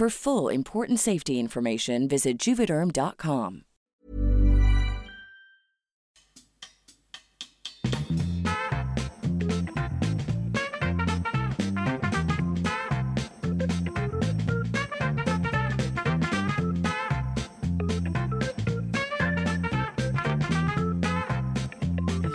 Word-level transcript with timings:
For 0.00 0.08
full 0.08 0.48
important 0.48 0.98
safety 0.98 1.38
information, 1.38 2.08
visit 2.08 2.46
juvederm.com. 2.46 3.64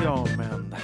Ja, 0.04 0.26
men 0.38 0.76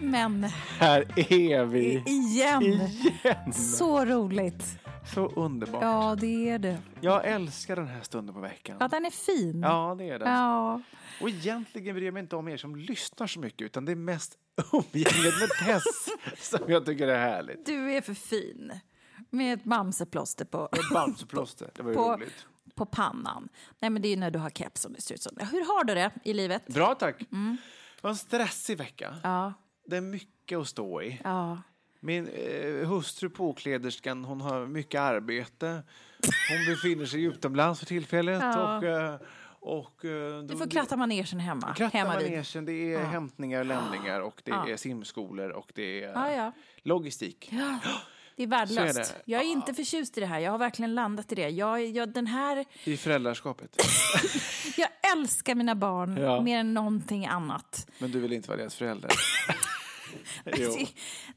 Men 0.00 0.44
här 0.78 1.04
är 1.32 1.64
vi 1.64 2.02
igen. 2.06 2.62
igen. 2.62 3.52
Så 3.52 4.04
roligt. 4.04 4.83
Så 5.14 5.26
underbart. 5.26 5.82
Ja, 5.82 6.16
det 6.20 6.48
är 6.50 6.58
det. 6.58 6.78
Jag 7.00 7.24
älskar 7.26 7.76
den 7.76 7.86
här 7.86 8.00
stunden 8.02 8.34
på 8.34 8.40
veckan. 8.40 8.76
Ja, 8.80 8.88
den 8.88 9.04
är 9.06 9.10
fin. 9.10 9.60
Ja, 9.62 9.94
det 9.98 10.08
är 10.10 10.18
den. 10.18 10.28
Ja. 10.32 10.80
Och 11.20 11.28
egentligen 11.28 11.94
bryr 11.96 12.04
jag 12.04 12.14
mig 12.14 12.20
inte 12.22 12.36
om 12.36 12.48
er 12.48 12.56
som 12.56 12.76
lyssnar 12.76 13.26
så 13.26 13.40
mycket, 13.40 13.62
utan 13.64 13.84
det 13.84 13.92
är 13.92 13.96
mest 13.96 14.38
umgänget 14.72 15.34
med 15.40 15.48
Tess 15.66 15.84
som 16.50 16.60
jag 16.68 16.86
tycker 16.86 17.08
är 17.08 17.18
härligt. 17.18 17.66
Du 17.66 17.92
är 17.92 18.00
för 18.00 18.14
fin. 18.14 18.72
Med 19.30 19.54
ett 19.58 19.64
bamseplåster 19.64 20.44
på, 20.44 20.68
Ett 20.72 20.90
bamseplåster, 20.92 21.70
det 21.74 21.82
var 21.82 21.90
ju 21.90 21.96
på, 21.96 22.12
roligt. 22.12 22.46
på 22.74 22.86
pannan. 22.86 23.48
Nej, 23.80 23.90
men 23.90 24.02
det 24.02 24.08
är 24.08 24.10
ju 24.10 24.16
när 24.16 24.30
du 24.30 24.38
har 24.38 24.50
keps 24.50 24.80
som 24.80 24.92
det 24.92 25.00
ser 25.00 25.14
ut 25.14 25.22
som. 25.22 25.36
Hur 25.52 25.60
har 25.76 25.84
du 25.84 25.94
det 25.94 26.10
i 26.24 26.32
livet? 26.34 26.66
Bra, 26.66 26.94
tack. 26.94 27.18
Det 27.18 27.56
var 28.02 28.10
en 28.10 28.16
stressig 28.16 28.78
vecka. 28.78 29.08
Mm. 29.08 29.20
Ja, 29.22 29.52
Det 29.86 29.96
är 29.96 30.00
mycket 30.00 30.58
att 30.58 30.68
stå 30.68 31.02
i. 31.02 31.20
ja. 31.24 31.58
Min 32.04 32.28
eh, 32.28 32.88
hustru, 32.88 33.28
påkläderskan, 33.30 34.24
hon 34.24 34.40
har 34.40 34.66
mycket 34.66 35.00
arbete. 35.00 35.82
Hon 36.50 36.74
befinner 36.74 37.06
sig 37.06 37.22
utomlands 37.22 37.80
för 37.80 37.86
tillfället. 37.86 38.42
Ja. 38.42 38.76
Och, 38.78 38.84
eh, 38.84 39.14
och, 39.60 40.04
eh, 40.04 40.10
Du 40.40 40.46
de- 40.48 40.58
får 40.58 40.70
kratta 40.70 40.96
manegen 40.96 41.40
hemma. 41.40 41.74
Kratta 41.74 41.98
hemma 41.98 42.14
manegen, 42.14 42.64
det 42.64 42.94
är 42.94 43.04
hämtningar 43.04 43.60
och 43.60 43.66
lämningar 43.66 44.20
och 44.20 44.42
det 44.44 44.50
Ja. 44.50 44.68
är 44.68 44.76
simskolor 44.76 45.50
och 45.50 45.72
det 45.74 46.04
är 46.04 46.12
Ja, 46.12 46.32
ja. 46.32 46.52
logistik. 46.82 47.50
Det 48.36 48.42
är 48.42 48.46
värdelöst. 48.46 48.98
Är 48.98 49.02
det. 49.02 49.08
Jag 49.24 49.40
är 49.40 49.46
inte 49.46 49.74
förtjust 49.74 50.18
i 50.18 50.20
det 50.20 50.26
här. 50.26 50.38
Jag 50.40 50.50
har 50.50 50.58
verkligen 50.58 50.94
landat 50.94 51.32
i 51.32 51.34
det. 51.34 51.48
Jag, 51.48 51.86
jag, 51.86 52.08
den 52.12 52.26
här, 52.26 52.64
I 52.84 52.96
föräldraskapet. 52.96 53.76
jag 54.76 54.88
älskar 55.16 55.54
mina 55.54 55.74
barn 55.74 56.16
Ja. 56.16 56.40
mer 56.40 56.58
än 56.58 56.74
någonting 56.74 57.26
annat. 57.26 57.90
Men 57.98 58.10
du 58.10 58.20
vill 58.20 58.32
inte 58.32 58.48
vara 58.48 58.58
deras 58.58 58.74
förälder? 58.74 59.10
jo. 60.56 60.86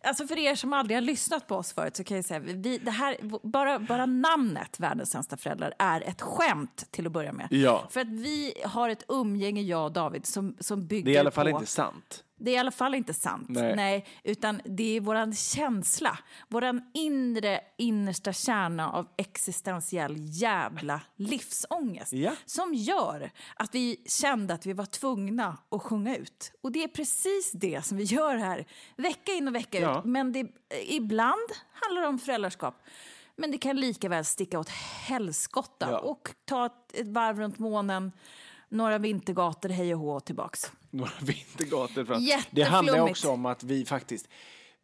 Alltså 0.04 0.28
för 0.28 0.38
er 0.38 0.56
som 0.56 0.74
aldrig 0.74 0.98
har 0.98 1.02
lyssnat 1.02 1.48
på 1.48 1.56
oss 1.56 1.74
förut 1.74 1.96
så 1.96 2.04
kan 2.04 2.18
jag 2.18 2.26
säga 2.26 2.40
vi, 2.40 2.78
det 2.78 2.92
här, 2.92 3.18
bara, 3.44 3.80
bara 3.80 4.06
namnet 4.06 4.80
Världens 4.80 5.12
sämsta 5.12 5.38
föräldrar 5.38 5.74
är 5.80 6.02
ett 6.02 6.22
skämt 6.22 6.88
till 6.92 7.06
att 7.06 7.12
börja 7.12 7.34
med. 7.34 7.48
Ja. 7.52 7.88
För 7.90 8.00
att 8.00 8.10
vi 8.10 8.54
har 8.66 8.90
ett 8.90 9.04
umgänge, 9.08 9.62
jag 9.62 9.86
och 9.86 9.92
David, 9.92 10.26
som, 10.26 10.56
som 10.60 10.88
bygger 10.88 11.06
Det 11.06 11.12
är 11.12 11.16
i 11.16 11.18
alla 11.18 11.32
fall 11.32 11.52
på... 11.52 11.58
inte 11.60 11.66
sant. 11.72 12.24
Det 12.40 12.52
är 12.52 12.56
i 12.56 12.58
alla 12.58 12.72
fall 12.72 12.96
inte 12.96 13.14
sant. 13.14 13.48
Nej. 13.50 14.06
utan 14.24 14.62
det 14.66 14.98
är 14.98 15.02
vår 15.02 15.36
känsla, 15.36 16.18
vår 16.48 16.82
inre, 16.94 17.62
innersta 17.78 18.34
kärna 18.34 18.92
av 18.92 19.08
existentiell 19.18 20.16
jävla 20.18 21.02
livsångest 21.16 22.14
Ja. 22.14 22.32
som 22.46 22.74
gör 22.74 23.32
att 23.56 23.76
vi 23.76 24.04
kände 24.06 24.54
att 24.54 24.66
vi 24.66 24.74
var 24.74 24.86
tvungna 24.86 25.58
att 25.72 25.82
sjunga 25.82 26.16
ut. 26.18 26.52
Och 26.62 26.72
det 26.72 26.84
är 26.84 26.88
precis 26.88 27.52
det 27.52 27.86
som 27.86 27.98
vi 27.98 28.04
gör 28.04 28.36
här, 28.36 28.66
vecka 28.98 29.32
in 29.32 29.48
och 29.48 29.56
vecka 29.56 29.80
Ja. 29.80 30.00
ut. 30.00 30.06
Men 30.06 30.32
det, 30.32 30.48
ibland 30.88 31.50
handlar 31.72 32.02
det 32.02 32.08
om 32.08 32.20
föräldraskap. 32.20 32.82
Men 33.36 33.52
det 33.52 33.58
kan 33.58 33.76
lika 33.80 34.10
väl 34.10 34.26
sticka 34.26 34.60
åt 34.60 34.70
helskotta 34.70 35.88
Ja. 35.92 36.00
och 36.00 36.30
ta 36.46 36.66
ett, 36.66 36.94
ett 36.94 37.08
varv 37.08 37.40
runt 37.40 37.60
månen, 37.60 38.12
några 38.70 38.98
vintergator, 38.98 39.70
hej 39.70 39.94
och 39.96 40.00
hå 40.02 40.20
tillbaks. 40.20 40.72
Några 40.90 41.12
vintergator 41.22 42.06
fram. 42.06 42.20
Det 42.24 42.30
Jätteflummigt. 42.30 42.70
handlar 42.70 43.00
också 43.00 43.30
om 43.30 43.46
att 43.46 43.64
vi 43.64 43.86
faktiskt 43.86 44.28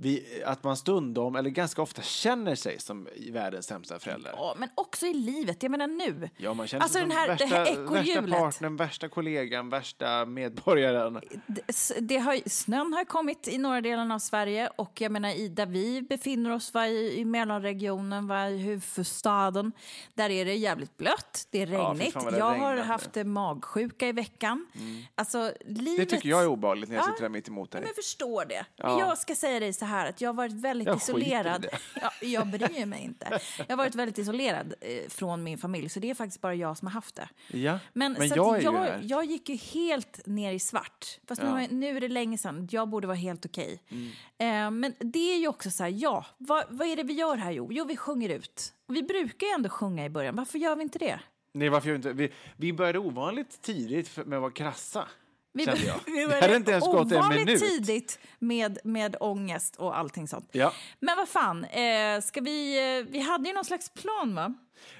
vi, 0.03 0.43
att 0.45 0.63
man 0.63 0.77
stundom, 0.77 1.35
eller 1.35 1.49
ganska 1.49 1.81
ofta, 1.81 2.01
känner 2.01 2.55
sig 2.55 2.79
som 2.79 3.07
världens 3.31 3.65
sämsta 3.65 3.99
föräldrar. 3.99 4.33
Ja, 4.37 4.55
men 4.57 4.69
också 4.75 5.05
i 5.05 5.13
livet. 5.13 5.63
Jag 5.63 5.69
menar 5.69 5.87
nu. 5.87 6.29
Ja, 6.37 6.53
man 6.53 6.67
känner 6.67 6.83
alltså 6.83 6.99
sig 6.99 7.07
den 7.07 7.11
som 7.11 7.19
här, 7.19 7.27
värsta, 7.27 7.45
det 7.45 7.55
här 7.55 7.81
värsta 7.81 8.21
partnern, 8.39 8.75
värsta 8.77 9.09
kollegan, 9.09 9.69
värsta 9.69 10.25
medborgaren. 10.25 11.21
Det, 11.47 11.63
det 11.99 12.17
har, 12.17 12.49
snön 12.49 12.93
har 12.93 13.05
kommit 13.05 13.47
i 13.47 13.57
norra 13.57 13.81
delen 13.81 14.11
av 14.11 14.19
Sverige 14.19 14.69
och 14.75 15.01
jag 15.01 15.11
menar 15.11 15.29
i, 15.29 15.47
där 15.47 15.65
vi 15.65 16.01
befinner 16.01 16.51
oss 16.51 16.73
va, 16.73 16.87
i, 16.87 17.19
i 17.19 17.25
mellanregionen, 17.25 18.27
va, 18.27 18.49
i 18.49 18.57
huvudstaden, 18.57 19.71
där 20.13 20.29
är 20.29 20.45
det 20.45 20.53
jävligt 20.55 20.97
blött, 20.97 21.47
det 21.49 21.61
är 21.61 21.67
Ja, 21.67 21.79
regnigt. 21.79 22.15
vad 22.15 22.33
det 22.33 22.37
jag 22.39 22.45
har 22.59 22.75
nu. 22.75 22.81
haft 22.81 23.17
eh, 23.17 23.23
magsjuka 23.23 24.07
i 24.07 24.11
veckan. 24.11 24.67
Alltså, 25.15 25.51
Det 25.65 25.81
livet... 25.81 26.09
tycker 26.09 26.29
jag 26.29 26.41
är 26.43 26.47
obehagligt 26.47 26.89
när 26.89 26.95
jag 26.95 27.03
Ja. 27.07 27.11
sitter 27.11 27.21
där 27.21 27.29
mitt 27.29 27.47
emot 27.47 27.71
dig. 27.71 27.81
Men 27.81 27.87
jag 27.87 27.95
förstår 27.95 28.45
det. 28.45 28.65
Men 28.77 28.91
Ja. 28.91 28.99
jag 28.99 29.17
ska 29.17 29.35
säga 29.35 29.59
dig 29.59 29.73
så 29.73 29.85
här 29.85 29.92
att 29.93 30.21
jag 30.21 30.29
har 30.29 30.33
varit 30.33 30.51
väldigt 30.53 30.87
Jag 30.87 30.97
isolerad. 30.97 31.61
det. 31.61 31.69
Ja, 32.01 32.11
jag 32.21 32.47
bryr 32.47 32.85
mig 32.85 33.03
inte. 33.03 33.39
Jag 33.57 33.67
har 33.67 33.77
varit 33.77 33.95
väldigt 33.95 34.17
isolerad 34.17 34.73
eh, 34.81 35.09
från 35.09 35.43
min 35.43 35.57
familj, 35.57 35.89
så 35.89 35.99
det 35.99 36.09
är 36.09 36.15
faktiskt 36.15 36.41
bara 36.41 36.55
jag 36.55 36.77
som 36.77 36.87
har 36.87 36.93
haft 36.93 37.15
det. 37.15 37.29
Ja, 37.57 37.79
Men, 37.93 38.13
men 38.13 38.29
så 38.29 38.35
jag 38.35 38.63
jag, 38.63 38.73
här. 38.73 38.99
jag 39.03 39.25
gick 39.25 39.49
ju 39.49 39.55
helt 39.55 40.25
ner 40.25 40.51
i 40.53 40.59
svart. 40.59 41.19
Fast 41.27 41.41
nu, 41.41 41.47
Ja. 41.47 41.61
jag- 41.61 41.71
nu 41.71 41.97
är 41.97 42.01
det 42.01 42.07
länge 42.07 42.37
sedan. 42.37 42.67
Jag 42.71 42.89
borde 42.89 43.07
vara 43.07 43.17
helt 43.17 43.45
okej. 43.45 43.81
Mm. 43.89 44.07
Eh, 44.37 44.71
men 44.79 44.93
det 44.99 45.33
är 45.33 45.37
ju 45.37 45.47
också 45.47 45.71
så 45.71 45.83
här, 45.83 45.91
ja, 45.95 46.25
vad, 46.37 46.63
vad 46.69 46.87
är 46.87 46.95
det 46.95 47.03
vi 47.03 47.13
gör 47.13 47.35
här? 47.35 47.51
Jo, 47.51 47.67
jo 47.71 47.85
vi 47.85 47.97
sjunger 47.97 48.29
ut. 48.29 48.73
Och 48.87 48.95
vi 48.95 49.03
brukar 49.03 49.47
ju 49.47 49.53
ändå 49.53 49.69
sjunga 49.69 50.05
i 50.05 50.09
början. 50.09 50.35
Varför 50.35 50.59
gör 50.59 50.75
vi 50.75 50.83
inte 50.83 50.99
det? 50.99 51.19
Nej, 51.53 51.69
varför 51.69 51.95
inte? 51.95 52.13
Vi, 52.13 52.31
vi 52.57 52.73
började 52.73 52.99
ovanligt 52.99 53.61
tidigt 53.61 54.17
med 54.25 54.33
att 54.37 54.41
vara 54.41 54.51
krassa. 54.51 55.07
Vi, 55.53 55.65
kände 55.65 55.81
jag. 55.83 55.99
vi 56.05 56.25
Det 56.25 56.41
hade 56.41 56.55
inte 56.55 56.71
ens 56.71 56.85
gått 56.85 57.11
en 57.11 57.29
minut. 57.29 57.59
tidigt 57.59 58.19
med, 58.39 58.77
med 58.83 59.15
ångest 59.19 59.75
och 59.75 59.97
allting 59.97 60.27
sånt. 60.27 60.49
Ja. 60.51 60.73
Men 60.99 61.17
vad 61.17 61.29
fan, 61.29 61.63
eh, 61.63 62.21
ska 62.21 62.41
vi, 62.41 62.77
eh, 62.99 63.05
vi 63.11 63.19
hade 63.19 63.47
ju 63.49 63.53
någon 63.55 63.65
slags 63.65 63.89
plan 63.89 64.35
va? 64.35 64.53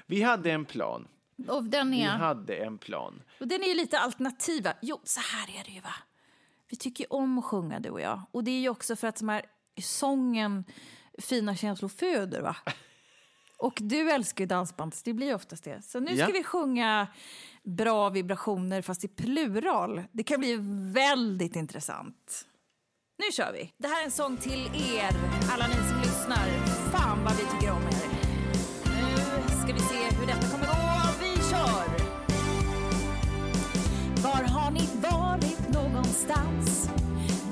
Vi 0.06 0.22
hade 0.22 0.50
en 0.52 0.64
plan. 0.64 1.08
Och 1.48 1.64
den 1.64 1.90
Vi 1.90 2.02
är, 2.02 2.08
hade 2.08 2.56
en 2.56 2.78
plan. 2.78 3.22
och 3.40 3.48
den 3.48 3.62
är 3.62 3.66
ju 3.66 3.74
lite 3.74 3.98
alternativa. 3.98 4.74
Jo, 4.82 5.00
så 5.04 5.20
här 5.20 5.60
är 5.60 5.64
det 5.64 5.70
ju 5.70 5.80
va. 5.80 5.94
Vi 6.70 6.76
tycker 6.76 7.12
om 7.12 7.38
att 7.38 7.44
sjunga 7.44 7.80
du 7.80 7.90
och 7.90 8.00
jag. 8.00 8.20
Och 8.32 8.44
det 8.44 8.50
är 8.50 8.60
ju 8.60 8.68
också 8.68 8.96
för 8.96 9.08
att 9.08 9.16
de 9.16 9.28
här 9.28 9.42
sången 9.82 10.64
fina 11.18 11.56
känslor 11.56 11.88
föder, 11.88 12.40
va? 12.42 12.56
Och 13.58 13.78
du 13.82 14.10
älskar 14.10 14.44
ju 14.44 14.46
dansband, 14.46 14.94
så 14.94 15.00
det 15.04 15.12
blir 15.14 15.34
oftast 15.34 15.64
det. 15.64 15.82
Så 15.84 16.00
nu 16.00 16.06
ska 16.06 16.16
Ja. 16.26 16.30
vi 16.32 16.44
sjunga 16.44 17.06
bra 17.64 18.08
vibrationer, 18.10 18.82
fast 18.82 19.04
i 19.04 19.08
plural. 19.08 20.02
Det 20.12 20.22
kan 20.22 20.40
bli 20.40 20.56
väldigt 20.92 21.56
intressant. 21.56 22.46
Nu 23.18 23.32
kör 23.32 23.52
vi! 23.52 23.72
Det 23.78 23.88
här 23.88 24.00
är 24.00 24.04
en 24.04 24.10
sång 24.10 24.36
till 24.36 24.66
er, 24.96 25.10
alla 25.52 25.66
ni 25.66 25.74
som 25.74 25.98
lyssnar. 25.98 26.48
Fan 26.92 27.24
vad 27.24 27.32
vi 27.36 27.42
tycker 27.44 27.70
om 27.72 27.82
er. 27.82 28.08
Nu 28.84 29.48
ska 29.64 29.74
vi 29.74 29.80
se 29.80 30.16
hur 30.20 30.26
detta 30.26 30.48
kommer 30.48 30.66
gå. 30.66 30.74
Vi 31.20 31.34
kör! 31.50 32.04
Var 34.22 34.42
har 34.48 34.70
ni 34.70 34.88
varit 35.02 35.68
någonstans? 35.68 36.88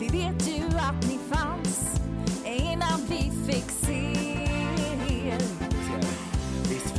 Vi 0.00 0.08
vet 0.08 0.48
ju 0.48 0.64
att 0.78 1.08
ni 1.08 1.18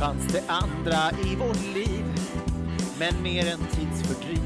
fanns 0.04 0.32
det 0.32 0.42
andra 0.46 1.10
i 1.24 1.36
vårt 1.36 1.74
liv, 1.74 2.04
men 2.98 3.22
mer 3.22 3.52
än 3.52 3.58
tidsfördriv. 3.58 4.42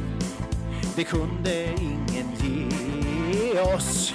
Det 0.96 1.04
kunde 1.04 1.74
ingen 1.80 2.28
ge 2.40 3.60
oss. 3.60 4.14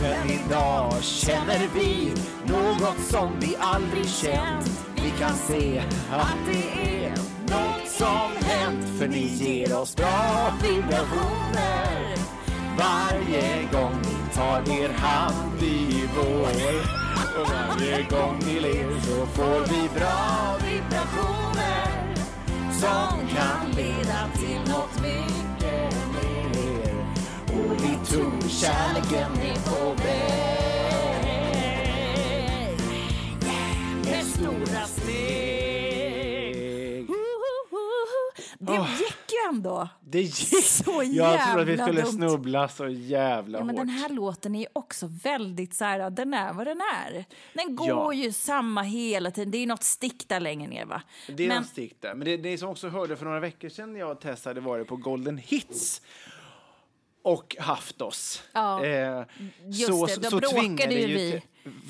Men 0.00 0.30
idag 0.30 1.02
känner 1.02 1.68
vi 1.74 2.12
något 2.46 3.00
som 3.10 3.40
vi 3.40 3.56
aldrig 3.58 4.08
känt. 4.08 4.84
Vi 4.94 5.10
kan 5.18 5.34
se 5.34 5.82
att 6.10 6.36
det 6.46 6.96
är 7.04 7.10
något 7.42 7.88
som 7.88 8.30
hänt, 8.40 8.98
för 8.98 9.08
ni 9.08 9.26
ger 9.26 9.76
oss 9.76 9.96
bra 9.96 10.52
vibrationer. 10.62 12.16
Varje 12.78 13.62
gång 13.72 13.94
ni 14.02 14.34
tar 14.34 14.82
er 14.82 14.88
hand 14.88 15.62
i 15.62 16.08
vår 16.16 17.05
och 17.40 17.48
varje 17.48 18.02
gång 18.02 18.38
ni 18.46 18.60
ler 18.60 19.00
så 19.00 19.26
får 19.26 19.60
vi 19.60 19.88
bra 19.98 20.56
vibrationer 20.64 22.14
som 22.72 23.28
kan 23.28 23.70
leda 23.76 24.28
till 24.34 24.72
något 24.72 25.02
mycket 25.02 25.94
mer. 26.12 26.94
Och 27.46 27.72
vi 27.82 28.06
tror 28.06 28.48
kärleken 28.48 29.32
är 29.42 29.70
på 29.70 30.02
väg 30.02 30.25
ändå. 39.80 39.88
Det 40.00 40.20
gick! 40.22 40.64
Så 40.64 41.02
Jag 41.04 41.40
trodde 41.52 41.62
att 41.62 41.68
vi 41.68 41.70
jävla 41.72 41.84
skulle 41.86 42.02
dumt. 42.02 42.12
snubbla 42.12 42.68
så 42.68 42.88
jävla 42.88 43.58
Ja, 43.58 43.64
men 43.64 43.76
hårt. 43.78 43.86
den 43.86 43.94
här 43.94 44.08
låten 44.08 44.54
är 44.54 44.60
ju 44.60 44.66
också 44.72 45.06
väldigt 45.24 45.74
så 45.74 45.84
här, 45.84 46.10
den 46.10 46.34
är 46.34 46.52
vad 46.52 46.66
den 46.66 46.80
är. 47.06 47.24
Den 47.54 47.76
går 47.76 47.88
Ja. 47.88 48.12
ju 48.12 48.32
samma 48.32 48.82
hela 48.82 49.30
tiden. 49.30 49.50
Det 49.50 49.58
är 49.58 49.66
något 49.66 49.82
stick 49.82 50.28
där 50.28 50.40
längre 50.40 50.68
ner 50.68 50.84
va? 50.84 51.02
Det 51.36 51.44
är 51.44 51.48
men, 51.48 51.64
stick 51.64 52.00
där. 52.02 52.14
Men 52.14 52.24
det, 52.24 52.36
det 52.36 52.58
som 52.58 52.68
också 52.68 52.88
hörde 52.88 53.16
för 53.16 53.24
några 53.24 53.40
veckor 53.40 53.68
sedan 53.68 53.92
när 53.92 54.00
jag 54.00 54.10
och 54.10 54.20
Tess 54.20 54.44
hade 54.44 54.60
varit 54.60 54.88
på 54.88 54.96
Golden 54.96 55.38
Hits 55.38 56.02
och 57.22 57.56
haft 57.58 58.02
oss. 58.02 58.42
Ja, 58.52 58.84
eh, 58.84 59.22
just 59.64 59.86
så, 59.86 60.06
det, 60.06 60.16
då 60.16 60.30
så 60.30 60.36
bråkade 60.38 60.94
ju 60.94 61.06
vi. 61.06 61.30
till- 61.32 61.40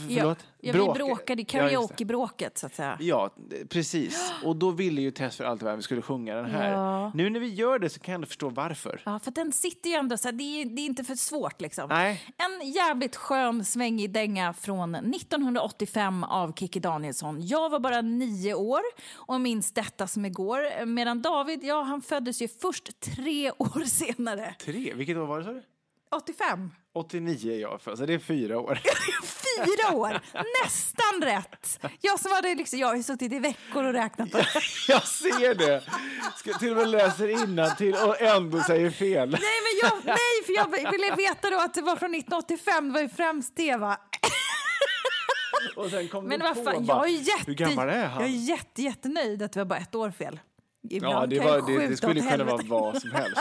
Förlåt? 0.08 0.38
ja, 0.60 0.72
vi 0.72 0.78
bråkade 0.98 1.42
i 1.42 1.44
karaokebråket 1.44 2.58
så 2.58 2.66
att 2.66 2.74
säga. 2.74 2.96
Ja, 3.00 3.30
precis. 3.68 4.32
Och 4.44 4.56
då 4.56 4.70
ville 4.70 5.00
ju 5.00 5.10
Tess 5.10 5.36
för 5.36 5.44
allt 5.44 5.62
vad 5.62 5.76
vi 5.76 5.82
skulle 5.82 6.02
sjunga 6.02 6.34
den 6.34 6.50
här. 6.50 6.72
Ja. 6.72 7.12
Nu 7.14 7.30
när 7.30 7.40
vi 7.40 7.54
gör 7.54 7.78
det 7.78 7.88
så 7.88 8.00
kan 8.00 8.12
jag 8.12 8.14
ändå 8.14 8.26
förstå 8.26 8.48
varför. 8.48 9.02
Ja, 9.04 9.18
för 9.18 9.30
den 9.30 9.52
sitter 9.52 9.90
ju 9.90 9.96
ändå 9.96 10.16
så 10.16 10.28
här, 10.28 10.32
det 10.32 10.44
är, 10.44 10.64
det 10.64 10.82
är 10.82 10.86
inte 10.86 11.04
för 11.04 11.14
svårt 11.14 11.60
liksom. 11.60 11.88
Nej. 11.88 12.22
En 12.36 12.70
jävligt 12.70 13.16
skön 13.16 13.64
svängig 13.64 14.10
dänga 14.12 14.52
från 14.52 14.94
1985 14.94 16.24
av 16.24 16.52
Kikki 16.52 16.80
Danielsson. 16.80 17.46
Jag 17.46 17.70
var 17.70 17.80
bara 17.80 18.00
nio 18.00 18.54
år 18.54 18.80
och 19.14 19.40
minns 19.40 19.72
detta 19.72 20.06
som 20.06 20.24
igår. 20.24 20.84
Medan 20.86 21.22
David, 21.22 21.64
ja 21.64 21.82
han 21.82 22.02
föddes 22.02 22.42
ju 22.42 22.48
först 22.48 23.00
tre 23.00 23.50
år 23.58 23.84
senare. 23.84 24.54
Tre? 24.64 24.94
Vilket 24.94 25.16
år 25.16 25.26
var 25.26 25.38
det 25.38 25.44
sa 25.44 25.52
du? 25.52 25.62
85. 26.16 26.70
89 26.92 27.52
är 27.52 27.58
jag 27.60 27.80
för, 27.80 27.96
så 27.96 28.06
det 28.06 28.14
är 28.14 28.18
fyra 28.18 28.60
år. 28.60 28.78
Fyra 29.64 29.96
år! 29.96 30.20
Nästan 30.64 31.22
rätt! 31.22 31.80
Jag 32.00 32.20
som 32.20 32.32
hade 32.32 32.54
liksom, 32.54 32.78
jag 32.78 32.86
har 32.88 33.02
suttit 33.02 33.32
i 33.32 33.38
veckor 33.38 33.84
och 33.84 33.92
räknat 33.92 34.30
på 34.30 34.38
det. 34.38 34.46
jag 34.88 35.02
ser 35.02 35.54
det! 35.54 35.82
Ska 36.36 36.52
till 36.52 36.70
och 36.70 36.76
med 36.76 36.88
läser 36.88 37.76
till 37.76 37.94
och 37.94 38.20
ändå 38.20 38.62
säger 38.62 38.90
fel. 38.90 39.30
Nej, 39.30 39.40
men 39.40 39.88
jag, 39.88 39.92
nej, 40.04 40.44
för 40.46 40.52
jag 40.52 40.92
ville 40.92 41.14
veta 41.16 41.50
då 41.50 41.58
att 41.58 41.74
det 41.74 41.82
var 41.82 41.96
från 41.96 42.14
1985, 42.14 42.88
det 42.88 42.94
var 42.94 43.00
ju 43.00 43.08
främst 43.08 43.56
det 43.56 43.76
va. 43.76 43.98
Men 46.22 46.40
du 46.40 46.54
på 46.54 46.64
fan, 46.64 46.84
jag 46.84 47.04
är 47.04 47.10
jätte? 47.10 47.52
Jag 47.62 48.22
är 48.22 48.26
jätte, 48.26 48.82
jättenöjd 48.82 49.42
att 49.42 49.52
det 49.52 49.60
var 49.60 49.64
bara 49.64 49.78
ett 49.78 49.94
år 49.94 50.10
fel. 50.10 50.40
Ibland 50.90 51.14
Ja, 51.14 51.26
det, 51.26 51.40
var, 51.40 51.78
det, 51.78 51.88
det 51.88 51.96
skulle 51.96 52.20
kunna 52.20 52.44
vara 52.44 52.62
vad 52.66 53.00
som 53.00 53.10
helst. 53.10 53.40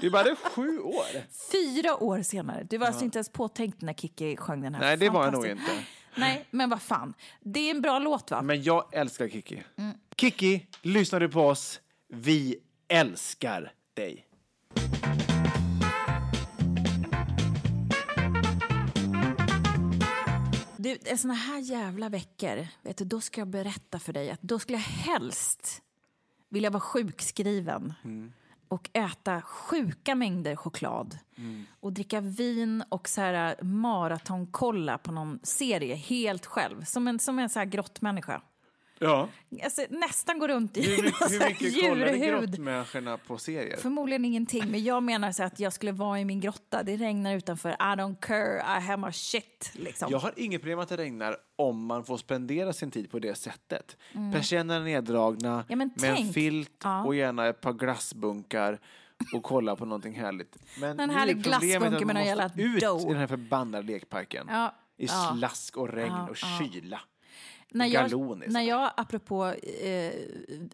Det 0.00 0.06
är 0.06 0.10
bara 0.10 0.22
det 0.22 0.36
sju 0.36 0.78
år. 0.78 1.06
Fyra 1.52 1.96
år 1.96 2.22
senare. 2.22 2.66
Du 2.70 2.78
var 2.78 2.86
alltså 2.86 3.04
inte 3.04 3.18
ens 3.18 3.28
påtänkt 3.28 3.80
när 3.80 3.92
Kikki 3.92 4.36
sjöng 4.36 4.60
den 4.60 4.74
här. 4.74 4.80
Nej, 4.80 4.96
det 4.96 5.10
var 5.10 5.24
jag 5.24 5.32
nog 5.32 5.46
inte. 5.46 5.72
Nej, 6.14 6.46
men 6.50 6.70
vad 6.70 6.82
fan. 6.82 7.14
Det 7.40 7.60
är 7.60 7.70
en 7.70 7.80
bra 7.80 7.98
låt 7.98 8.30
va? 8.30 8.42
Men 8.42 8.62
jag 8.62 8.94
älskar 8.94 9.28
Kiki. 9.28 9.62
Mm. 9.76 9.94
Kiki, 10.16 10.66
lyssnar 10.82 11.20
du 11.20 11.28
på 11.28 11.40
oss? 11.40 11.80
Vi 12.08 12.56
älskar 12.88 13.72
dig. 13.94 14.24
Du, 20.76 20.98
en 21.04 21.18
såna 21.18 21.34
här 21.34 21.58
jävla 21.58 22.08
veckor, 22.08 22.66
vet 22.82 22.96
du, 22.96 23.04
då 23.04 23.20
ska 23.20 23.40
jag 23.40 23.48
berätta 23.48 23.98
för 23.98 24.12
dig 24.12 24.30
att 24.30 24.42
då 24.42 24.58
skulle 24.58 24.78
jag 24.78 24.82
helst 24.82 25.82
vilja 26.48 26.70
vara 26.70 26.80
sjukskriven 26.80 27.94
och 28.68 28.90
äta 28.92 29.42
sjuka 29.42 30.14
mängder 30.14 30.56
choklad 30.56 31.18
och 31.80 31.92
dricka 31.92 32.20
vin 32.20 32.84
och 32.88 33.08
så 33.08 33.20
här 33.20 33.62
maratonkolla 33.62 34.98
på 34.98 35.12
någon 35.12 35.38
serie 35.42 35.94
helt 35.94 36.46
själv, 36.46 36.84
som 36.84 37.08
en, 37.08 37.18
som 37.18 37.38
en 37.38 37.48
så 37.48 37.58
här 37.58 37.66
grottmänniska. 37.66 38.42
Ja. 39.00 39.28
Alltså, 39.64 39.82
nästan 39.90 40.38
gå 40.38 40.48
runt 40.48 40.76
i 40.76 40.82
Hur 40.96 41.02
mycket, 41.02 41.30
hur 41.30 41.48
mycket 41.48 41.88
kollade 41.88 42.18
grottmänniskorna 42.18 43.18
på 43.18 43.38
serier? 43.38 43.76
Förmodligen 43.76 44.24
ingenting, 44.24 44.70
men 44.70 44.84
jag 44.84 45.02
menar 45.02 45.32
så 45.32 45.42
att 45.42 45.60
jag 45.60 45.72
skulle 45.72 45.92
vara 45.92 46.20
i 46.20 46.24
min 46.24 46.40
grotta. 46.40 46.82
Det 46.82 46.96
regnar 46.96 47.34
utanför. 47.34 47.70
I 47.70 47.74
don't 47.74 48.16
care, 48.20 48.58
I 48.58 48.80
have 48.80 49.06
my 49.06 49.12
shit. 49.12 49.70
Liksom. 49.74 50.10
Jag 50.10 50.18
har 50.18 50.32
inget 50.36 50.60
problem 50.60 50.78
att 50.78 50.88
det 50.88 50.96
regnar 50.96 51.36
om 51.56 51.86
man 51.86 52.04
får 52.04 52.16
spendera 52.18 52.72
sin 52.72 52.90
tid 52.90 53.10
på 53.10 53.18
det 53.18 53.34
sättet. 53.34 53.96
Persiennerna 54.32 54.84
neddragna, 54.84 55.52
Mm. 55.52 55.64
Ja, 55.68 55.76
men 55.76 55.90
med 56.00 56.10
en 56.10 56.16
tänk. 56.16 56.34
filt 56.34 56.70
Ja. 56.84 57.04
och 57.04 57.14
gärna 57.14 57.46
ett 57.46 57.60
par 57.60 57.72
glassbunkar 57.72 58.78
och 59.34 59.42
kolla 59.42 59.76
på 59.76 59.84
någonting 59.84 60.14
härligt. 60.14 60.56
Men 60.80 61.00
En 61.00 61.10
härlig 61.10 61.42
glassbunke 61.42 62.04
med 62.04 62.14
någon 62.16 62.24
jävla 62.24 62.50
ut 62.56 62.80
dough. 62.80 63.02
i 63.04 63.08
den 63.08 63.16
här 63.16 63.26
förbannade 63.26 63.86
lekparken. 63.86 64.46
Ja. 64.50 64.74
I 64.96 65.08
slask 65.08 65.76
och 65.76 65.88
regn 65.88 66.14
och 66.30 66.36
kyla. 66.36 67.00
När 67.70 67.86
jag, 67.86 68.10
galonis. 68.10 68.52
när 68.52 68.62
jag 68.62 68.92
apropå 68.96 69.46
eh, 69.82 70.12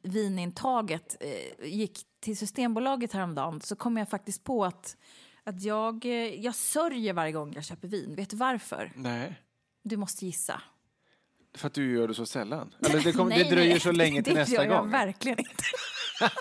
vinintaget, 0.03 1.17
eh, 1.21 1.67
gick 1.69 1.99
till 2.21 2.37
Systembolaget 2.37 3.13
häromdagen 3.13 3.61
så 3.61 3.77
kom 3.77 3.97
jag 3.97 4.09
faktiskt 4.09 4.45
på 4.45 4.65
att, 4.65 4.97
att 5.45 5.63
jag, 5.63 6.05
eh, 6.05 6.13
jag 6.45 6.55
sörjer 6.55 7.13
varje 7.13 7.33
gång 7.33 7.53
jag 7.55 7.65
köper 7.65 7.89
vin. 7.89 8.15
Vet 8.15 8.31
du 8.31 8.37
varför? 8.37 8.93
Nej. 8.97 9.41
Du 9.83 9.97
måste 9.97 10.27
gissa. 10.27 10.63
För 11.57 11.67
att 11.67 11.75
du 11.75 11.93
gör 11.93 12.09
det 12.09 12.15
så 12.15 12.27
sällan? 12.27 12.75
Eller 12.89 13.01
det, 13.01 13.13
kom, 13.13 13.29
Nej, 13.35 13.45
det 13.45 13.51
dröjer 13.51 13.71
nej, 13.71 13.81
så 13.81 13.93
länge 13.93 14.23
till 14.23 14.35
det 14.35 14.41
nästa 14.41 14.55
gör 14.55 14.65
jag 14.65 14.79
gång? 14.83 14.91
verkligen 14.91 15.39
inte. 15.39 15.65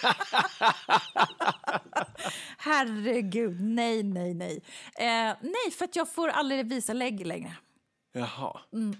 Herregud, 2.57 3.61
nej, 3.61 4.03
nej, 4.03 4.33
nej. 4.33 4.63
Eh, 4.95 5.35
nej, 5.41 5.71
för 5.77 5.85
att 5.85 5.95
jag 5.95 6.09
får 6.13 6.27
aldrig 6.29 6.69
visa 6.69 6.93
lägg 6.93 7.27
längre. 7.27 7.55
Jaha. 8.15 8.59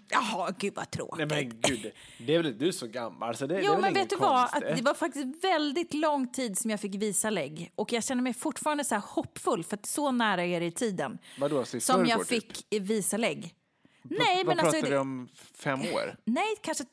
Jaha, 0.09 0.53
gud 0.57 0.75
vad 0.75 0.91
tråkigt. 0.91 1.29
Nej 1.29 1.43
men 1.43 1.61
gud, 1.61 1.91
det 2.17 2.35
är 2.35 2.43
väl 2.43 2.57
du 2.57 2.67
är 2.67 2.71
så 2.71 2.87
gammal 2.87 3.35
så 3.35 3.47
det, 3.47 3.53
det 3.53 3.59
är 3.59 3.63
Jo, 3.63 3.71
väl 3.71 3.81
men 3.81 3.93
vet 3.93 4.09
du 4.09 4.15
vad? 4.15 4.43
Att 4.43 4.59
det 4.75 4.81
var 4.81 4.93
faktiskt 4.93 5.43
väldigt 5.43 5.93
lång 5.93 6.27
tid 6.31 6.57
som 6.57 6.71
jag 6.71 6.79
fick 6.79 6.95
visa 6.95 7.29
lägg. 7.29 7.71
Och 7.75 7.91
jag 7.93 8.03
känner 8.03 8.21
mig 8.21 8.33
fortfarande 8.33 8.83
så 8.83 8.95
här 8.95 9.01
hoppfull, 9.07 9.63
för 9.63 9.77
att 9.77 9.85
så 9.85 10.11
nära 10.11 10.43
är 10.43 10.59
det 10.59 10.65
i 10.65 10.71
tiden. 10.71 11.17
Vadå, 11.39 11.59
alltså 11.59 11.77
i 11.77 11.81
som 11.81 12.05
jag 12.05 12.27
typ? 12.27 12.57
fick 12.57 12.81
visa 12.81 13.17
lägg. 13.17 13.55
Nej, 14.03 14.43
Vad 14.43 14.45
men 14.45 14.57
pratar 14.57 14.77
alltså... 14.77 14.91
vi 14.91 14.97
om? 14.97 15.29
Fem 15.55 15.81
år? 15.81 16.17
Nej, 16.25 16.55
kanske 16.61 16.83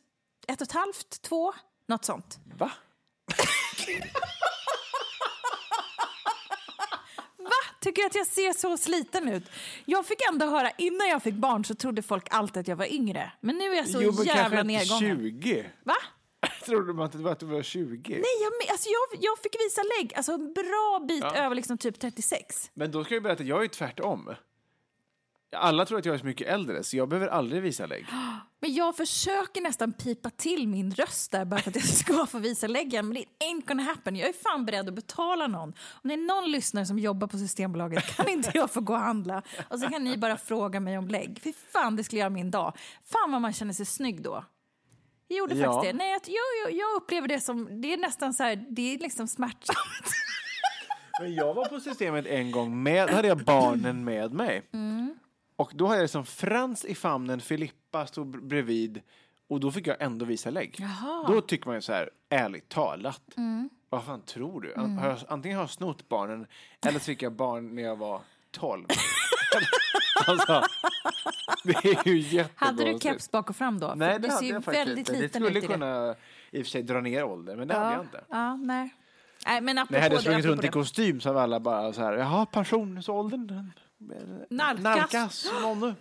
ett 0.48 0.60
och 0.60 0.66
ett 0.66 0.72
halvt, 0.72 1.22
två, 1.22 1.52
något 1.86 2.04
sånt. 2.04 2.38
Va? 2.58 2.70
Va? 7.38 7.50
Tycker 7.80 8.06
att 8.06 8.14
jag 8.14 8.26
ser 8.26 8.52
så 8.52 8.76
sliten 8.76 9.28
ut? 9.28 9.44
Jag 9.84 10.06
fick 10.06 10.18
ändå 10.32 10.46
höra, 10.46 10.70
innan 10.78 11.08
jag 11.08 11.22
fick 11.22 11.34
barn 11.34 11.64
så 11.64 11.74
trodde 11.74 12.02
folk 12.02 12.26
alltid 12.30 12.60
att 12.60 12.68
jag 12.68 12.76
var 12.76 12.92
yngre. 12.94 13.32
Men 13.40 13.56
nu 13.56 13.64
är 13.64 13.76
jag 13.76 13.88
så 13.88 14.02
jo, 14.02 14.12
men 14.12 14.26
jävla 14.26 14.62
nedgången. 14.62 15.18
20. 15.18 15.66
Va? 15.84 15.94
Trodde 16.66 16.92
man 16.92 17.06
att 17.06 17.12
det 17.12 17.18
var 17.18 17.32
att 17.32 17.40
du 17.40 17.46
var 17.46 17.62
20? 17.62 18.12
Nej, 18.12 18.22
jag, 18.42 18.70
alltså 18.70 18.88
jag, 18.88 19.20
jag 19.22 19.38
fick 19.38 19.54
visa 19.66 19.82
lägg, 19.98 20.14
alltså 20.14 20.32
en 20.32 20.52
bra 20.52 21.04
bit 21.08 21.24
över 21.24 21.54
liksom 21.54 21.78
typ 21.78 22.00
36. 22.00 22.70
Men 22.74 22.90
då 22.90 23.04
ska 23.04 23.14
jag 23.14 23.22
berätta, 23.22 23.42
jag 23.42 23.64
är 23.64 23.68
tvärtom. 23.68 24.34
Alla 25.56 25.86
tror 25.86 25.98
att 25.98 26.04
jag 26.04 26.14
är 26.14 26.18
så 26.18 26.26
mycket 26.26 26.48
äldre, 26.48 26.82
så 26.82 26.96
jag 26.96 27.08
behöver 27.08 27.28
aldrig 27.28 27.62
visa 27.62 27.86
lägg. 27.86 28.06
Men 28.60 28.74
jag 28.74 28.96
försöker 28.96 29.60
nästan 29.60 29.92
pipa 29.92 30.30
till 30.30 30.68
min 30.68 30.94
röst 30.94 31.30
där 31.32 31.44
bara 31.44 31.60
för 31.60 31.70
att 31.70 31.76
jag 31.76 31.84
ska 31.94 32.26
få 32.26 32.38
visa 32.38 32.66
läggen. 32.66 33.08
Men 33.08 33.14
det 33.14 33.46
ain't 33.46 33.66
gonna 33.66 33.82
happen. 33.82 34.16
Jag 34.16 34.28
är 34.28 34.32
fan 34.32 34.66
beredd 34.66 34.88
att 34.88 34.94
betala 34.94 35.46
någon. 35.46 35.68
Om 35.68 36.08
det 36.08 36.12
är 36.12 36.16
någon 36.42 36.50
lyssnare 36.52 36.86
som 36.86 36.98
jobbar 36.98 37.26
på 37.28 37.38
Systembolaget 37.38 38.16
kan 38.16 38.28
inte 38.28 38.50
jag 38.54 38.70
få 38.70 38.80
gå 38.80 38.92
och 38.92 38.98
handla. 38.98 39.42
Och 39.68 39.78
så 39.80 39.88
kan 39.88 40.04
ni 40.04 40.18
bara 40.18 40.36
fråga 40.36 40.80
mig 40.80 40.98
om 40.98 41.08
lägg. 41.08 41.40
Fy 41.44 41.52
fan, 41.72 41.96
det 41.96 42.04
skulle 42.04 42.18
göra 42.20 42.30
min 42.30 42.50
dag. 42.50 42.76
Fan 43.04 43.32
vad 43.32 43.40
man 43.40 43.52
känner 43.52 43.72
sig 43.72 43.86
snygg 43.86 44.22
då. 44.22 44.44
Jag 45.28 45.38
gjorde 45.38 45.54
Ja. 45.54 45.72
faktiskt 45.72 45.92
det. 45.92 45.98
Nej, 45.98 46.10
jag, 46.10 46.20
jag, 46.64 46.78
jag 46.78 46.96
upplever 46.96 47.28
det 47.28 47.40
som, 47.40 47.80
det 47.82 47.92
är 47.92 47.96
nästan 47.96 48.34
så 48.34 48.42
här, 48.42 48.64
det 48.70 48.94
är 48.94 48.98
liksom 48.98 49.28
smärtsamt. 49.28 49.76
Men 51.20 51.34
jag 51.34 51.54
var 51.54 51.64
på 51.64 51.80
systemet 51.80 52.26
en 52.26 52.50
gång, 52.50 52.82
med, 52.82 53.08
då 53.08 53.14
hade 53.14 53.28
jag 53.28 53.44
barnen 53.44 54.04
med 54.04 54.32
mig. 54.32 54.62
Mm. 54.72 55.14
Och 55.60 55.70
då 55.74 55.86
hade 55.86 55.96
jag 55.98 56.02
liksom 56.04 56.26
Frans 56.26 56.84
i 56.84 56.94
famnen, 56.94 57.40
Filippa 57.40 58.06
stod 58.06 58.36
br- 58.36 58.46
bredvid 58.48 59.00
och 59.48 59.60
då 59.60 59.70
fick 59.70 59.86
jag 59.86 59.96
ändå 60.02 60.24
visa 60.24 60.50
lägg. 60.50 60.76
Jaha. 60.78 61.24
Då 61.28 61.40
tycker 61.40 61.66
man 61.66 61.74
ju 61.76 61.82
så 61.82 61.92
här, 61.92 62.10
ärligt 62.28 62.68
talat, 62.68 63.20
Mm. 63.36 63.70
vad 63.88 64.04
fan 64.04 64.22
tror 64.22 64.60
du? 64.60 64.74
An- 64.74 64.98
Har 64.98 65.08
jag, 65.08 65.18
antingen 65.28 65.56
har 65.58 65.62
jag 65.62 65.70
snott 65.70 66.08
barnen 66.08 66.46
eller 66.86 66.98
så 66.98 67.04
fick 67.04 67.22
jag 67.22 67.32
barn 67.32 67.74
när 67.74 67.82
jag 67.82 67.96
var 67.96 68.20
12. 68.50 68.86
alltså, 70.26 70.62
det 71.64 71.74
är 71.84 72.08
ju 72.08 72.18
jättekonstigt. 72.18 72.52
Hade 72.56 72.84
du 72.92 72.98
keps 73.00 73.30
bak 73.30 73.50
och 73.50 73.56
fram 73.56 73.78
då? 73.80 73.92
Nej, 73.96 74.12
För 74.12 74.18
det 74.18 74.28
du 74.28 74.32
hade 74.32 74.38
ser 74.40 74.46
ju 74.46 74.52
jag 74.52 74.64
faktiskt 74.64 74.86
väldigt 74.86 74.98
inte. 75.08 75.12
Det 75.12 75.18
liten 75.22 75.42
skulle 75.42 75.58
ut 75.58 75.64
i 75.64 75.66
det. 75.66 75.72
kunna 75.72 76.14
i 76.50 76.62
och 76.62 76.66
för 76.66 76.70
sig 76.70 76.82
dra 76.82 77.00
ner 77.00 77.24
ålder, 77.24 77.56
men 77.56 77.68
det 77.68 77.74
hade 77.74 77.92
jag 77.92 78.04
inte. 78.04 78.24
Ja, 78.28 78.56
nej. 78.56 78.94
Nej, 79.46 79.60
men 79.60 79.78
apropå 79.78 79.94
jag 79.96 80.02
hade 80.02 80.14
det, 80.14 80.20
sprungit 80.20 80.38
apropå 80.44 80.52
runt 80.52 80.64
i 80.64 80.66
det. 80.66 80.72
kostym 80.72 81.20
så 81.20 81.28
hade 81.28 81.40
alla 81.42 81.60
bara 81.60 81.92
så 81.92 82.00
här, 82.00 82.12
jaha, 82.12 82.46
pensionsåldern. 82.46 83.46
den- 83.46 83.72
Nalkas 84.50 85.46
någon 85.62 85.80
nu. 85.80 85.94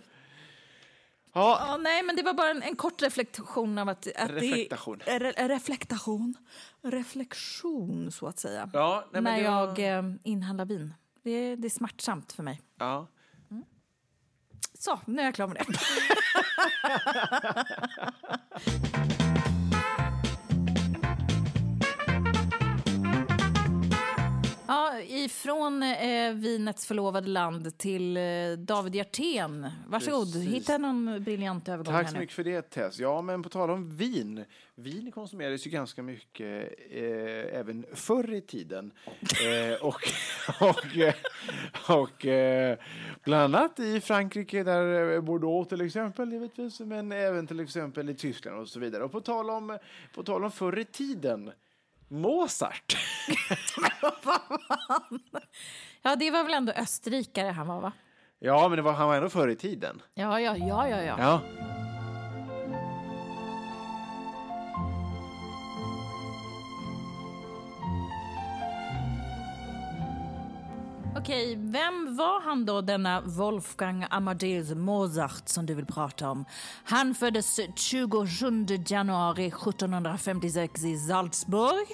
Ja, 1.32 1.66
Ja, 1.68 1.76
nej, 1.76 2.02
men 2.02 2.16
det 2.16 2.22
var 2.22 2.34
bara 2.34 2.50
en, 2.50 2.62
en 2.62 2.76
kort 2.76 3.02
reflektion 3.02 3.78
av 3.78 3.88
att... 3.88 4.06
att 4.16 4.30
Reflektation. 4.30 4.98
Det, 5.04 5.18
re, 5.18 5.48
reflektation. 5.48 6.34
Reflektion, 6.82 8.12
så 8.12 8.26
att 8.26 8.38
säga. 8.38 8.70
Ja, 8.72 9.04
nej, 9.12 9.22
när 9.22 9.36
det 9.42 9.48
var- 9.50 9.66
jag 9.78 9.98
eh, 9.98 10.12
inhandlar 10.24 10.64
vin. 10.64 10.94
Det, 11.22 11.56
det 11.56 11.68
är 11.68 11.70
smärtsamt 11.70 12.32
för 12.32 12.42
mig. 12.42 12.60
ja. 12.78 13.06
Så, 14.78 15.00
nu 15.06 15.20
är 15.22 15.24
jag 15.26 15.34
klar 15.34 15.46
med 15.46 15.56
det. 15.56 15.64
Ja, 24.70 25.00
ifrån 25.00 25.82
eh, 25.82 26.34
vinets 26.34 26.86
förlovade 26.86 27.28
land 27.28 27.78
till 27.78 28.16
eh, 28.16 28.22
David 28.58 28.94
Hjertén. 28.94 29.70
Varsågod, 29.88 30.32
Precis. 30.32 30.48
hitta 30.48 30.78
någon 30.78 31.24
briljant 31.24 31.68
övergång 31.68 31.94
Tack 31.94 32.10
så 32.10 32.18
mycket 32.18 32.34
för 32.34 32.44
det 32.44 32.62
Tess. 32.62 32.98
Ja, 32.98 33.22
men 33.22 33.42
på 33.42 33.48
tal 33.48 33.70
om 33.70 33.96
vin. 33.96 34.44
Vin 34.74 35.12
konsumerades 35.12 35.66
ju 35.66 35.70
ganska 35.70 36.02
mycket 36.02 36.68
eh, 36.90 37.58
även 37.58 37.86
förr 37.94 38.34
i 38.34 38.40
tiden. 38.40 38.92
Eh, 39.40 39.86
och 39.86 40.00
och, 40.60 40.96
eh, 40.96 41.14
och 41.88 42.26
eh, 42.26 42.78
bland 43.24 43.54
annat 43.54 43.80
i 43.80 44.00
Frankrike, 44.00 44.62
där 44.62 45.14
eh, 45.14 45.20
Bordeaux 45.20 45.68
till 45.68 45.80
exempel, 45.80 46.32
givetvis, 46.32 46.80
men 46.80 47.12
även 47.12 47.46
till 47.46 47.60
exempel 47.60 48.10
i 48.10 48.14
Tyskland 48.14 48.60
och 48.60 48.68
så 48.68 48.80
vidare. 48.80 49.04
Och 49.04 49.12
på 49.12 49.20
tal 49.20 49.50
om, 49.50 49.78
på 50.14 50.22
tal 50.22 50.44
om 50.44 50.50
förr 50.50 50.78
i 50.78 50.84
tiden, 50.84 51.50
Mozart. 52.10 52.96
Ja, 56.02 56.16
det 56.16 56.30
var 56.30 56.44
väl 56.44 56.54
ändå 56.54 56.72
österrikare 56.72 57.48
han 57.48 57.66
var, 57.66 57.80
va? 57.80 57.92
Ja, 58.38 58.68
men 58.68 58.76
det 58.76 58.82
var, 58.82 58.92
han 58.92 59.08
var 59.08 59.16
ändå 59.16 59.28
förr 59.28 59.48
i 59.48 59.56
tiden. 59.56 60.02
Ja, 60.14 60.40
ja, 60.40 60.56
ja, 60.56 60.88
ja. 60.88 61.02
ja. 61.02 61.14
Ja. 61.18 61.40
Okej, 71.20 71.56
vem 71.58 72.16
var 72.16 72.40
han 72.40 72.66
då, 72.66 72.80
denna 72.80 73.20
Wolfgang 73.20 74.06
Amadeus 74.10 74.74
Mozart 74.74 75.48
som 75.48 75.66
du 75.66 75.74
vill 75.74 75.86
prata 75.86 76.30
om? 76.30 76.44
Han 76.84 77.14
föddes 77.14 77.60
27 77.76 78.66
januari 78.86 79.46
1756 79.46 80.84
i 80.84 80.96
Salzburg 80.96 81.86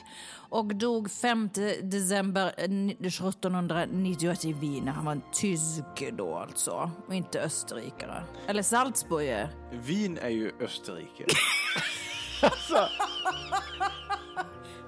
och 0.49 0.76
dog 0.76 1.11
5 1.11 1.50
december 1.83 2.54
1791 2.59 4.45
i 4.45 4.52
Wien. 4.52 4.88
Han 4.88 5.04
var 5.04 5.12
en 5.12 5.23
tysk 5.33 5.85
då 6.12 6.35
alltså, 6.35 6.90
och 7.06 7.14
inte 7.14 7.40
österrikare. 7.40 8.23
Eller 8.47 8.62
Salzburg. 8.62 9.49
Wien 9.73 10.18
är 10.18 10.30
ju 10.30 10.52
Österrike. 10.61 11.26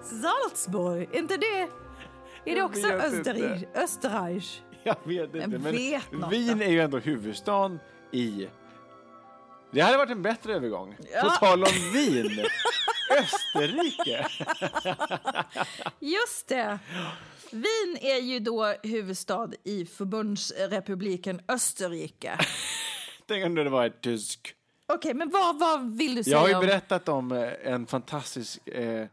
Salzburg, 0.03 1.09
inte 1.13 1.37
det? 1.37 1.69
Är 2.45 2.55
det 2.55 2.63
också. 2.63 2.87
Österreich? 2.87 3.65
Österreich? 3.75 4.63
Jag 4.83 4.97
vet 5.05 5.25
inte, 5.25 5.39
Jag 5.39 5.51
men 5.51 5.63
vet 5.63 6.03
Wien 6.31 6.63
är 6.63 6.71
ju 6.71 6.81
ändå 6.81 6.99
huvudstaden 6.99 7.81
i... 8.13 8.49
Det 9.71 9.81
hade 9.81 9.97
varit 9.97 10.11
en 10.11 10.23
bättre 10.23 10.55
övergång. 10.55 10.95
På 10.97 11.05
Ja. 11.13 11.31
tal 11.31 11.63
om 11.63 11.69
Wien. 11.93 12.47
Österrike. 13.19 14.27
Just 15.99 16.49
det. 16.49 16.79
Wien 17.51 17.97
är 18.01 18.21
ju 18.21 18.39
då 18.41 18.75
huvudstad 18.83 19.51
i 19.65 19.87
förbundsrepubliken 19.87 21.41
Österrike. 21.49 22.39
Tänk 23.27 23.47
om 23.47 23.55
det 23.55 23.69
var 23.71 23.87
ett 23.87 24.01
tysk. 24.01 24.55
Okej, 24.87 25.15
men 25.15 25.31
vad, 25.31 25.59
vad 25.59 25.97
vill 25.97 26.15
du 26.15 26.25
säga 26.25 26.37
Jag 26.37 26.41
har 26.41 26.49
ju 26.49 26.67
berättat 26.67 27.09
om 27.09 27.33
eh, 27.33 27.53
en 27.65 27.87
fantastisk 27.87 28.69
eh, 28.69 29.07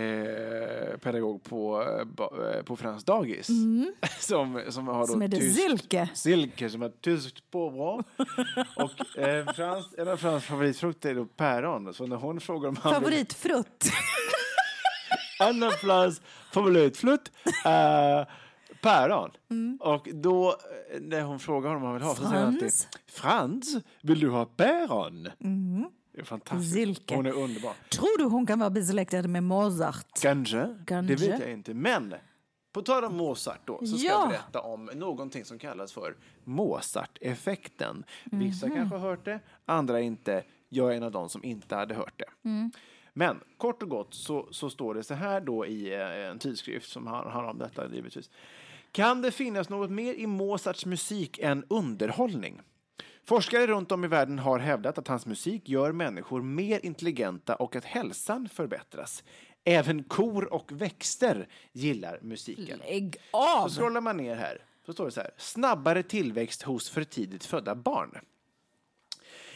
eh, 0.00 0.96
pedagog 0.98 1.42
på, 1.44 1.82
eh, 1.82 2.24
eh, 2.56 2.62
på 2.62 2.76
Frans 2.76 3.04
dagis. 3.04 3.46
Som, 4.20 4.60
som 4.68 4.86
har 4.86 4.94
då 4.94 4.98
Mm. 4.98 5.06
Som 5.06 5.20
heter 5.20 5.36
tysk- 5.36 5.54
Silke. 5.60 6.08
Silke 6.14 6.70
som 6.70 6.82
har 6.82 6.88
tyskt 6.88 7.50
påbrå. 7.50 8.02
Och 8.76 9.18
eh, 9.18 9.46
Frans, 9.52 9.86
en 9.98 10.08
av 10.08 10.16
Frans 10.16 10.44
favoritfrukter 10.44 11.10
är 11.10 11.14
då 11.14 11.24
päron. 11.26 11.94
Så 11.94 12.06
när 12.06 12.16
hon 12.16 12.40
frågar 12.40 12.68
om 12.68 12.76
han 12.76 12.94
Favoritfrutt. 12.94 13.84
En 15.40 15.62
av 15.62 15.70
Frans 15.70 16.22
favoritfrukt 16.52 17.32
är 17.64 18.30
päron. 18.82 19.30
Mm. 19.50 19.78
Och 19.80 20.08
då, 20.12 20.56
när 21.00 21.22
hon 21.22 21.38
frågar 21.40 21.68
honom 21.68 21.82
vad 21.82 21.90
han 21.90 21.98
vill 21.98 22.06
ha, 22.08 22.14
så 22.14 22.22
säger 22.22 22.36
han 22.36 22.46
alltid 22.46 22.60
Frans? 22.60 22.88
Frans, 23.12 23.76
vill 24.02 24.20
du 24.20 24.28
ha 24.30 24.44
päron? 24.44 25.28
Det 26.14 26.20
är 26.20 26.24
fantastiskt. 26.24 26.76
Mm. 26.76 26.86
Silke. 26.94 27.14
Hon 27.16 27.26
är 27.26 27.32
underbar. 27.32 27.72
Tror 27.90 28.18
du 28.18 28.24
hon 28.24 28.46
kan 28.46 28.58
vara 28.58 28.70
besläktad 28.70 29.22
med 29.22 29.42
Mozart? 29.44 30.06
Kanske, 30.22 30.76
Kanske. 30.86 31.14
det 31.14 31.28
vet 31.28 31.40
jag 31.40 31.50
inte. 31.52 31.74
Men 31.74 32.14
på 32.72 32.82
tal 32.82 33.04
om 33.04 33.16
Mozart 33.16 33.60
då, 33.64 33.78
så 33.78 33.86
ska 33.98 34.06
Ja. 34.08 34.20
jag 34.20 34.28
berätta 34.28 34.60
om 34.60 34.84
någonting 34.94 35.44
som 35.44 35.58
kallas 35.58 35.92
för 35.92 36.14
Mozart-effekten. 36.44 38.04
Vissa 38.24 38.66
Mhm. 38.66 38.76
kanske 38.76 38.96
har 38.96 39.08
hört 39.08 39.24
det, 39.24 39.40
andra 39.66 40.00
inte. 40.00 40.44
Jag 40.68 40.92
är 40.92 40.96
en 40.96 41.02
av 41.02 41.12
dem 41.12 41.28
som 41.28 41.44
inte 41.44 41.74
hade 41.76 41.94
hört 41.94 42.14
det. 42.18 42.48
Mm. 42.48 42.72
Men 43.14 43.40
kort 43.56 43.82
och 43.82 43.88
gott 43.88 44.14
så, 44.14 44.48
så 44.50 44.70
står 44.70 44.94
det 44.94 45.02
så 45.02 45.14
här 45.14 45.40
då 45.40 45.66
i 45.66 45.94
eh, 45.94 46.00
en 46.30 46.38
tidskrift 46.38 46.88
som 46.90 47.06
har 47.06 47.44
om 47.44 47.58
detta 47.58 47.94
givetvis. 47.94 48.30
Kan 48.92 49.22
det 49.22 49.30
finnas 49.30 49.68
något 49.68 49.90
mer 49.90 50.14
i 50.14 50.26
Mozarts 50.26 50.86
musik 50.86 51.38
än 51.38 51.64
underhållning? 51.68 52.60
Forskare 53.24 53.66
runt 53.66 53.92
om 53.92 54.04
i 54.04 54.08
världen 54.08 54.38
har 54.38 54.58
hävdat 54.58 54.98
att 54.98 55.08
hans 55.08 55.26
musik 55.26 55.68
gör 55.68 55.92
människor 55.92 56.42
mer 56.42 56.84
intelligenta 56.86 57.56
och 57.56 57.76
att 57.76 57.84
hälsan 57.84 58.48
förbättras. 58.48 59.24
Även 59.64 60.04
kor 60.04 60.52
och 60.52 60.72
växter 60.72 61.48
gillar 61.72 62.18
musiken. 62.22 62.78
Lägg 62.78 63.16
Så 63.30 63.36
av! 63.36 63.68
scrollar 63.68 64.00
man 64.00 64.16
ner 64.16 64.36
här 64.36 64.64
så 64.86 64.92
står 64.92 65.04
det 65.04 65.10
så 65.10 65.20
här. 65.20 65.30
Snabbare 65.36 66.02
tillväxt 66.02 66.62
hos 66.62 66.90
för 66.90 67.04
tidigt 67.04 67.44
födda 67.44 67.74
barn. 67.74 68.18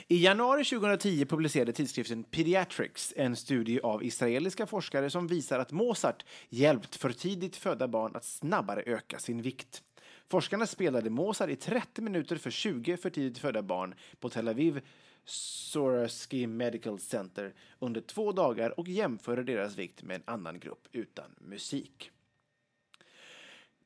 I 0.09 0.25
januari 0.25 0.65
2010 0.65 1.25
publicerade 1.25 1.73
tidskriften 1.73 2.25
Pediatrics 2.25 3.13
en 3.17 3.37
studie 3.37 3.81
av 3.81 4.05
israeliska 4.05 4.67
forskare 4.67 5.11
som 5.11 5.27
visar 5.27 5.59
att 5.59 5.73
Mozart 5.73 6.25
hjälpt 6.49 6.97
för 6.97 7.13
tidigt 7.13 7.57
födda 7.57 7.89
barn 7.89 8.17
att 8.17 8.25
snabbare 8.25 8.83
öka 8.87 9.19
sin 9.19 9.43
vikt. 9.43 9.83
Forskarna 10.29 10.67
spelade 10.67 11.11
Mozart 11.11 11.51
i 11.51 11.57
30 11.57 12.03
minuter 12.03 12.37
för 12.37 12.51
20 12.51 12.97
för 12.97 13.11
tidigt 13.11 13.39
födda 13.39 13.63
barn 13.63 13.95
på 14.21 14.31
Tel 14.31 14.49
Aviv 14.49 14.81
Sorovsky 15.25 16.47
Medical 16.47 16.99
Center 16.99 17.55
under 17.79 18.01
två 18.01 18.33
dagar 18.33 18.81
och 18.81 18.89
jämförde 18.89 19.43
deras 19.43 19.77
vikt 19.77 20.03
med 20.03 20.17
en 20.17 20.23
annan 20.25 20.61
grupp 20.61 20.89
utan 20.93 21.35
musik. 21.39 22.11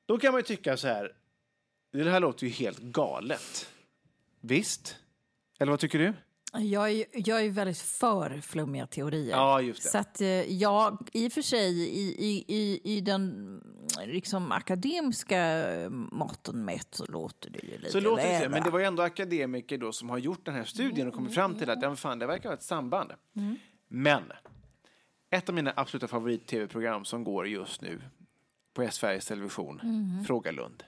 Då 0.06 0.18
kan 0.18 0.32
man 0.32 0.38
ju 0.38 0.44
tycka 0.44 0.76
så 0.76 0.88
här, 0.88 1.14
det 1.90 2.10
här 2.10 2.20
låter 2.20 2.46
ju 2.46 2.52
helt 2.52 2.78
galet. 2.78 3.72
Visst? 4.40 4.96
Eller 5.58 5.70
vad 5.70 5.80
tycker 5.80 5.98
du? 5.98 6.12
Jag 6.52 6.90
är, 6.90 7.04
jag 7.12 7.44
är 7.44 7.50
väldigt 7.50 7.78
för 7.78 8.40
flummiga 8.40 8.86
teorier. 8.86 9.30
Ja, 9.30 9.60
just 9.60 9.82
det. 9.82 9.88
Så 9.88 9.98
att 9.98 10.20
eh, 10.20 10.28
jag, 10.28 11.08
i 11.12 11.28
och 11.28 11.32
för 11.32 11.42
sig, 11.42 11.80
i, 11.80 12.14
i, 12.18 12.44
i, 12.48 12.80
i 12.96 13.00
den 13.00 13.30
mm, 13.30 13.62
liksom, 14.06 14.52
akademiska 14.52 15.64
måtten 15.90 16.64
mätt 16.64 16.88
så 16.90 17.06
låter 17.06 17.50
det 17.50 17.62
ju 17.62 17.78
lite 17.78 17.92
Så 17.92 18.00
låter 18.00 18.40
det 18.40 18.48
men 18.48 18.62
det 18.62 18.70
var 18.70 18.78
ju 18.78 18.84
ändå 18.84 19.02
akademiker 19.02 19.78
då 19.78 19.92
som 19.92 20.10
har 20.10 20.18
gjort 20.18 20.44
den 20.44 20.54
här 20.54 20.64
studien 20.64 21.08
och 21.08 21.14
kommit 21.14 21.34
fram 21.34 21.54
till 21.54 21.70
att 21.70 21.82
ja, 21.82 21.96
fan, 21.96 22.18
det 22.18 22.26
verkar 22.26 22.48
vara 22.48 22.56
ett 22.56 22.62
samband. 22.62 23.12
Men 23.88 24.22
ett 25.30 25.48
av 25.48 25.54
mina 25.54 25.72
absoluta 25.76 26.08
favorit-tv-program 26.08 27.04
som 27.04 27.24
går 27.24 27.48
just 27.48 27.82
nu 27.82 28.00
på 28.74 28.88
Sveriges 28.90 29.26
Television, 29.26 29.80
Fråga 30.26 30.52
Lund. 30.52 30.84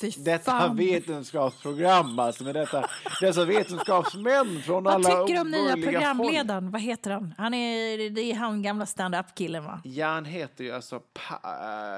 Fy 0.00 0.10
Detta 0.16 0.50
fan. 0.50 0.76
vetenskapsprogram 0.76 2.18
alltså, 2.18 2.44
med 2.44 2.54
detta, 2.54 2.84
dessa 3.20 3.44
vetenskapsmän 3.44 4.62
från 4.62 4.84
Vad 4.84 4.94
alla 4.94 5.08
tycker 5.08 5.34
du 5.34 5.40
om 5.40 5.50
nya 5.50 5.76
programledaren? 5.76 6.70
Vad 6.70 6.80
heter 6.80 7.10
han? 7.10 7.34
han 7.38 7.54
är, 7.54 8.10
det 8.10 8.20
är 8.20 8.34
han 8.34 8.62
gamla 8.62 8.86
stand-up-killen, 8.86 9.64
va? 9.64 9.80
Ja, 9.84 10.06
han 10.06 10.24
heter 10.24 10.64
ju 10.64 10.72
alltså 10.72 11.00
pa- 11.00 11.40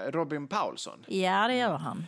eh, 0.06 0.12
Robin 0.12 0.48
Paulsson. 0.48 1.04
Ja, 1.06 1.48
det 1.48 1.56
gör 1.56 1.76
han. 1.78 2.06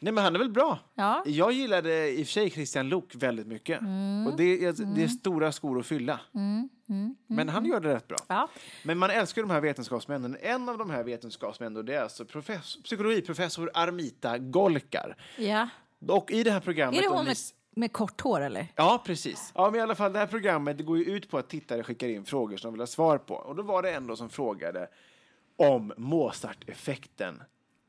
Nej, 0.00 0.12
men 0.12 0.24
han 0.24 0.34
är 0.34 0.38
väl 0.38 0.50
bra? 0.50 0.78
Ja. 0.94 1.22
Jag 1.26 1.52
gillade 1.52 2.10
i 2.10 2.22
och 2.22 2.26
för 2.26 2.32
sig 2.32 2.50
Christian 2.50 2.88
Lok 2.88 3.14
väldigt 3.14 3.46
mycket. 3.46 3.80
Mm. 3.80 4.26
Och 4.26 4.36
det, 4.36 4.64
är, 4.64 4.94
det 4.94 5.02
är 5.04 5.08
stora 5.08 5.52
skor 5.52 5.78
att 5.80 5.86
fylla. 5.86 6.20
Men 7.26 7.48
han 7.48 7.64
gör 7.64 7.80
det 7.80 7.94
rätt 7.94 8.08
bra. 8.08 8.18
Ja. 8.28 8.48
Men 8.82 8.98
man 8.98 9.10
älskar 9.10 9.42
de 9.42 9.50
här 9.50 9.60
vetenskapsmännen. 9.60 10.36
En 10.40 10.68
av 10.68 10.78
de 10.78 10.90
här 10.90 11.02
vetenskapsmännen 11.04 11.86
det 11.86 11.94
är 11.94 12.02
alltså 12.02 12.24
profess- 12.24 12.82
psykologiprofessor 12.84 13.70
Armita 13.74 14.38
Golkar. 14.38 15.16
ja. 15.38 15.68
Och 16.08 16.30
i 16.30 16.42
det 16.42 16.50
här 16.50 16.60
programmet... 16.60 16.98
Är 16.98 17.02
det 17.02 17.08
hon 17.08 17.24
med, 17.24 17.36
med 17.76 17.92
kort 17.92 18.20
hår, 18.20 18.40
eller? 18.40 18.66
Ja, 18.76 19.02
precis. 19.06 19.52
Ja, 19.54 19.70
men 19.70 19.80
i 19.80 19.82
alla 19.82 19.94
fall, 19.94 20.12
det 20.12 20.18
här 20.18 20.26
programmet 20.26 20.78
det 20.78 20.84
går 20.84 20.98
ju 20.98 21.04
ut 21.04 21.30
på 21.30 21.38
att 21.38 21.48
tittare 21.48 21.82
skickar 21.82 22.08
in 22.08 22.24
frågor 22.24 22.56
som 22.56 22.68
de 22.68 22.72
vill 22.72 22.80
ha 22.80 22.86
svar 22.86 23.18
på. 23.18 23.34
Och 23.34 23.56
då 23.56 23.62
var 23.62 23.82
det 23.82 23.90
en 23.90 24.16
som 24.16 24.28
frågade 24.28 24.88
om 25.56 25.92
Mozart-effekten 25.96 27.42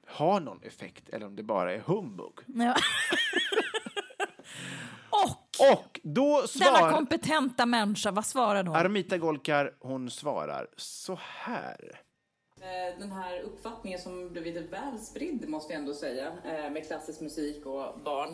har 0.08 0.40
någon 0.40 0.60
effekt 0.64 1.10
eller 1.10 1.26
om 1.26 1.36
det 1.36 1.44
bara 1.44 1.74
är 1.74 1.80
humbug. 1.80 2.34
Ja. 2.46 2.76
Och 5.60 6.00
då 6.04 6.36
denna 6.36 6.48
svarar 6.48 6.92
kompetenta 6.92 7.66
människa, 7.66 8.12
vad 8.12 8.26
svarar 8.26 8.64
hon? 8.64 8.76
Armita 8.76 9.18
Golkar, 9.18 9.74
hon 9.80 10.12
svarar 10.12 10.68
så 10.78 11.20
här. 11.22 12.02
Eh, 12.62 13.00
Den 13.00 13.12
här 13.12 13.42
uppfattningen 13.42 14.00
som 14.00 14.30
blivit 14.30 14.74
väl 14.74 15.00
spridd, 15.00 15.50
måste 15.50 15.74
jag 15.74 15.80
ändå 15.80 15.94
säga, 15.94 16.28
eh, 16.46 16.72
med 16.72 16.88
klassisk 16.88 17.22
musik 17.22 17.66
och 17.66 18.00
barn, 18.06 18.30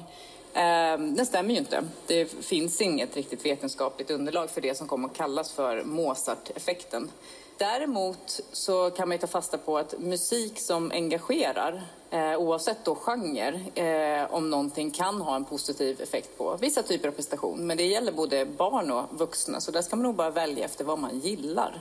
eh, 0.53 1.15
den 1.15 1.25
stämmer 1.25 1.51
ju 1.53 1.57
inte. 1.59 1.83
Det 2.07 2.25
finns 2.25 2.81
inget 2.81 3.15
riktigt 3.15 3.45
vetenskapligt 3.45 4.11
underlag 4.11 4.49
för 4.49 4.61
det 4.61 4.75
som 4.77 4.87
kommer 4.87 5.07
att 5.07 5.15
kallas 5.15 5.51
för 5.51 5.83
Mozart-effekten. 5.83 7.09
Däremot 7.57 8.41
så 8.51 8.89
kan 8.91 9.07
man 9.07 9.15
ju 9.15 9.21
ta 9.21 9.27
fasta 9.27 9.57
på 9.57 9.77
att 9.77 9.99
musik 9.99 10.59
som 10.59 10.91
engagerar, 10.91 11.81
eh, 12.13 12.37
oavsett 12.37 12.85
då 12.85 12.95
genre, 12.95 13.59
eh, 13.75 14.33
om 14.33 14.49
någonting 14.49 14.91
kan 14.91 15.21
ha 15.21 15.35
en 15.35 15.45
positiv 15.45 16.01
effekt 16.01 16.37
på 16.37 16.57
vissa 16.61 16.83
typer 16.83 17.07
av 17.07 17.11
prestation. 17.13 17.67
Men 17.67 17.77
det 17.77 17.83
gäller 17.85 18.11
både 18.11 18.45
barn 18.45 18.91
och 18.91 19.03
vuxna, 19.11 19.61
så 19.61 19.71
där 19.71 19.81
ska 19.81 19.95
man 19.95 20.03
nog 20.03 20.15
bara 20.15 20.29
välja 20.29 20.65
efter 20.65 20.83
vad 20.85 20.99
man 20.99 21.19
gillar. 21.19 21.79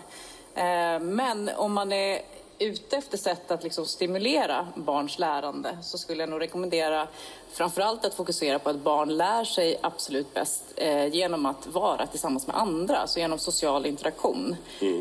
Eh, 0.54 1.00
Men 1.00 1.50
om 1.56 1.72
man 1.72 1.92
är 1.92 2.22
ute 2.64 2.96
efter 2.96 3.18
sätt 3.18 3.50
att 3.50 3.62
liksom 3.62 3.86
stimulera 3.86 4.68
barns 4.74 5.18
lärande 5.18 5.78
så 5.82 5.98
skulle 5.98 6.22
jag 6.22 6.30
nog 6.30 6.40
rekommendera 6.40 7.08
framförallt 7.52 8.04
att 8.04 8.14
fokusera 8.14 8.58
på 8.58 8.70
att 8.70 8.76
barn 8.76 9.16
lär 9.16 9.44
sig 9.44 9.78
absolut 9.80 10.34
bäst 10.34 10.64
eh, 10.76 11.06
genom 11.06 11.46
att 11.46 11.66
vara 11.66 12.06
tillsammans 12.06 12.46
med 12.46 12.56
andra, 12.56 12.96
alltså 12.96 13.18
genom 13.18 13.38
social 13.38 13.86
interaktion. 13.86 14.56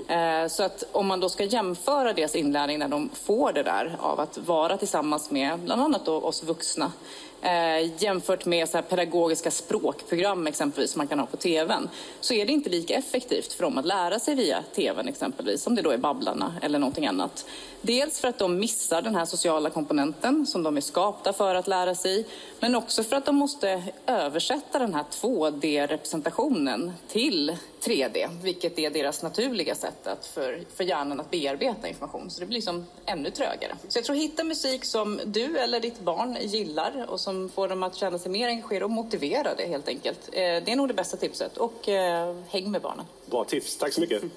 Eh, 0.08 0.48
så 0.48 0.64
att 0.64 0.84
om 0.92 1.08
man 1.08 1.20
då 1.20 1.30
ska 1.30 1.44
jämföra 1.44 2.14
deras 2.14 2.36
inlärning 2.36 2.80
när 2.80 2.88
de 2.88 3.10
får 3.14 3.54
det 3.54 3.64
där 3.64 3.96
av 4.00 4.20
att 4.20 4.38
vara 4.38 4.78
tillsammans 4.78 5.32
med 5.32 5.60
bland 5.60 5.82
annat 5.82 6.08
oss 6.08 6.44
vuxna 6.44 6.92
Eh, 7.42 8.04
jämfört 8.04 8.46
med 8.46 8.70
så 8.70 8.78
här 8.78 8.82
pedagogiska 8.82 9.52
språkprogram 9.52 10.48
exempelvis 10.48 10.92
som 10.92 11.00
man 11.00 11.08
kan 11.08 11.20
ha 11.20 11.26
på 11.26 11.38
tvn 11.38 11.90
så 12.20 12.34
är 12.34 12.46
det 12.46 12.52
inte 12.52 12.70
lika 12.70 12.94
effektivt 12.94 13.54
för 13.54 13.64
dem 13.64 13.78
att 13.78 13.86
lära 13.86 14.20
sig 14.20 14.36
via 14.36 14.64
tvn 14.76 15.08
exempelvis 15.08 15.68
om 15.68 15.76
det 15.76 15.82
då 15.82 15.90
är 15.90 15.98
Babblarna 15.98 16.56
eller 16.62 16.80
någonting 16.80 17.08
annat. 17.08 17.46
Dels 17.82 18.20
för 18.20 18.28
att 18.28 18.40
de 18.40 18.60
missar 18.60 19.02
den 19.02 19.16
här 19.16 19.26
sociala 19.26 19.70
komponenten 19.70 20.46
som 20.48 20.64
de 20.64 20.78
är 20.78 20.82
skapta 20.82 21.34
för 21.34 21.56
att 21.56 21.68
lära 21.68 21.96
sig 21.96 22.26
men 22.60 22.76
också 22.76 23.04
för 23.04 23.16
att 23.16 23.26
de 23.26 23.36
måste 23.36 23.84
översätta 24.06 24.80
den 24.80 24.94
här 24.94 25.04
2D-representationen 25.12 26.92
till 27.08 27.58
3D 27.82 28.28
vilket 28.44 28.80
är 28.80 28.90
deras 28.90 29.24
naturliga 29.24 29.76
sätt 29.76 30.08
att 30.08 30.26
för, 30.26 30.64
för 30.76 30.84
hjärnan 30.84 31.20
att 31.20 31.32
bearbeta 31.32 31.88
information. 31.88 32.30
Så 32.30 32.40
det 32.40 32.46
blir 32.46 32.58
liksom 32.58 32.86
ännu 33.06 33.32
trögare. 33.32 33.76
Så 33.88 33.98
jag 33.98 34.06
tror 34.06 34.16
hitta 34.16 34.44
musik 34.44 34.86
som 34.86 35.20
du 35.26 35.58
eller 35.58 35.80
ditt 35.80 36.00
barn 36.00 36.38
gillar 36.42 37.06
och 37.10 37.20
som 37.20 37.50
får 37.50 37.68
dem 37.68 37.84
att 37.84 37.96
känna 37.96 38.20
sig 38.20 38.32
mer 38.32 38.48
engagerade 38.48 38.86
och 38.86 38.92
motiverade 38.92 39.64
helt 39.64 39.88
enkelt. 39.88 40.20
Eh, 40.32 40.40
Det 40.40 40.72
är 40.72 40.76
nog 40.76 40.88
det 40.88 40.94
bästa 40.94 41.18
tipset. 41.18 41.58
Och 41.58 41.90
eh, 41.90 42.36
häng 42.50 42.72
med 42.72 42.82
barnen. 42.82 43.06
Bra 43.26 43.44
tips, 43.44 43.78
tack 43.78 43.94
så 43.94 44.02
mycket. 44.02 44.24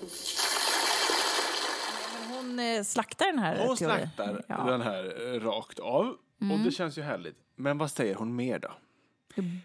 Hon 2.54 2.76
eh, 2.76 2.82
slaktar 2.82 3.26
den 3.26 3.38
här 3.38 3.66
Hon 3.66 3.76
slaktar 3.76 4.44
Ja. 4.48 4.54
Mm. 4.54 4.66
den 4.66 4.80
här 4.82 5.34
eh, 5.34 5.40
rakt 5.40 5.78
av. 5.78 6.16
Och 6.52 6.58
det 6.64 6.70
känns 6.70 6.98
ju 6.98 7.02
härligt. 7.02 7.36
Men 7.56 7.78
vad 7.78 7.90
säger 7.90 8.14
hon 8.14 8.36
mer 8.36 8.58
då? 8.58 8.72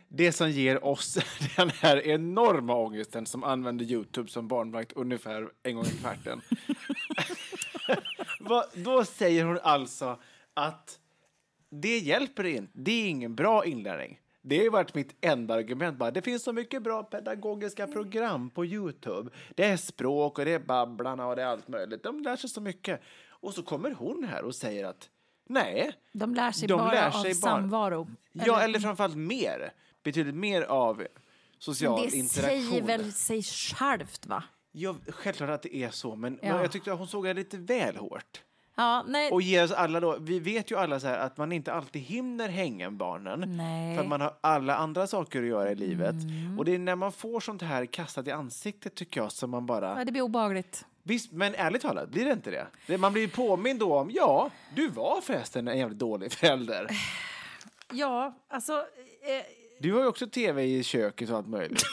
Det 0.07 0.31
som 0.31 0.51
ger 0.51 0.85
oss 0.85 1.17
den 1.55 1.69
här 1.69 2.07
enorma 2.07 2.75
ångesten 2.75 3.25
som 3.25 3.43
använder 3.43 3.85
Youtube 3.85 4.29
som 4.29 4.47
barnvakt 4.47 4.91
ungefär 4.91 5.49
en 5.63 5.75
gång 5.75 5.85
i 5.85 5.89
kvarten. 6.01 6.41
Då 8.73 9.05
säger 9.05 9.45
hon 9.45 9.59
alltså 9.63 10.19
att 10.53 10.99
det 11.71 11.97
hjälper 11.97 12.43
inte. 12.45 12.71
Det 12.75 12.91
är 12.91 13.09
ingen 13.09 13.35
bra 13.35 13.65
inlärning. 13.65 14.19
Det 14.41 14.63
har 14.63 14.69
varit 14.71 14.95
mitt 14.95 15.15
enda 15.21 15.53
argument. 15.53 15.97
Bara, 15.97 16.11
det 16.11 16.21
finns 16.21 16.43
så 16.43 16.53
mycket 16.53 16.83
bra 16.83 17.03
pedagogiska 17.03 17.87
program 17.87 18.49
på 18.49 18.65
Youtube. 18.65 19.29
Det 19.55 19.63
är 19.65 19.77
språk 19.77 20.39
och 20.39 20.45
det 20.45 20.51
är 20.53 20.59
Babblarna 20.59 21.27
och 21.27 21.35
det 21.35 21.41
är 21.41 21.45
allt 21.45 21.67
möjligt. 21.67 22.03
De 22.03 22.19
lär 22.23 22.35
sig 22.35 22.49
så 22.49 22.61
mycket. 22.61 23.01
Och 23.29 23.53
så 23.53 23.63
kommer 23.63 23.91
hon 23.91 24.23
här 24.23 24.43
och 24.43 24.55
säger 24.55 24.85
att 24.85 25.09
nej. 25.49 25.91
De 26.13 26.33
lär 26.35 26.51
sig 26.51 26.67
De 26.67 26.77
bara 26.77 26.91
lär 26.91 27.07
av 27.07 27.11
sig 27.11 27.33
bara- 27.41 27.51
samvaro. 27.51 28.07
Ja, 28.31 28.61
eller 28.61 28.79
framförallt 28.79 29.15
mer. 29.17 29.71
Betydligt 30.03 30.35
mer 30.35 30.61
av 30.61 31.03
social 31.57 32.01
det 32.09 32.17
interaktion. 32.17 32.69
säger 32.69 32.81
väl 32.83 33.13
sig 33.13 33.43
självt, 33.43 34.25
va? 34.25 34.43
Ja, 34.71 34.95
självklart 35.07 35.49
att 35.49 35.61
det 35.61 35.75
är 35.75 35.89
så, 35.89 36.15
men 36.15 36.39
Ja. 36.41 36.61
jag 36.61 36.71
tyckte 36.71 36.91
att 36.93 36.97
hon 36.99 37.07
såg 37.07 37.25
det 37.25 37.33
lite 37.33 37.57
väl 37.57 37.95
hårt. 37.95 38.41
Ja, 38.79 39.03
nej. 39.07 39.31
Och 39.31 39.41
ger 39.41 39.63
oss 39.63 39.71
alla 39.71 39.99
då, 39.99 40.17
vi 40.19 40.39
vet 40.39 40.71
ju 40.71 40.77
alla 40.77 40.99
så 40.99 41.07
här 41.07 41.17
att 41.19 41.37
man 41.37 41.51
inte 41.51 41.73
alltid 41.73 42.01
hinner 42.01 42.49
hänga 42.49 42.89
med 42.89 42.97
barnen. 42.97 43.57
Nej. 43.57 43.83
Mm. 43.83 43.95
För 43.95 44.03
att 44.03 44.09
man 44.09 44.21
har 44.21 44.33
alla 44.41 44.75
andra 44.75 45.07
saker 45.07 45.41
att 45.41 45.47
göra 45.47 45.71
i 45.71 45.75
livet. 45.75 46.15
Och 46.57 46.65
det 46.65 46.75
är 46.75 46.79
när 46.79 46.95
man 46.95 47.11
får 47.11 47.39
sånt 47.39 47.61
här 47.61 47.85
kastat 47.85 48.27
i 48.27 48.31
ansiktet 48.31 48.95
tycker 48.95 49.21
jag 49.21 49.31
som 49.31 49.49
man 49.49 49.65
bara... 49.65 49.99
Ja, 49.99 50.05
det 50.05 50.11
blir 50.11 50.21
obehagligt. 50.21 50.85
Visst, 51.03 51.31
men 51.31 51.55
ärligt 51.55 51.81
talat, 51.81 52.09
blir 52.09 52.25
det 52.25 52.31
inte 52.31 52.67
det? 52.87 52.97
man 52.97 53.13
blir 53.13 53.21
ju 53.21 53.29
påmind 53.29 53.79
då 53.79 53.97
om, 53.97 54.11
ja, 54.11 54.49
du 54.75 54.89
var 54.89 55.21
förresten 55.21 55.67
en 55.67 55.77
jävligt 55.77 55.99
dålig 55.99 56.31
förälder. 56.33 56.87
Ja, 57.93 58.35
alltså... 58.47 58.73
Eh, 58.73 59.45
Du 59.79 59.93
har 59.93 60.01
ju 60.01 60.07
också 60.07 60.27
tv 60.27 60.63
i 60.63 60.83
köket 60.83 61.29
och 61.29 61.37
allt 61.37 61.47
möjligt. 61.47 61.81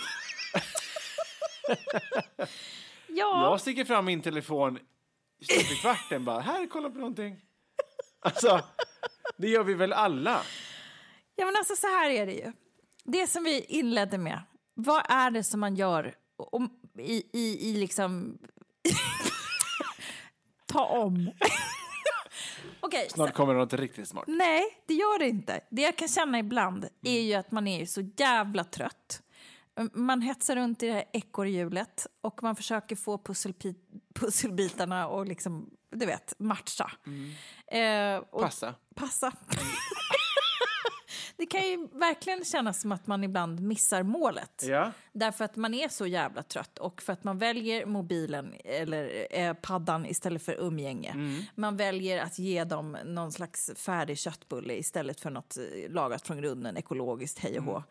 ja, 3.09 3.51
Jag 3.51 3.61
sticker 3.61 3.85
fram 3.85 4.05
min 4.05 4.21
telefon 4.21 4.79
stup 5.45 5.73
i 5.73 5.77
kvarten 5.77 6.25
bara, 6.25 6.41
här, 6.41 6.67
kolla 6.67 6.91
på 6.91 6.99
någonting. 6.99 7.41
Alltså, 8.21 8.61
det 9.37 9.49
gör 9.49 9.65
vi 9.65 9.75
väl 9.75 9.93
alla? 9.93 10.43
ja, 11.37 11.47
men 11.47 11.57
alltså 11.57 11.77
så 11.77 11.87
här 11.87 12.11
är 12.11 12.27
det 12.27 12.33
ju. 12.33 12.53
Det 13.05 13.27
som 13.27 13.45
vi 13.45 13.61
inledde 13.61 14.19
med. 14.19 14.43
Vad 14.75 15.03
är 15.09 15.31
det 15.31 15.45
som 15.45 15.61
man 15.61 15.77
gör 15.77 16.15
om, 16.37 16.71
i, 16.99 17.23
i, 17.33 17.71
i 17.71 17.77
liksom... 17.77 18.39
Ta 20.67 20.85
om. 20.85 21.31
Okej, 22.81 23.09
Snart 23.11 23.35
kommer 23.35 23.55
något 23.55 23.73
riktigt 23.73 24.09
smart. 24.09 24.25
Nej, 24.27 24.65
det 24.87 24.95
gör 24.95 25.19
det 25.19 25.29
inte. 25.29 25.61
Det 25.71 25.83
jag 25.83 25.97
kan 25.97 26.09
känna 26.09 26.39
ibland 26.39 26.89
är 27.03 27.21
ju 27.21 27.35
att 27.35 27.51
man 27.51 27.67
är 27.67 27.87
så 27.87 28.01
jävla 28.17 28.65
trött. 28.65 29.23
Man 29.93 30.23
hetsar 30.23 30.57
runt 30.57 30.83
i 30.83 30.87
det 30.87 30.93
här 30.93 31.05
ekorrhjulet 31.13 32.07
och 32.21 32.43
man 32.43 32.57
försöker 32.57 32.97
få 32.97 33.21
pusselbitarna 34.15 35.09
och 35.09 35.27
liksom, 35.27 35.71
du 35.91 36.07
vet, 36.07 36.35
matcha. 36.39 36.93
Eh, 37.67 38.17
och 38.31 38.43
Passa. 38.43 38.75
Passa. 38.95 39.33
det 41.37 41.47
kan 41.47 41.69
ju 41.69 41.89
verkligen 41.93 42.45
kännas 42.45 42.81
som 42.81 42.93
att 42.93 43.07
man 43.07 43.25
ibland 43.25 43.61
missar 43.61 44.03
målet. 44.03 44.65
Ja. 44.67 44.93
Därför 45.13 45.45
att 45.45 45.57
man 45.57 45.75
är 45.75 45.89
så 45.89 46.07
jävla 46.07 46.43
trött 46.43 46.79
och 46.79 47.03
för 47.03 47.13
att 47.13 47.25
man 47.25 47.39
väljer 47.39 47.87
mobilen 47.87 48.55
eller 48.65 49.27
eh, 49.31 49.53
paddan 49.55 50.07
istället 50.07 50.43
för 50.43 50.53
umgänge. 50.61 51.11
Mm. 51.11 51.43
Man 51.55 51.77
väljer 51.77 52.23
att 52.23 52.39
ge 52.39 52.65
dem 52.65 52.97
någon 53.05 53.33
slags 53.33 53.71
färdig 53.77 54.19
köttbulle 54.19 54.75
istället 54.75 55.21
för 55.21 55.31
något 55.31 55.57
eh, 55.57 55.91
lagat 55.91 56.27
från 56.27 56.39
grunden, 56.39 56.77
ekologiskt, 56.77 57.39
hej 57.39 57.59
och 57.59 57.65
hå. 57.65 57.77
eh, 57.77 57.83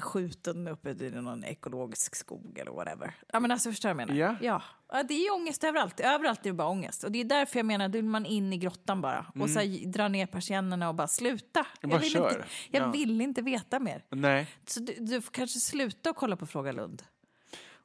skjuten 0.00 0.68
uppe 0.68 0.90
i 0.90 1.10
någon 1.10 1.44
ekologisk 1.44 2.16
skog 2.16 2.58
eller 2.58 2.70
whatever. 2.70 3.14
Ja, 3.32 3.40
men 3.40 3.50
alltså, 3.50 3.70
förstår 3.70 3.88
jag 3.88 3.96
menar? 3.96 4.14
Ja. 4.14 4.36
Ja. 4.40 4.62
ja. 4.92 5.02
Det 5.02 5.14
är 5.26 5.34
ångest 5.34 5.64
överallt. 5.64 6.00
Överallt 6.00 6.40
är 6.40 6.50
det 6.50 6.52
bara 6.52 6.68
ångest. 6.68 7.04
Och 7.04 7.12
det 7.12 7.20
är 7.20 7.24
därför 7.24 7.58
jag 7.58 7.66
menar, 7.66 7.88
då 7.88 7.98
vill 7.98 8.04
man 8.04 8.26
in 8.26 8.52
i 8.52 8.56
grottan 8.56 9.00
bara 9.00 9.26
och 9.40 9.50
så 9.50 9.58
här, 9.58 9.86
dra 9.92 10.08
ner 10.08 10.26
persiennerna 10.26 10.88
och 10.88 10.94
bara 10.94 11.08
sluta. 11.08 11.66
Mm. 11.82 11.90
Bara 11.90 12.00
vill 12.00 12.10
kör. 12.12 12.28
Inte, 12.28 12.44
jag 12.70 12.82
Ja. 12.82 12.90
vill 12.90 13.20
inte 13.20 13.42
veta 13.42 13.78
mer. 13.78 14.04
Nej. 14.10 14.46
Så 14.66 14.80
du, 14.80 14.94
du 14.98 15.20
får 15.20 15.32
kanske 15.32 15.60
sluta 15.60 16.10
och 16.10 16.16
kolla 16.16 16.36
på 16.36 16.46
Fråga 16.46 16.72
Lund. 16.72 17.02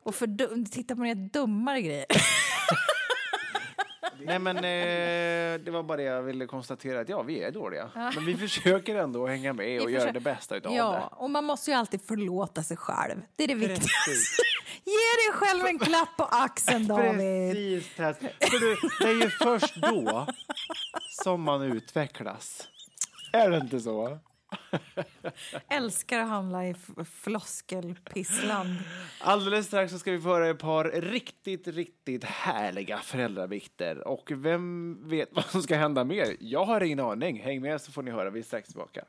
Och 0.03 0.15
för, 0.15 0.65
titta 0.65 0.95
på 0.95 1.01
några 1.01 1.15
dummare 1.15 1.81
grejer. 1.81 2.05
Nej, 4.23 4.39
men 4.39 4.57
eh, 4.57 5.65
det 5.65 5.71
var 5.71 5.83
bara 5.83 5.97
det 5.97 6.03
jag 6.03 6.21
ville 6.21 6.45
konstatera 6.45 6.99
att 6.99 7.09
ja, 7.09 7.21
vi 7.21 7.43
är 7.43 7.51
dåliga. 7.51 7.89
Men 8.15 8.25
vi 8.25 8.37
försöker 8.37 8.95
ändå 8.95 9.27
hänga 9.27 9.53
med 9.53 9.81
och 9.81 9.91
göra 9.91 10.11
det 10.11 10.19
bästa 10.19 10.55
utav 10.55 10.73
ja, 10.73 10.91
det. 10.91 11.23
och 11.23 11.29
man 11.29 11.43
måste 11.43 11.71
ju 11.71 11.77
alltid 11.77 12.01
förlåta 12.01 12.63
sig 12.63 12.77
själv. 12.77 13.21
Det 13.35 13.43
är 13.43 13.47
det 13.47 13.55
viktigaste. 13.55 14.43
Ge 14.85 14.91
dig 14.91 15.33
själv 15.33 15.65
en 15.65 15.79
klapp 15.79 16.17
på 16.17 16.23
axeln, 16.23 16.87
David. 16.87 17.53
Precis, 17.53 17.95
Tess. 17.95 18.17
För 18.19 18.59
du, 18.59 18.77
det 18.99 19.11
är 19.11 19.23
ju 19.23 19.29
först 19.29 19.75
då 19.75 20.27
som 21.09 21.41
man 21.41 21.61
utvecklas. 21.61 22.67
Är 23.33 23.49
det 23.49 23.57
inte 23.57 23.79
så? 23.79 24.19
Älskar 25.69 26.19
att 26.19 26.29
handla 26.29 26.67
i 26.67 26.75
floskelpissland. 27.23 28.69
Alldeles 29.21 29.65
strax 29.65 29.91
så 29.91 29.99
ska 29.99 30.11
vi 30.11 30.19
få 30.19 30.29
höra 30.29 30.49
ett 30.49 30.59
par 30.59 30.83
riktigt, 30.85 31.67
riktigt 31.67 32.23
härliga 32.23 32.97
föräldravikter. 32.97 34.07
Och 34.07 34.31
vem 34.35 34.97
vet 35.09 35.29
vad 35.31 35.45
som 35.45 35.61
ska 35.61 35.75
hända 35.75 36.03
mer? 36.03 36.35
Jag 36.39 36.65
har 36.65 36.81
ingen 36.81 36.99
aning. 36.99 37.39
Häng 37.39 37.61
med 37.61 37.81
så 37.81 37.91
får 37.91 38.03
ni 38.03 38.11
höra. 38.11 38.29
Vi 38.29 38.39
är 38.39 38.43
strax 38.43 38.69
tillbaka. 38.69 39.05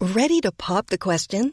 Ready 0.00 0.40
to 0.40 0.52
pop 0.52 0.86
the 0.86 0.98
question? 0.98 1.52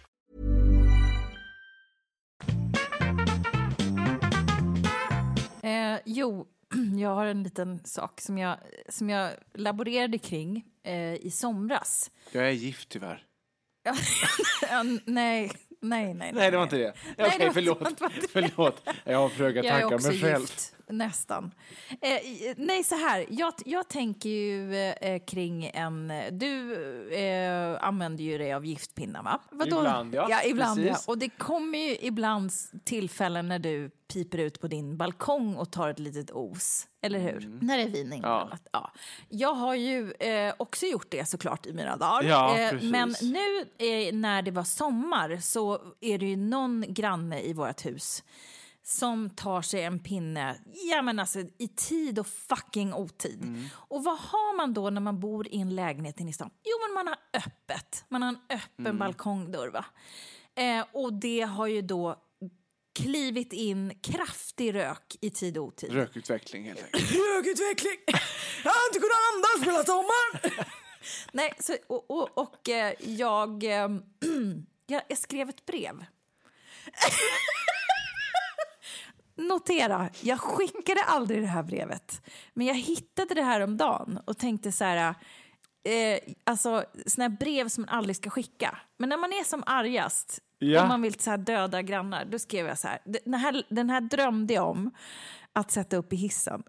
Jo, 6.05 6.47
jag 6.99 7.15
har 7.15 7.25
en 7.25 7.43
liten 7.43 7.85
sak 7.85 8.21
som 8.21 8.37
jag, 8.37 8.57
som 8.89 9.09
jag 9.09 9.31
laborerade 9.53 10.17
kring 10.17 10.65
eh, 10.83 11.13
i 11.15 11.31
somras. 11.31 12.11
Jag 12.31 12.45
är 12.47 12.51
gift 12.51 12.89
tyvärr. 12.89 13.23
Ja, 14.69 14.83
nej, 14.83 15.01
nej, 15.05 15.51
nej, 15.81 16.13
nej. 16.13 16.31
Nej, 16.33 16.51
det 16.51 16.57
var 16.57 16.63
inte 16.63 16.77
det. 16.77 16.93
Okej, 17.17 17.45
var- 17.47 17.53
förlåt. 17.53 17.81
inte 17.89 18.27
förlåt. 18.31 18.89
Jag 19.03 19.17
har 19.17 19.29
för 19.29 19.43
höga 19.43 19.63
Jag 19.63 19.65
är 19.65 19.71
tankar 19.71 19.87
om 19.87 19.93
också 19.93 20.07
mig 20.07 20.19
själv. 20.21 20.41
gift, 20.41 20.75
nästan. 20.91 21.51
Eh, 21.89 22.53
nej, 22.57 22.83
så 22.83 22.95
här. 22.95 23.25
Jag, 23.29 23.53
jag 23.65 23.87
tänker 23.87 24.29
ju 24.29 24.75
eh, 24.75 25.21
kring 25.25 25.71
en... 25.73 26.13
Du 26.31 26.73
eh, 27.13 27.87
använder 27.87 28.23
ju 28.23 28.37
dig 28.37 28.53
av 28.53 28.65
giftpinnar, 28.65 29.23
va? 29.23 29.39
Vadå? 29.51 29.77
Ibland, 29.77 30.15
ja. 30.15 30.27
ja 30.29 30.43
ibland, 30.43 30.79
ja. 30.79 30.97
Och 31.07 31.17
det 31.17 31.29
kommer 31.29 31.77
ju 31.77 31.97
ibland 32.01 32.51
tillfällen 32.83 33.47
när 33.47 33.59
du 33.59 33.91
piper 34.13 34.37
ut 34.37 34.61
på 34.61 34.67
din 34.67 34.97
balkong 34.97 35.55
och 35.55 35.71
tar 35.71 35.89
ett 35.89 35.99
litet 35.99 36.31
os. 36.31 36.87
Eller 37.01 37.19
hur? 37.19 37.59
När 37.61 37.77
det 37.77 37.83
är 37.83 37.89
vin 37.89 38.13
inblandat. 38.13 38.67
Ja. 38.71 38.91
Jag 39.29 39.53
har 39.53 39.75
ju 39.75 40.11
eh, 40.11 40.53
också 40.57 40.85
gjort 40.85 41.11
det 41.11 41.29
såklart 41.29 41.65
i 41.65 41.73
mina 41.73 41.97
dagar. 41.97 42.23
Ja, 42.23 42.57
eh, 42.57 42.81
men 42.81 43.15
nu 43.21 43.59
eh, 43.87 44.13
när 44.13 44.41
det 44.41 44.51
var 44.51 44.63
sommar 44.63 45.37
så 45.41 45.81
är 46.01 46.17
det 46.17 46.25
ju 46.25 46.35
någon 46.35 46.85
granne 46.87 47.41
i 47.41 47.53
vårt 47.53 47.85
hus 47.85 48.23
som 48.91 49.29
tar 49.29 49.61
sig 49.61 49.83
en 49.83 49.99
pinne 49.99 50.57
ja, 50.73 51.01
men 51.01 51.19
alltså, 51.19 51.39
i 51.39 51.67
tid 51.67 52.19
och 52.19 52.27
fucking 52.27 52.93
otid. 52.93 53.43
Mm. 53.43 53.65
Och 53.73 54.03
vad 54.03 54.17
har 54.19 54.57
man 54.57 54.73
då 54.73 54.89
när 54.89 55.01
man 55.01 55.19
bor 55.19 55.47
i 55.47 55.59
en 55.59 55.75
lägenhet 55.75 56.19
inne 56.19 56.29
i 56.29 56.33
stan? 56.33 56.49
Jo, 56.63 56.87
men 56.87 56.93
man 56.93 57.07
har 57.07 57.17
öppet. 57.33 58.05
Man 58.09 58.21
har 58.21 58.29
en 58.29 58.39
öppen 58.49 58.85
Mm. 58.85 58.97
balkongdörr. 58.97 59.67
Va? 59.69 59.85
Eh, 60.55 60.85
och 60.93 61.13
det 61.13 61.41
har 61.41 61.67
ju 61.67 61.81
då 61.81 62.15
klivit 62.99 63.53
in 63.53 63.99
kraftig 64.03 64.73
rök 64.75 65.15
i 65.21 65.29
tid 65.29 65.57
och 65.57 65.63
otid. 65.63 65.93
Rökutveckling 65.93 66.65
helt 66.65 66.79
enkelt. 66.83 67.11
Rökutveckling! 67.35 67.97
Jag 68.63 68.71
har 68.71 68.87
inte 68.89 68.99
kunnat 68.99 69.17
andas 69.33 69.67
hela 69.67 69.83
sommaren! 69.83 70.65
Nej, 71.31 71.53
så, 71.59 71.75
och, 71.87 72.11
och, 72.11 72.37
och 72.37 72.69
eh, 72.69 72.93
jag, 72.99 73.63
eh, 73.63 73.89
jag, 74.87 75.01
jag 75.07 75.17
skrev 75.17 75.49
ett 75.49 75.65
brev. 75.65 76.05
Notera, 79.35 80.09
jag 80.21 80.39
skickade 80.39 81.03
aldrig 81.03 81.41
det 81.41 81.47
här 81.47 81.63
brevet. 81.63 82.21
Men 82.53 82.67
jag 82.67 82.75
hittade 82.75 83.33
det 83.33 83.43
här 83.43 83.61
om 83.61 83.77
dagen 83.77 84.19
och 84.25 84.37
tänkte 84.37 84.71
så 84.71 84.83
här... 84.83 85.15
Eh, 85.83 86.19
alltså, 86.43 86.83
såna 87.05 87.23
här 87.23 87.37
brev 87.37 87.67
som 87.67 87.81
man 87.81 87.95
aldrig 87.95 88.15
ska 88.15 88.29
skicka. 88.29 88.77
Men 88.99 89.09
när 89.09 89.17
man 89.17 89.33
är 89.33 89.43
som 89.43 89.63
argast 89.65 90.39
Ja. 90.59 90.81
och 90.81 90.87
man 90.87 91.01
vill 91.01 91.19
så 91.19 91.29
här 91.29 91.37
döda 91.37 91.81
grannar, 91.81 92.25
då 92.25 92.39
skrev 92.39 92.67
jag 92.67 92.79
så 92.79 92.87
här. 92.87 92.99
Den 93.25 93.33
här, 93.33 93.63
den 93.69 93.89
här 93.89 94.01
drömde 94.01 94.53
jag 94.53 94.69
om 94.69 94.91
att 95.53 95.71
sätta 95.71 95.97
upp 95.97 96.13
i 96.13 96.15
hissen. 96.15 96.63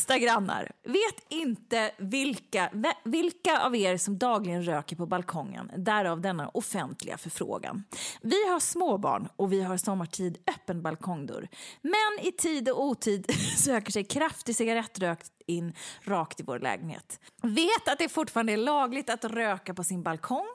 Bästa 0.00 0.18
grannar, 0.18 0.72
vet 0.84 1.24
inte 1.28 1.90
vilka, 1.98 2.70
vilka 3.04 3.60
av 3.60 3.76
er 3.76 3.96
som 3.96 4.18
dagligen 4.18 4.62
röker 4.62 4.96
på 4.96 5.06
balkongen, 5.06 5.70
därav 5.76 6.20
denna 6.20 6.48
offentliga 6.48 7.18
förfrågan. 7.18 7.84
Vi 8.22 8.48
har 8.48 8.60
småbarn 8.60 9.28
och 9.36 9.52
vi 9.52 9.62
har 9.62 9.76
sommartid 9.76 10.38
öppen 10.46 10.82
balkongdörr. 10.82 11.48
Men 11.82 12.26
i 12.26 12.32
tid 12.32 12.68
och 12.68 12.84
otid 12.84 13.26
söker 13.58 13.92
sig 13.92 14.04
kraftig 14.04 14.56
cigarettrök 14.56 15.18
in 15.50 15.72
rakt 16.02 16.40
i 16.40 16.42
vår 16.42 16.58
lägenhet. 16.58 17.20
Vet 17.42 17.88
att 17.88 17.98
det 17.98 18.08
fortfarande 18.08 18.52
är 18.52 18.56
lagligt 18.56 19.10
att 19.10 19.24
röka 19.24 19.74
på 19.74 19.84
sin 19.84 20.02
balkong 20.02 20.46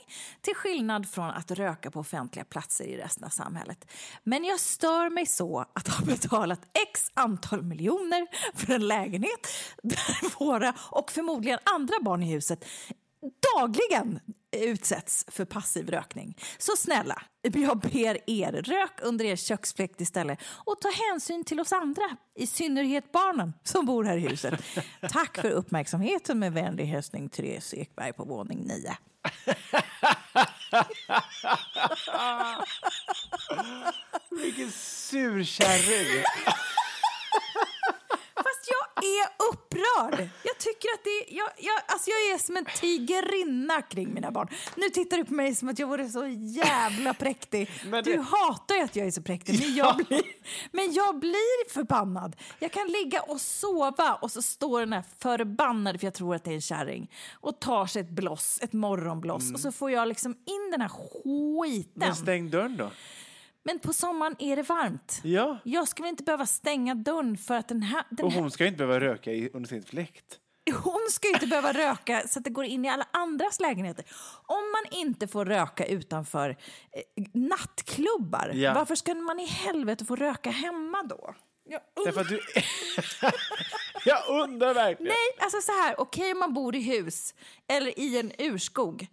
till 0.41 0.55
skillnad 0.55 1.10
från 1.10 1.29
att 1.29 1.51
röka 1.51 1.91
på 1.91 1.99
offentliga 1.99 2.45
platser 2.45 2.86
i 2.86 2.97
resten 2.97 3.23
av 3.23 3.29
samhället. 3.29 3.91
Men 4.23 4.43
jag 4.43 4.60
stör 4.60 5.10
mig 5.10 5.25
så 5.25 5.65
att 5.73 5.88
ha 5.88 6.05
betalat 6.05 6.62
x 6.89 7.12
antal 7.13 7.62
miljoner 7.63 8.27
för 8.53 8.73
en 8.73 8.88
lägenhet 8.88 9.47
där 9.84 10.39
våra 10.39 10.73
och 10.91 11.12
förmodligen 11.12 11.60
andra 11.63 11.95
barn 12.01 12.23
i 12.23 12.31
huset 12.31 12.65
dagligen 13.55 14.19
utsätts 14.63 15.25
för 15.27 15.45
passiv 15.45 15.89
rökning. 15.89 16.37
Så 16.57 16.71
snälla, 16.77 17.21
jag 17.41 17.79
ber 17.79 18.29
er, 18.29 18.53
rök 18.53 18.99
under 19.01 19.25
er 19.25 19.35
köksfläkt 19.35 20.01
istället 20.01 20.39
och 20.65 20.81
ta 20.81 20.91
hänsyn 20.91 21.43
till 21.43 21.59
oss 21.59 21.73
andra, 21.73 22.17
i 22.35 22.47
synnerhet 22.47 23.11
barnen 23.11 23.53
som 23.63 23.85
bor 23.85 24.03
här 24.03 24.17
i 24.17 24.27
huset. 24.27 24.61
Tack 25.09 25.37
för 25.37 25.49
uppmärksamheten 25.49 26.39
med 26.39 26.53
vänlig 26.53 26.85
hälsning 26.85 27.29
Therese 27.29 27.73
Ekberg 27.73 28.13
på 28.13 28.23
våning 28.23 28.59
9. 28.59 28.97
Vilken 34.41 34.71
surkärring! 34.71 36.23
Fast 38.35 38.69
jag 38.69 39.03
är 39.03 39.27
upprörd. 39.51 40.29
Jag 40.43 40.54
tycker 40.75 40.93
att 40.93 41.03
det 41.03 41.09
är, 41.33 41.38
jag, 41.38 41.49
jag, 41.57 41.81
alltså 41.88 42.09
jag 42.09 42.33
är 42.33 42.38
som 42.38 42.57
en 42.57 42.65
tigerinna 42.65 43.81
kring 43.81 44.13
mina 44.13 44.31
barn. 44.31 44.47
Nu 44.75 44.89
tittar 44.89 45.17
du 45.17 45.25
på 45.25 45.33
mig 45.33 45.55
som 45.55 45.69
att 45.69 45.79
jag 45.79 45.88
vore 45.88 46.09
så 46.09 46.27
jävla 46.38 47.13
präktig. 47.13 47.69
Det- 47.91 48.01
Du 48.01 48.19
hatar 48.19 48.75
ju 48.75 48.81
att 48.81 48.95
jag 48.95 49.07
är 49.07 49.11
så 49.11 49.21
präktig, 49.21 49.59
men 49.59 49.75
jag, 49.75 49.95
blir, 49.97 50.21
men 50.71 50.93
jag 50.93 51.19
blir 51.19 51.69
förbannad. 51.73 52.35
Jag 52.59 52.71
kan 52.71 52.88
ligga 52.88 53.21
och 53.21 53.41
sova 53.41 54.13
och 54.15 54.31
så 54.31 54.41
står 54.41 54.79
den 54.79 54.93
här 54.93 55.03
förbannade, 55.19 55.99
för 55.99 56.05
jag 56.07 56.13
tror 56.13 56.35
att 56.35 56.43
det 56.43 56.51
är 56.51 56.55
en 56.55 56.61
kärring, 56.61 57.11
och 57.33 57.59
tar 57.59 57.85
sig 57.85 58.01
ett 58.01 58.09
bloss, 58.09 58.59
ett 58.61 58.73
morgonbloss. 58.73 59.53
Och 59.53 59.59
så 59.59 59.71
får 59.71 59.91
jag 59.91 60.07
liksom 60.07 60.31
in 60.31 60.71
den 60.71 60.81
här 60.81 60.89
skiten. 60.89 61.91
Men 61.95 62.15
stäng 62.15 62.49
dörren 62.49 62.77
då. 62.77 62.91
Men 63.67 63.79
på 63.79 63.93
sommaren 63.93 64.35
är 64.39 64.55
det 64.55 64.61
varmt. 64.61 65.19
Ja. 65.23 65.57
Jag 65.63 65.88
ska 65.88 66.03
väl 66.03 66.09
inte 66.09 66.23
behöva 66.23 66.45
stänga 66.45 66.95
dörren 66.95 67.38
för 67.38 67.53
att 67.55 67.67
den 67.67 67.81
här... 67.83 68.03
Den 68.09 68.25
Och 68.25 68.31
här 68.31 68.41
hon 68.41 68.51
ska 68.51 68.63
ju 68.63 68.67
inte 68.67 68.77
behöva 68.88 68.99
röka 69.05 69.31
i, 69.33 69.49
under 69.53 69.69
sin 69.69 69.83
fläkt. 69.83 70.39
Hon 70.71 71.08
ska 71.10 71.28
ju 71.28 71.34
inte 71.34 71.47
behöva 71.47 71.73
röka 71.73 72.23
så 72.28 72.39
att 72.39 72.45
det 72.45 72.49
går 72.51 72.65
in 72.65 72.86
i 72.86 72.89
alla 72.89 73.08
andras 73.12 73.60
lägenheter. 73.60 74.06
Om 74.45 74.71
man 74.71 74.99
inte 75.01 75.28
får 75.28 75.45
röka 75.45 75.86
utanför 75.86 76.49
eh, 76.49 77.23
nattklubbar, 77.34 78.51
Ja. 78.54 78.73
varför 78.73 78.95
ska 78.95 79.13
man 79.15 79.39
i 79.39 79.45
helvete 79.45 80.06
få 80.06 80.15
röka 80.15 80.49
hemma 80.49 81.04
då? 81.04 81.36
Jag 81.67 81.82
att 82.17 82.30
du... 82.30 82.39
jag 84.06 84.30
undrar 84.43 84.73
verkligen. 84.73 85.08
Nej, 85.13 85.43
alltså 85.45 85.62
så 85.62 85.71
här, 85.71 85.99
okej 85.99 86.32
om 86.32 86.39
man 86.39 86.54
bor 86.54 86.75
i 86.75 86.82
hus 86.82 87.34
eller 87.67 87.99
i 87.99 88.19
en 88.19 88.32
urskog. 88.39 89.08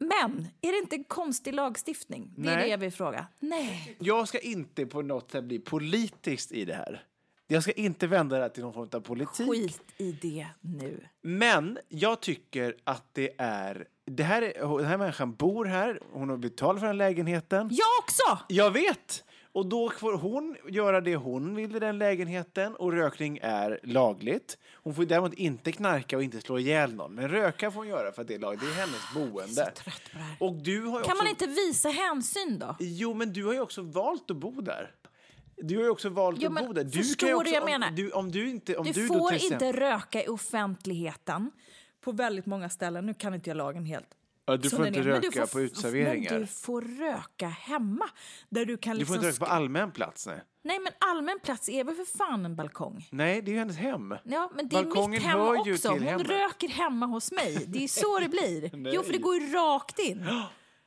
Men 0.00 0.48
är 0.60 0.72
det 0.72 0.78
inte 0.78 0.96
en 0.96 1.04
konstig 1.04 1.54
lagstiftning? 1.54 2.34
Det 2.36 2.48
är 2.50 2.54
Nej. 2.54 2.64
det 2.64 2.70
jag 2.70 2.78
vill 2.78 2.92
fråga. 2.92 3.26
Nej. 3.38 3.96
Jag 3.98 4.28
ska 4.28 4.38
inte 4.38 4.86
på 4.86 5.02
något 5.02 5.30
sätt 5.30 5.44
bli 5.44 5.58
politiskt 5.58 6.52
i 6.52 6.64
det 6.64 6.74
här. 6.74 7.04
Jag 7.50 7.62
ska 7.62 7.72
inte 7.72 8.06
vända 8.06 8.36
det 8.36 8.42
här 8.42 8.48
till 8.48 8.62
någon 8.62 8.72
form 8.72 8.88
av 8.92 9.00
politik. 9.00 9.50
Skit 9.50 9.82
i 9.96 10.12
det 10.12 10.46
nu. 10.60 11.00
Men 11.22 11.78
jag 11.88 12.20
tycker 12.20 12.74
att 12.84 13.04
det 13.12 13.30
är... 13.38 13.86
Det 14.04 14.22
här 14.22 14.42
är 14.42 14.78
den 14.78 14.86
här 14.86 14.98
människan 14.98 15.34
bor 15.34 15.64
här, 15.64 16.00
hon 16.12 16.28
har 16.30 16.36
betalat 16.36 16.80
för 16.80 16.86
den 16.86 16.96
lägenheten. 16.98 17.68
Jag 17.72 17.86
också! 18.02 18.44
Jag 18.48 18.70
vet! 18.70 19.24
Och 19.52 19.66
då 19.66 19.90
får 19.90 20.12
hon 20.12 20.56
göra 20.68 21.00
det 21.00 21.16
hon 21.16 21.54
vill 21.54 21.76
i 21.76 21.78
den 21.78 21.98
lägenheten 21.98 22.76
och 22.76 22.92
rökning 22.92 23.38
är 23.42 23.80
lagligt. 23.82 24.58
Hon 24.74 24.94
får 24.94 25.04
däremot 25.04 25.34
inte 25.34 25.72
knarka 25.72 26.16
och 26.16 26.22
inte 26.22 26.40
slå 26.40 26.58
ihjäl 26.58 26.94
någon. 26.94 27.14
Men 27.14 27.28
röka 27.28 27.70
får 27.70 27.80
hon 27.80 27.88
göra 27.88 28.12
för 28.12 28.22
att 28.22 28.28
det 28.28 28.34
är 28.34 28.38
lagligt. 28.38 28.60
Det 28.62 28.80
är 28.80 28.86
hennes 28.86 29.14
boende. 29.14 29.70
trött 29.70 29.84
på 30.12 30.18
det 30.18 30.24
här. 30.24 30.36
Och 30.40 30.54
du 30.54 30.84
har 30.84 30.92
Kan 30.92 31.00
också... 31.00 31.16
man 31.16 31.26
inte 31.26 31.46
visa 31.46 31.88
hänsyn 31.88 32.58
då? 32.58 32.76
Jo, 32.80 33.14
men 33.14 33.32
du 33.32 33.44
har 33.44 33.52
ju 33.52 33.60
också 33.60 33.82
valt 33.82 34.30
att 34.30 34.36
bo 34.36 34.60
där. 34.60 34.90
Du 35.62 35.76
har 35.76 35.84
ju 35.84 35.90
också 35.90 36.08
valt 36.08 36.38
Jo, 36.42 36.52
att 36.58 36.66
bo 36.66 36.72
där. 36.72 36.84
Du 36.84 36.90
förstår 36.90 37.26
kan 37.28 37.44
du 37.44 37.50
jag 37.50 37.62
om, 37.62 37.70
menar? 37.70 37.90
Du, 37.90 38.10
om 38.10 38.30
du 38.30 38.50
inte... 38.50 38.76
Om 38.76 38.86
Du, 38.86 38.92
du, 38.92 39.06
får 39.06 39.32
exempel- 39.32 39.68
inte 39.68 39.80
röka 39.80 40.24
i 40.24 40.28
offentligheten 40.28 41.50
på 42.00 42.12
väldigt 42.12 42.46
många 42.46 42.68
ställen. 42.68 43.06
Nu 43.06 43.14
kan 43.14 43.34
inte 43.34 43.50
jag 43.50 43.56
lagen 43.56 43.84
helt. 43.84 44.08
Ja, 44.46 44.56
du 44.56 44.70
får 44.70 44.86
inte 44.86 45.00
är, 45.00 45.04
du 45.04 45.10
röka 45.10 45.46
får- 45.46 45.52
på 45.52 45.60
uteserveringar. 45.60 46.30
Men 46.32 46.40
du 46.40 46.46
får 46.46 46.82
röka 46.82 47.48
hemma. 47.48 48.08
Där 48.48 48.64
du 48.64 48.76
kan 48.76 48.92
Du 48.94 48.98
liksom 48.98 49.16
får 49.16 49.24
inte 49.24 49.28
röka 49.36 49.46
på 49.46 49.52
allmän 49.52 49.90
plats. 49.92 50.26
Nej, 50.26 50.40
Nej, 50.64 50.78
men 50.78 50.92
allmän 50.98 51.38
plats 51.42 51.68
är 51.68 51.84
väl 51.84 51.94
för 51.94 52.18
fan 52.18 52.44
en 52.44 52.56
balkong? 52.56 53.08
nej 53.10 53.42
det 53.42 53.50
är 53.50 53.52
ju 53.52 53.58
hennes 53.58 53.76
hem. 53.76 54.14
Ja, 54.24 54.50
men 54.54 54.68
det 54.68 54.76
är 54.76 54.84
Balkongen 54.84 55.10
mitt 55.10 55.22
hem 55.22 55.38
ju 55.64 55.72
också. 55.72 55.82
till 55.82 55.90
Hon 55.90 56.08
hemmet. 56.08 56.28
röker 56.28 56.68
hemma 56.68 57.06
hos 57.06 57.32
mig. 57.32 57.64
Det 57.66 57.84
är 57.84 57.88
så 57.88 58.18
det 58.18 58.28
blir. 58.28 58.70
Nej. 58.76 58.92
Jo, 58.94 59.02
för 59.02 59.12
det 59.12 59.18
går 59.18 59.34
ju 59.36 59.52
rakt 59.52 59.98
in. 59.98 60.26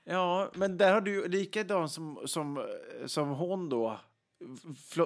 Ja, 0.03 0.51
men 0.55 0.77
där 0.77 0.93
har 0.93 1.01
du 1.01 1.27
likadant 1.27 1.91
som, 1.91 2.19
som, 2.25 2.67
som 3.05 3.29
hon 3.29 3.69
då 3.69 3.99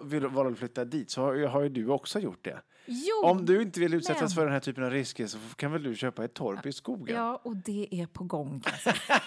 vill 0.04 0.28
vara 0.28 0.48
och 0.48 0.58
flytta 0.58 0.86
dit 0.86 1.12
så 1.12 1.22
har, 1.22 1.48
har 1.48 1.62
ju 1.62 1.70
du 1.70 1.88
också 1.90 2.20
gjort 2.20 2.44
det. 2.46 2.62
Jo, 2.86 3.22
Om 3.24 3.46
du 3.46 3.62
inte 3.62 3.80
vill 3.80 3.94
utsättas 3.94 4.22
men- 4.22 4.30
för 4.30 4.44
den 4.44 4.54
här 4.54 4.60
typen 4.60 4.84
av 4.84 4.92
risker 4.92 5.28
så 5.28 5.38
kan 5.56 5.72
väl 5.72 5.84
du 5.84 5.96
köpa 5.96 6.26
ett 6.26 6.34
torp 6.34 6.66
i 6.66 6.72
skogen? 6.72 7.16
Ja, 7.16 7.42
och 7.44 7.56
det 7.58 7.88
är 7.92 8.06
på 8.08 8.24
gång 8.24 8.62
säga. 8.84 8.96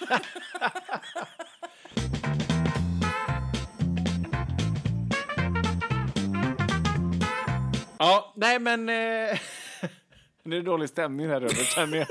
Ja, 7.98 8.32
nej 8.36 8.58
men... 8.58 8.88
Eh, 8.88 8.94
nu 10.42 10.56
är 10.56 10.60
det 10.60 10.62
dålig 10.62 10.88
stämning 10.88 11.28
här 11.28 11.36
över 11.40 11.64
känner 11.74 11.98
jag. 11.98 12.06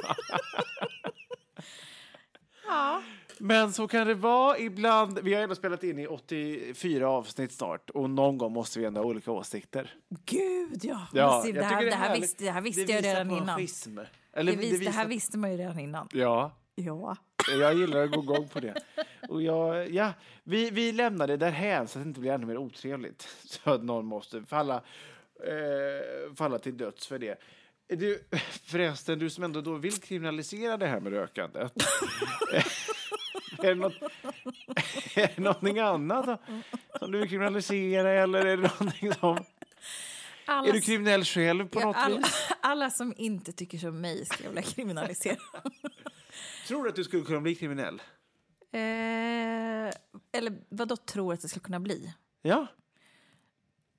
Ja. 2.67 3.01
Men 3.39 3.73
så 3.73 3.87
kan 3.87 4.07
det 4.07 4.13
vara 4.13 4.57
ibland. 4.59 5.19
Vi 5.23 5.33
har 5.33 5.41
ändå 5.41 5.55
spelat 5.55 5.83
in 5.83 5.99
i 5.99 6.07
84 6.07 7.09
avsnitt 7.09 7.51
snart 7.51 7.89
och 7.89 8.09
någon 8.09 8.37
gång 8.37 8.53
måste 8.53 8.79
vi 8.79 8.85
ändå 8.85 9.01
ha 9.01 9.05
olika 9.07 9.31
åsikter. 9.31 9.93
Gud, 10.25 10.79
ja. 10.85 11.07
Ja, 11.13 11.43
det, 11.53 11.61
här, 11.63 11.81
det, 11.85 11.91
är 11.91 11.95
här 11.95 12.19
visste, 12.19 12.43
det 12.43 12.51
här 12.51 12.61
visste 12.61 12.83
Det 12.83 12.93
jag 12.93 13.03
redan 13.03 13.31
innan. 13.31 13.57
schism. 13.57 13.99
Eller, 14.33 14.51
det, 14.51 14.57
vis, 14.57 14.69
det, 14.79 14.85
här 14.89 15.03
visar- 15.03 15.07
visste 15.09 15.37
man 15.37 15.51
ju 15.51 15.57
redan 15.57 15.79
innan. 15.79 16.07
Ja, 16.13 16.51
Ja. 16.75 17.15
jag 17.59 17.73
gillar 17.73 18.03
att 18.03 18.11
gå 18.11 18.23
igång 18.23 18.47
på 18.47 18.59
det. 18.59 18.73
Och 19.29 19.41
jag, 19.41 19.89
ja, 19.91 20.13
vi, 20.43 20.69
vi 20.69 20.91
lämnar 20.91 21.27
det 21.27 21.37
därhän 21.37 21.87
så 21.87 21.99
att 21.99 22.05
det 22.05 22.07
inte 22.07 22.19
blir 22.19 22.31
ännu 22.31 22.45
mer 22.45 22.57
otrevligt. 22.57 23.21
Så 23.43 23.71
att 23.71 23.83
någon 23.83 24.05
måste 24.05 24.43
falla, 24.43 24.75
eh, 25.47 26.33
falla 26.35 26.59
till 26.59 26.77
döds 26.77 27.07
för 27.07 27.19
det. 27.19 27.35
Du, 27.87 28.23
förresten, 28.63 29.19
du 29.19 29.29
som 29.29 29.43
ändå 29.43 29.61
då 29.61 29.73
vill 29.73 30.01
kriminalisera 30.01 30.77
det 30.77 30.87
här 30.87 30.99
med 30.99 31.13
rökandet. 31.13 31.73
är, 33.63 33.67
det 33.67 33.75
något, 33.75 33.93
är 35.15 35.35
det 35.35 35.37
någonting 35.37 35.79
annat 35.79 36.41
som 36.99 37.11
du 37.11 37.19
vill 37.19 37.29
kriminalisera 37.29 38.11
eller 38.11 38.45
är 38.45 38.57
det 38.57 38.71
någonting 38.79 39.13
som... 39.13 39.45
Alla, 40.49 40.69
Är 40.69 40.73
du 40.73 40.81
kriminell 40.81 41.23
själv 41.23 41.67
på 41.67 41.79
ja, 41.79 41.85
något 41.85 41.95
alla, 41.95 42.17
vis? 42.17 42.49
alla 42.61 42.89
som 42.89 43.13
inte 43.17 43.51
tycker 43.51 43.77
som 43.77 44.01
mig 44.01 44.25
ska 44.25 44.43
jag 44.43 44.49
vilja 44.49 44.61
kriminalisera. 44.61 45.37
Tror 46.67 46.83
du 46.83 46.89
att 46.89 46.95
du 46.95 47.03
skulle 47.03 47.23
kunna 47.23 47.41
bli 47.41 47.55
kriminell? 47.55 48.01
eh, 48.71 49.93
eller 50.31 50.57
vad 50.69 50.87
då 50.87 50.97
tror 50.97 51.33
att 51.33 51.41
det 51.41 51.47
ska 51.47 51.59
kunna 51.59 51.79
bli? 51.79 52.13
Ja. 52.41 52.67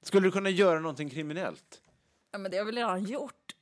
Skulle 0.03 0.27
du 0.27 0.31
kunna 0.31 0.51
göra 0.51 0.81
någonting 0.81 1.11
kriminellt? 1.11 1.81
Ja, 2.31 2.38
men 2.38 2.51
det 2.51 2.57
har 2.57 2.61
jag 2.61 2.66
väl 2.66 2.77
redan 2.77 3.05
gjort. 3.05 3.55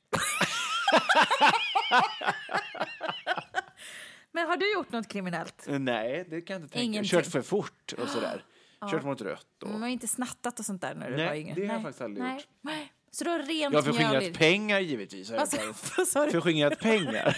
Men 4.37 4.47
har 4.47 4.57
du 4.57 4.73
gjort 4.73 4.91
något 4.91 5.07
kriminellt? 5.07 5.65
Nej, 5.67 6.25
det 6.29 6.41
kan 6.41 6.53
jag 6.53 6.63
inte 6.63 6.73
tänka 6.73 6.83
Ingenting. 6.83 7.09
Kört 7.09 7.25
för 7.25 7.41
fort 7.41 7.93
och 7.97 8.09
sådär. 8.09 8.43
Kört 8.91 9.03
mot 9.03 9.21
rött. 9.21 9.63
Och... 9.63 9.69
Man 9.69 9.81
har 9.81 9.89
inte 9.89 10.07
snattat 10.07 10.59
och 10.59 10.65
sånt 10.65 10.81
där 10.81 10.95
när 10.95 11.11
du 11.11 11.17
Nej, 11.17 11.27
var 11.27 11.35
yngre? 11.35 11.53
det 11.55 11.67
har 11.67 11.73
jag 11.73 11.81
faktiskt 11.81 12.01
aldrig 12.01 12.23
Nej. 12.23 12.35
gjort. 12.35 12.47
Nej. 12.61 12.93
Så 13.11 13.23
du 13.23 13.29
har 13.29 13.39
rent 13.39 13.73
Jag 13.73 13.81
har 13.81 13.81
förskingrat 13.81 14.23
mjöl 14.23 14.33
pengar 14.33 14.79
givetvis. 14.79 15.29
Du? 15.51 15.73
Förskingrat 16.31 16.79
pengar. 16.79 17.37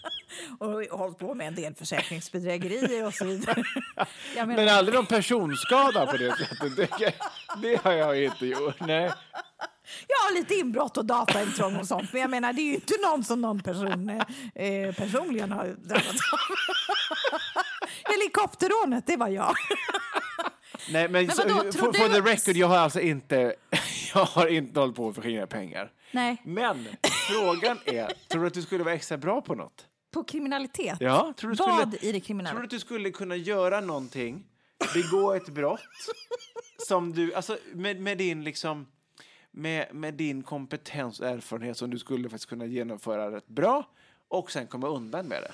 Och 0.58 0.98
hållit 0.98 1.18
på 1.18 1.34
med 1.34 1.46
en 1.46 1.54
del 1.54 1.74
försäkringsbedrägerier 1.74 3.06
och 3.06 3.14
så 3.14 3.24
vidare. 3.24 3.62
Menar, 4.36 4.46
Men 4.46 4.68
aldrig 4.68 4.94
någon 4.94 5.06
personskada 5.06 6.06
på 6.06 6.16
det 6.16 6.36
sättet. 6.36 6.76
Det, 6.76 7.14
det 7.62 7.82
har 7.84 7.92
jag 7.92 8.24
inte 8.24 8.46
gjort. 8.46 8.80
Nej. 8.80 9.12
Jag 10.08 10.16
har 10.16 10.34
lite 10.34 10.54
inbrott 10.54 10.96
och 10.96 11.04
dataintrång 11.04 11.76
och 11.76 11.86
sånt, 11.86 12.12
men 12.12 12.20
jag 12.22 12.30
menar 12.30 12.52
det 12.52 12.60
är 12.62 12.64
ju 12.64 12.74
inte 12.74 12.94
någon 13.02 13.24
som 13.24 13.40
någon 13.40 13.60
person 13.62 14.10
eh, 14.54 14.94
personligen 14.94 15.52
har 15.52 15.66
drabbats 15.66 16.08
av. 16.32 16.38
Helikopterrånet, 18.12 19.06
det 19.06 19.16
var 19.16 19.28
jag. 19.28 19.54
Nej, 20.90 21.08
men, 21.08 21.26
Men 21.26 21.30
så, 21.36 21.42
vadå, 21.42 21.54
for, 21.54 21.70
tror 21.72 21.92
for 21.92 22.08
du- 22.08 22.14
the 22.14 22.30
record, 22.30 22.56
jag 22.56 22.66
har 22.66 22.78
alltså 22.78 23.00
inte, 23.00 23.54
jag 24.14 24.24
har 24.24 24.46
inte 24.46 24.80
hållit 24.80 24.96
på 24.96 25.08
att 25.08 25.14
förskingra 25.14 25.46
pengar. 25.46 25.90
Nej, 26.12 26.42
Men 26.44 26.86
frågan 27.28 27.78
är, 27.84 28.12
tror 28.28 28.40
du 28.40 28.46
att 28.46 28.54
du 28.54 28.62
skulle 28.62 28.84
vara 28.84 28.94
extra 28.94 29.16
bra 29.18 29.40
på 29.40 29.54
något? 29.54 29.86
på 30.14 30.24
kriminalitet. 30.24 30.96
Ja, 31.00 31.32
tror 31.36 31.50
du 31.50 31.56
Vad 31.56 31.80
skulle, 31.92 32.08
i 32.08 32.12
det 32.12 32.20
kriminella? 32.20 32.50
Tror 32.50 32.60
du 32.60 32.64
att 32.64 32.70
du 32.70 32.80
skulle 32.80 33.10
kunna 33.10 33.36
göra 33.36 33.80
någonting, 33.80 34.44
begå 34.94 35.32
ett 35.32 35.48
brott, 35.48 35.80
som 36.86 37.12
du, 37.12 37.34
alltså 37.34 37.58
med, 37.72 38.00
med 38.00 38.18
din 38.18 38.44
liksom, 38.44 38.86
med, 39.56 39.94
med 39.94 40.14
din 40.14 40.42
kompetens 40.42 41.20
och 41.20 41.26
erfarenhet 41.26 41.76
som 41.76 41.90
du 41.90 41.98
skulle 41.98 42.28
faktiskt 42.28 42.48
kunna 42.48 42.66
genomföra 42.66 43.30
rätt 43.36 43.48
bra 43.48 43.84
och 44.28 44.50
sen 44.50 44.66
komma 44.66 44.88
undan 44.88 45.26
med 45.26 45.42
det? 45.42 45.52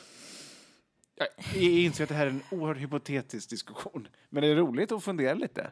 Jag 1.54 1.62
inser 1.62 2.02
att 2.04 2.08
det 2.08 2.14
här 2.14 2.26
är 2.26 2.30
en 2.30 2.42
oerhört 2.50 2.78
hypotetisk 2.78 3.50
diskussion, 3.50 4.08
men 4.30 4.42
det 4.42 4.48
är 4.48 4.56
roligt 4.56 4.92
att 4.92 5.04
fundera 5.04 5.34
lite. 5.34 5.70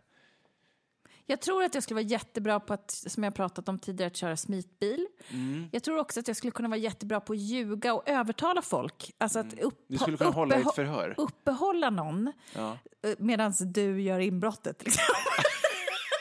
Jag 1.27 1.41
tror 1.41 1.65
att 1.65 1.75
jag 1.75 1.83
skulle 1.83 1.95
vara 1.95 2.07
jättebra 2.09 2.61
på 2.61 2.73
att, 2.75 2.91
som 2.91 3.23
jag 3.25 3.35
pratat 3.35 3.69
om 3.69 3.79
tidigare, 3.79 4.07
att 4.07 4.17
köra 4.17 4.37
smitbil. 4.37 5.07
Mm. 5.31 5.69
Jag 5.73 5.83
tror 5.83 5.99
också 5.99 6.21
att 6.21 6.29
jag 6.29 6.37
skulle 6.37 6.51
kunna 6.51 6.69
vara 6.69 6.79
jättebra 6.79 7.21
på 7.21 7.33
att 7.33 7.39
ljuga 7.39 7.95
och 7.95 8.09
övertala 8.09 8.63
folk. 8.63 9.13
Alltså 9.19 9.39
att 9.39 9.53
upp, 9.53 9.59
Mm. 9.63 9.73
Du 9.89 9.99
skulle 9.99 10.17
kunna 10.17 10.31
hålla 10.31 10.55
ett 10.57 10.75
förhör. 10.75 11.15
uppehålla 11.17 11.91
någon 11.91 12.33
Ja. 12.55 12.79
medan 13.19 13.53
du 13.61 14.03
gör 14.03 14.19
inbrottet. 14.21 14.85
Liksom. 14.85 15.03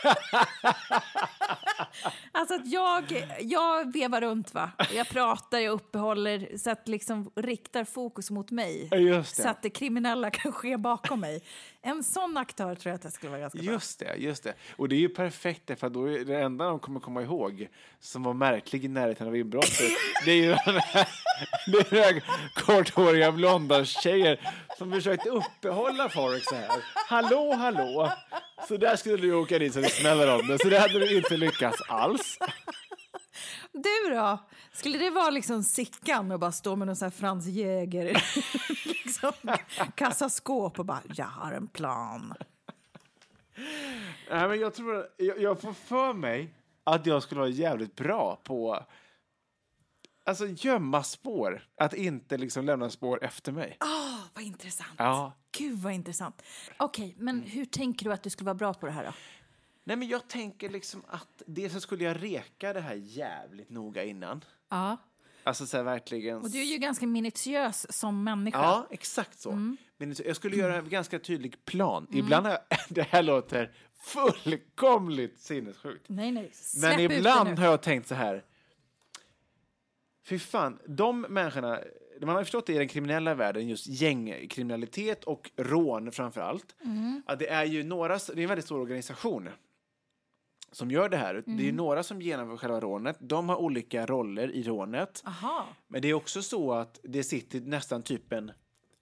alltså 2.32 2.56
att 2.56 2.68
jag, 2.68 3.28
jag 3.42 3.94
vevar 3.94 4.22
runt, 4.22 4.54
va? 4.54 4.72
Jag 4.94 5.10
pratar, 5.10 5.60
jag 5.60 5.74
uppehåller, 5.74 6.58
så 6.58 6.72
att 6.72 6.88
liksom 6.88 7.32
riktar 7.36 7.84
fokus 7.84 8.32
mot 8.32 8.52
mig. 8.52 8.88
Så 9.44 9.50
att 9.50 9.62
det 9.62 9.70
kriminella 9.70 10.32
kan 10.32 10.52
ske 10.52 10.78
bakom 10.78 11.20
mig. 11.20 11.42
En 11.82 12.04
sån 12.04 12.38
aktör 12.38 12.76
tror 12.76 12.92
jag 12.92 12.96
att 12.96 13.04
jag 13.04 13.13
skulle 13.13 13.30
vara 13.30 13.42
ganska 13.42 13.60
bra. 13.60 13.72
Just 13.72 14.00
det, 14.00 14.15
just 14.18 14.44
det. 14.44 14.54
Och 14.76 14.89
det 14.89 14.96
är 14.96 15.00
ju 15.00 15.10
perfekt 15.10 15.80
för 15.80 15.89
då 15.89 16.06
är 16.06 16.26
det 16.26 16.42
enda 16.42 16.65
de 16.65 16.80
kommer 16.80 17.00
komma 17.00 17.22
ihåg 17.22 17.68
som 18.00 18.24
var 18.24 18.34
märklig 18.34 18.86
i 18.86 18.88
närheten 18.88 19.28
av 19.28 19.36
inbrottet, 19.36 19.92
det 20.26 20.32
är 20.32 20.36
ju 20.36 20.50
den 20.65 20.80
här, 20.80 21.08
den 21.68 22.00
här 22.00 22.24
korthåriga 22.54 23.32
blonda 23.32 23.86
tjejer 23.86 24.39
som 24.78 24.92
försökte 24.92 25.30
uppehålla 25.30 26.10
folk 26.10 26.44
så 26.44 26.56
här. 26.56 26.84
Hallå, 27.08 27.54
hallå! 27.54 28.12
Så 28.68 28.78
där 28.78 28.96
skulle 28.96 29.18
du 29.18 29.34
åka 29.34 29.60
dit 29.60 29.74
så 29.74 29.80
det 29.80 29.89
smäller 29.89 30.39
om 30.39 30.48
det, 30.48 30.60
så 30.60 30.70
det 30.70 30.80
hade 30.80 31.00
du 31.00 31.18
inte 31.18 31.38
lyckats 31.38 31.82
alls. 31.88 32.38
Du 33.74 34.14
då? 34.16 34.38
Skulle 34.72 34.98
det 34.98 35.10
vara 35.10 35.30
liksom 35.30 35.64
Sickan 35.64 36.32
och 36.32 36.40
bara 36.40 36.52
stå 36.52 36.76
med 36.76 36.88
någon 36.88 36.96
sån 36.96 37.06
här 37.06 37.12
Franz 37.12 37.46
Jäger 37.46 38.24
liksom, 38.86 39.32
kassaskåp 39.96 40.80
och 40.80 40.86
bara 40.86 41.02
“jag 41.16 41.26
har 41.26 41.52
en 41.52 41.68
plan”? 41.68 42.34
Nej, 44.30 44.48
men 44.48 44.60
jag 44.60 44.74
tror 44.74 45.08
jag, 45.18 45.42
jag 45.42 45.62
får 45.62 45.74
för 45.74 46.14
mig 46.14 46.54
att 46.84 47.06
jag 47.06 47.24
skulle 47.24 47.40
vara 47.40 47.50
jävligt 47.50 47.96
bra 47.96 48.40
på 48.44 48.86
Alltså 50.30 50.48
gömma 50.48 51.04
spår, 51.04 51.68
att 51.78 51.94
inte 51.94 52.38
liksom 52.38 52.66
lämna 52.66 52.90
spår 52.90 53.24
efter 53.24 53.52
mig. 53.52 53.78
Åh, 53.82 54.20
vad 54.34 54.44
intressant. 54.44 54.94
Ja. 54.98 55.34
Gud 55.58 55.78
vad 55.80 55.94
intressant. 55.94 56.42
Okej, 56.78 57.16
men 57.18 57.42
hur 57.42 57.66
tänker 57.66 58.06
du 58.06 58.14
att 58.14 58.24
du 58.24 58.30
skulle 58.30 58.46
vara 58.46 58.56
bra 58.56 58.74
på 58.74 58.86
det 58.86 58.92
här 58.92 59.06
då? 59.06 59.12
Nej, 59.89 59.97
men 59.97 60.08
jag 60.08 60.28
tänker 60.28 60.69
liksom 60.69 61.04
att 61.08 61.41
dels 61.45 61.73
så 61.73 61.82
skulle 61.82 62.04
jag 62.04 62.23
reka 62.23 62.73
det 62.73 62.82
här 62.82 62.95
jävligt 62.95 63.69
noga 63.69 64.04
innan. 64.04 64.43
Ja. 64.69 64.97
Alltså 65.43 65.65
så 65.65 65.78
här 65.78 65.84
verkligen. 65.84 66.38
Och 66.38 66.49
du 66.49 66.60
är 66.60 66.63
ju 66.63 66.78
ganska 66.78 67.08
minutiös 67.08 67.97
som 67.97 68.23
människa. 68.23 68.58
Ja, 68.60 68.88
exakt 68.89 69.39
så. 69.39 69.52
Men 69.97 70.15
jag 70.25 70.36
skulle 70.36 70.56
göra 70.56 70.75
en 70.75 70.89
ganska 70.89 71.19
tydlig 71.19 71.65
plan. 71.65 72.08
Ibland 72.12 72.45
har 72.45 72.54
jag, 72.54 72.62
det 72.89 73.02
här 73.02 73.23
låter 73.23 73.71
fullkomligt 73.99 75.39
sinnessjukt. 75.39 76.06
Nej, 76.10 76.32
nej. 76.32 76.49
Släpp 76.54 76.91
Men 76.91 76.99
ut 76.99 77.10
det 77.10 77.17
ibland 77.17 77.49
nu. 77.49 77.56
har 77.56 77.65
jag 77.65 77.82
tänkt 77.82 78.08
så 78.08 78.15
här. 78.15 78.43
Fy 80.25 80.39
fan, 80.39 80.80
de 80.88 81.21
människorna, 81.21 81.80
man 82.21 82.36
har 82.36 82.43
förstått 82.43 82.65
det 82.65 82.73
i 82.73 82.78
den 82.78 82.88
kriminella 82.88 83.36
världen, 83.36 83.67
just 83.67 83.88
gängkriminalitet 83.88 85.23
och 85.23 85.52
rån 85.56 86.12
framför 86.12 86.41
allt. 86.41 86.75
Mm. 86.84 87.23
Att 87.25 87.39
det 87.39 87.47
är 87.49 87.65
ju 87.65 87.84
några, 87.84 88.17
det 88.17 88.34
är 88.34 88.38
en 88.39 88.47
väldigt 88.47 88.65
stor 88.65 88.80
organisation 88.80 89.49
som 90.72 90.92
gör 90.92 91.10
det 91.10 91.18
här. 91.18 91.34
Det 91.34 91.52
är 91.52 91.64
Mm. 91.64 91.76
några 91.76 92.04
som 92.04 92.22
genomför 92.22 92.58
själva 92.58 92.80
rånet. 92.80 93.18
De 93.20 93.50
har 93.50 93.56
olika 93.56 94.06
roller 94.06 94.52
i 94.52 94.64
rånet. 94.64 95.24
Aha. 95.26 95.66
Men 95.88 96.02
det 96.02 96.10
är 96.10 96.14
också 96.14 96.42
så 96.42 96.74
att 96.74 97.00
det 97.04 97.24
sitter 97.24 97.60
nästan 97.60 98.02
typ 98.04 98.34
en 98.34 98.52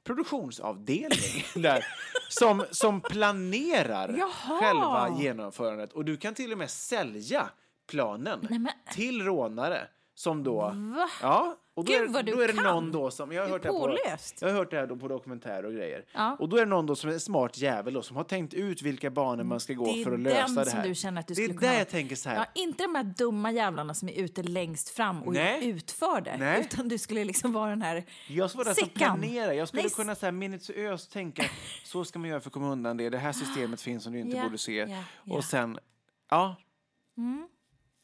produktionsavdelning 0.04 1.44
där 1.56 1.86
som, 2.30 2.66
som 2.72 3.02
planerar 3.02 4.16
Jaha. 4.18 4.60
själva 4.60 5.10
genomförandet. 5.20 5.94
Och 5.94 6.06
du 6.06 6.18
kan 6.18 6.34
till 6.34 6.52
och 6.52 6.58
med 6.58 6.70
sälja 6.70 7.50
planen 7.88 8.48
Nej, 8.50 8.60
men- 8.60 8.74
till 8.94 9.22
rånare 9.26 9.88
som 10.16 10.44
då... 10.44 10.56
Va? 10.96 11.10
Ja, 11.22 11.56
och 11.78 11.86
då, 11.86 11.92
Gud, 11.94 12.02
är, 12.04 12.08
vad 12.08 12.26
du 12.26 12.32
då 12.32 12.42
är 12.42 12.48
det 12.48 12.62
någon 12.62 12.92
då 12.92 13.12
som... 13.12 13.32
Jag 13.32 13.42
har, 13.42 13.48
Det 13.48 13.50
är 13.50 13.54
hört 13.54 13.62
det, 13.63 13.70
på, 13.70 13.98
jag 14.46 14.48
har 14.54 14.56
hört 14.58 14.72
det 14.72 14.78
här 14.78 14.88
då 14.88 14.96
på 14.96 15.08
dokumentärer 15.08 15.63
och 15.66 15.74
grejer. 15.74 16.06
Ja. 16.13 16.36
Och 16.40 16.50
då 16.50 16.56
är 16.58 16.60
det 16.60 16.66
någon 16.70 16.86
då 16.86 16.96
som 16.96 17.10
är 17.10 17.13
en 17.13 17.20
smart 17.20 17.58
jävel 17.58 17.94
då, 17.94 18.02
som 18.02 18.18
har 18.18 18.24
tänkt 18.24 18.54
ut 18.54 18.82
vilka 18.82 19.10
banor 19.10 19.44
man 19.44 19.60
ska 19.60 19.74
gå 19.74 19.86
Det 19.86 20.02
är 20.02 20.04
för 20.04 20.12
att 20.12 20.24
den 20.24 20.24
lösa 20.34 20.63
det 20.63 20.70
som 20.70 20.80
här. 20.80 20.88
du 20.88 20.96
känner 20.96 21.20
att 21.22 21.28
du 21.28 21.34
det 21.34 21.42
är 21.42 21.46
skulle 21.46 21.58
kunna 21.60 21.72
jag 21.72 21.78
vara. 21.80 21.86
tänker 21.86 22.16
så 22.16 22.30
här. 22.30 22.36
Ja, 22.36 22.46
inte 22.62 22.84
de 22.84 22.96
här 22.96 23.04
dumma 23.04 23.52
jävlarna 23.52 23.94
som 23.94 24.10
är 24.10 24.13
ute 24.13 24.44
längst 24.44 24.90
fram 24.90 25.24
och 25.24 25.34
Nej. 25.34 25.70
utför 25.70 26.22
det. 26.22 26.38
Nej. 26.38 26.62
Utan 26.62 26.88
du 26.88 26.98
skulle 26.98 27.24
liksom 27.26 27.54
vara 27.54 27.70
den 27.70 27.82
här 27.82 28.04
Jag 28.28 28.50
skulle 28.50 28.63
den 28.66 28.76
som 28.76 28.84
Sickan. 28.88 29.20
planerar. 29.20 29.52
Jag 29.54 29.68
skulle 29.68 29.84
Nej, 29.84 29.92
kunna 29.92 30.16
så 30.16 30.26
här 30.26 30.32
minutiöst 30.32 31.12
tänka 31.12 31.44
så 31.84 32.06
ska 32.06 32.20
man 32.20 32.30
göra 32.30 32.40
för 32.40 32.50
att 32.50 32.54
komma 32.54 32.72
undan 32.72 32.98
det. 32.98 33.10
Det 33.10 33.18
här 33.18 33.34
systemet 33.34 33.82
finns 33.88 34.04
som 34.04 34.13
du 34.13 34.20
inte 34.20 34.38
Ja, 34.38 34.44
borde 34.44 34.58
se. 34.58 34.76
ja, 34.76 35.04
ja. 35.24 35.36
Och 35.38 35.44
sen, 35.44 35.80
ja. 36.30 36.56
Mm. 37.18 37.48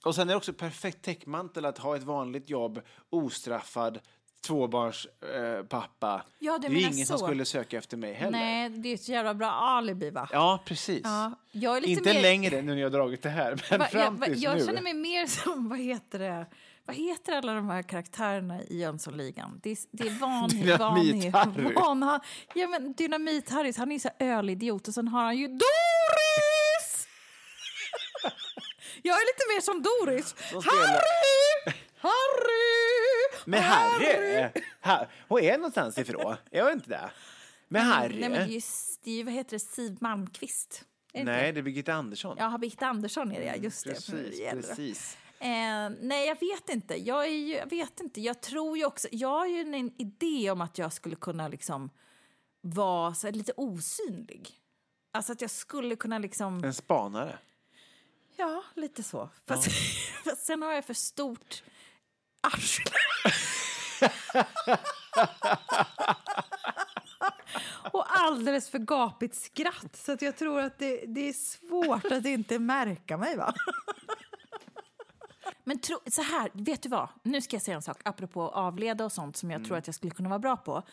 Och 0.03 0.15
sen 0.15 0.29
är 0.29 0.33
det 0.33 0.37
också 0.37 0.53
perfekt 0.53 1.01
täckmantel 1.01 1.65
att 1.65 1.77
ha 1.77 1.95
ett 1.95 2.03
vanligt 2.03 2.49
jobb, 2.49 2.81
ostraffad, 3.09 3.99
tvåbarns 4.47 5.05
eh, 5.05 5.65
pappa. 5.65 6.21
Ja, 6.39 6.57
du 6.57 6.67
det 6.67 6.75
är 6.75 6.79
ingen 6.79 7.05
så. 7.05 7.17
som 7.17 7.27
skulle 7.27 7.45
söka 7.45 7.77
efter 7.77 7.97
mig 7.97 8.13
heller. 8.13 8.31
Nej, 8.39 8.69
det 8.69 8.89
är 8.89 8.93
ett 8.93 9.09
jävla 9.09 9.33
bra 9.33 9.51
alibi 9.51 10.09
va? 10.09 10.29
Ja, 10.31 10.59
precis. 10.65 11.01
Ja, 11.03 11.31
jag 11.51 11.83
inte 11.83 12.13
mer- 12.13 12.21
längre 12.21 12.61
nu 12.61 12.71
när 12.73 12.81
jag 12.81 12.85
har 12.85 12.97
dragit 12.97 13.21
det 13.21 13.29
här, 13.29 13.63
men 13.69 13.79
Va, 13.79 13.85
fram 13.85 14.01
jag, 14.01 14.11
va, 14.11 14.25
tills 14.25 14.41
jag 14.43 14.57
nu. 14.57 14.65
känner 14.65 14.81
mig 14.81 14.93
mer 14.93 15.25
som, 15.25 15.69
vad 15.69 15.79
heter 15.79 16.19
det? 16.19 16.45
Vad 16.85 16.95
heter 16.95 17.33
alla 17.37 17.53
de 17.53 17.69
här 17.69 17.81
karaktärerna 17.81 18.63
i 18.63 18.79
Jönssonligan? 18.81 19.59
Det 19.63 19.69
är, 19.71 19.77
det 19.91 20.07
är 20.07 20.19
Van, 20.19 20.49
Dynamit-Harry. 20.49 21.73
Van, 21.73 22.19
ja, 22.53 22.67
men 22.67 22.93
Dynamit-Harry, 22.95 23.73
han 23.77 23.91
är 23.91 23.99
så 23.99 24.09
ölidiot 24.19 24.87
och 24.87 24.93
sen 24.93 25.07
har 25.07 25.23
han 25.23 25.37
ju 25.37 25.47
Doris! 25.47 25.92
Jag 29.03 29.15
är 29.15 29.25
lite 29.25 29.53
mer 29.55 29.61
som 29.61 29.81
Doris. 29.81 30.35
Harry! 30.51 31.75
Harry! 31.97 33.43
Men 33.45 33.63
Harry, 33.63 34.49
ha, 34.81 35.07
hon 35.27 35.39
är 35.39 35.57
någonstans 35.57 35.97
ifrån. 35.97 36.35
Jag 36.51 36.65
vet 36.65 36.73
inte 36.73 36.89
det. 36.89 37.11
Men 37.67 37.81
Harry? 37.81 38.19
Nej, 38.19 38.29
men 38.29 38.39
det 38.47 38.53
är 38.53 38.55
ju, 38.55 38.61
det 39.03 39.11
är 39.11 39.15
ju 39.15 39.23
vad 39.23 39.33
heter 39.33 39.51
det, 39.51 39.59
Siw 39.59 39.97
Malmkvist. 40.01 40.85
Är 41.13 41.19
det 41.19 41.31
Nej, 41.31 41.51
det 41.51 41.59
är 41.59 41.61
Birgitta 41.61 41.93
Andersson. 41.93 42.35
Ja, 42.39 42.57
Birgitta 42.57 42.87
Andersson 42.87 43.31
är 43.31 43.39
det, 43.39 43.55
just 43.63 43.85
det. 43.85 43.91
Precis, 43.93 44.39
Jävlar. 44.39 44.61
precis. 44.61 45.17
Eh, 45.39 45.89
nej, 46.01 46.27
jag 46.27 46.39
vet 46.39 46.69
inte. 46.69 46.95
Jag, 46.95 47.25
är 47.25 47.29
ju, 47.29 47.53
jag 47.53 47.69
vet 47.69 47.99
inte. 47.99 48.21
Jag 48.21 48.41
tror 48.41 48.77
ju 48.77 48.85
också... 48.85 49.07
Jag 49.11 49.29
har 49.29 49.47
ju 49.47 49.59
en 49.59 50.01
idé 50.01 50.51
om 50.51 50.61
att 50.61 50.77
jag 50.77 50.93
skulle 50.93 51.15
kunna 51.15 51.47
liksom 51.47 51.89
vara 52.61 53.13
så 53.13 53.31
lite 53.31 53.51
osynlig. 53.57 54.49
Alltså 55.11 55.31
att 55.31 55.41
jag 55.41 55.49
skulle 55.51 55.95
kunna 55.95 56.19
liksom... 56.19 56.63
En 56.63 56.73
spanare. 56.73 57.37
Ja, 58.35 58.63
lite 58.75 59.03
så. 59.03 59.29
Fast, 59.45 59.71
fast 60.23 60.45
sen 60.45 60.61
har 60.61 60.73
jag 60.73 60.85
för 60.85 60.93
stort 60.93 61.63
arsle. 62.41 62.91
Och 67.91 68.17
alldeles 68.17 68.69
för 68.69 68.79
gapigt 68.79 69.35
skratt. 69.35 69.95
Så 69.95 70.11
att 70.11 70.21
jag 70.21 70.37
tror 70.37 70.59
att 70.59 70.79
det, 70.79 71.05
det 71.07 71.29
är 71.29 71.33
svårt 71.33 72.05
att 72.05 72.25
inte 72.25 72.59
märka 72.59 73.17
mig. 73.17 73.37
va? 73.37 73.53
Men 75.63 75.79
tro, 75.79 75.97
så 76.11 76.21
här, 76.21 76.49
vet 76.53 76.83
du 76.83 76.89
vad? 76.89 77.09
Nu 77.23 77.41
ska 77.41 77.55
jag 77.55 77.63
säga 77.63 77.75
en 77.75 77.81
sak 77.81 78.01
apropå 78.05 78.49
avleda 78.49 79.05
och 79.05 79.11
sånt 79.11 79.37
som 79.37 79.51
jag 79.51 79.65
tror 79.65 79.77
att 79.77 79.87
jag 79.87 79.95
skulle 79.95 80.11
kunna 80.11 80.29
vara 80.29 80.39
bra 80.39 80.57
på. 80.57 80.83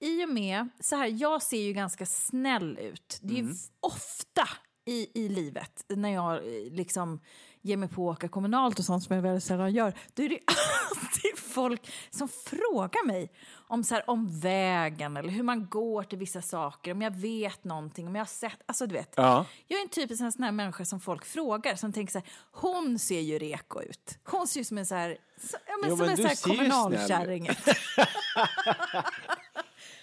I 0.00 0.24
och 0.24 0.28
med, 0.28 0.68
så 0.80 0.96
här, 0.96 1.06
jag 1.06 1.42
ser 1.42 1.62
ju 1.62 1.72
ganska 1.72 2.06
snäll 2.06 2.78
ut. 2.78 3.18
Det 3.22 3.34
är 3.34 3.38
ju 3.42 3.54
ofta 3.80 4.48
i, 4.84 5.24
i 5.24 5.28
livet 5.28 5.84
när 5.88 6.08
jag 6.08 6.34
eh, 6.34 6.72
liksom 6.72 7.20
ger 7.62 7.76
mig 7.76 7.88
på 7.88 8.10
att 8.10 8.16
åka 8.16 8.28
kommunalt 8.28 8.78
och 8.78 8.84
sånt 8.84 9.04
som 9.04 9.16
jag 9.16 9.22
väldigt 9.22 9.44
sällan 9.44 9.72
gör. 9.72 9.94
Då 10.14 10.22
är 10.22 10.28
det 10.28 10.38
alltid 10.46 11.38
folk 11.38 11.92
som 12.10 12.28
frågar 12.28 13.06
mig 13.06 13.32
om, 13.68 13.84
så 13.84 13.94
här, 13.94 14.10
om 14.10 14.40
vägen 14.40 15.16
eller 15.16 15.28
hur 15.28 15.42
man 15.42 15.68
går 15.68 16.02
till 16.02 16.18
vissa 16.18 16.42
saker, 16.42 16.92
om 16.92 17.02
jag 17.02 17.16
vet 17.16 17.64
någonting, 17.64 18.06
om 18.06 18.14
jag 18.14 18.20
har 18.20 18.26
sett, 18.26 18.58
alltså 18.66 18.86
du 18.86 18.94
vet. 18.94 19.14
Ja. 19.16 19.46
Jag 19.68 19.78
är 19.78 19.82
en 19.82 19.88
typisk 19.88 20.18
sån 20.18 20.42
här 20.44 20.52
människa 20.52 20.84
som 20.84 21.00
folk 21.00 21.24
frågar, 21.24 21.74
som 21.76 21.92
tänker 21.92 22.12
så 22.12 22.18
här, 22.18 22.28
hon 22.52 22.98
ser 22.98 23.20
ju 23.20 23.38
reko 23.38 23.82
ut. 23.82 24.18
Hon 24.24 24.46
ser 24.46 24.60
ju 24.60 24.64
som 24.64 24.78
en 24.78 24.86
så 24.86 24.94
här, 24.94 25.18
så, 25.50 25.56
ja, 25.66 25.76
men 25.80 25.90
Jo, 25.90 25.96
som 25.96 26.06
men 26.06 26.10
en 26.10 26.16
så 26.16 26.28
här 26.28 27.28
ut. 27.28 27.58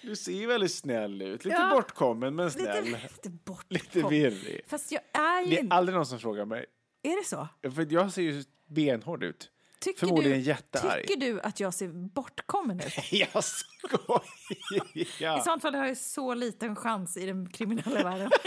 Du 0.01 0.15
ser 0.15 0.47
väldigt 0.47 0.73
snäll 0.73 1.21
ut. 1.21 1.45
Lite 1.45 1.57
Ja. 1.57 1.69
bortkommen, 1.75 2.35
men 2.35 2.51
snäll. 2.51 2.83
Lite, 2.85 2.97
lite. 3.29 3.29
Lite 3.69 4.01
virrig. 4.07 4.61
Fast 4.67 4.91
jag 4.91 5.01
är 5.13 5.41
ju 5.41 5.49
Det 5.49 5.59
är 5.59 5.73
aldrig 5.73 5.95
någon 5.95 6.05
som 6.05 6.19
frågar 6.19 6.45
mig. 6.45 6.65
Är 7.03 7.17
det 7.17 7.25
så? 7.27 7.47
För 7.75 7.93
jag 7.93 8.11
ser 8.13 8.21
ju 8.21 8.43
benhård 8.67 9.23
ut. 9.23 9.51
Tycker 9.79 9.99
Förmodligen 9.99 10.37
du, 10.39 10.43
jättearg. 10.45 11.07
Tycker 11.07 11.19
du 11.19 11.41
att 11.41 11.59
jag 11.59 11.73
ser 11.73 11.87
bortkommen 11.87 12.79
ut? 12.79 12.93
Jag 13.11 13.43
skojar! 13.43 15.39
I 15.39 15.41
sånt 15.43 15.61
fall 15.61 15.75
har 15.75 15.87
jag 15.87 15.97
så 15.97 16.33
liten 16.33 16.75
chans 16.75 17.17
i 17.17 17.25
den 17.25 17.49
kriminella 17.49 18.03
världen. 18.03 18.31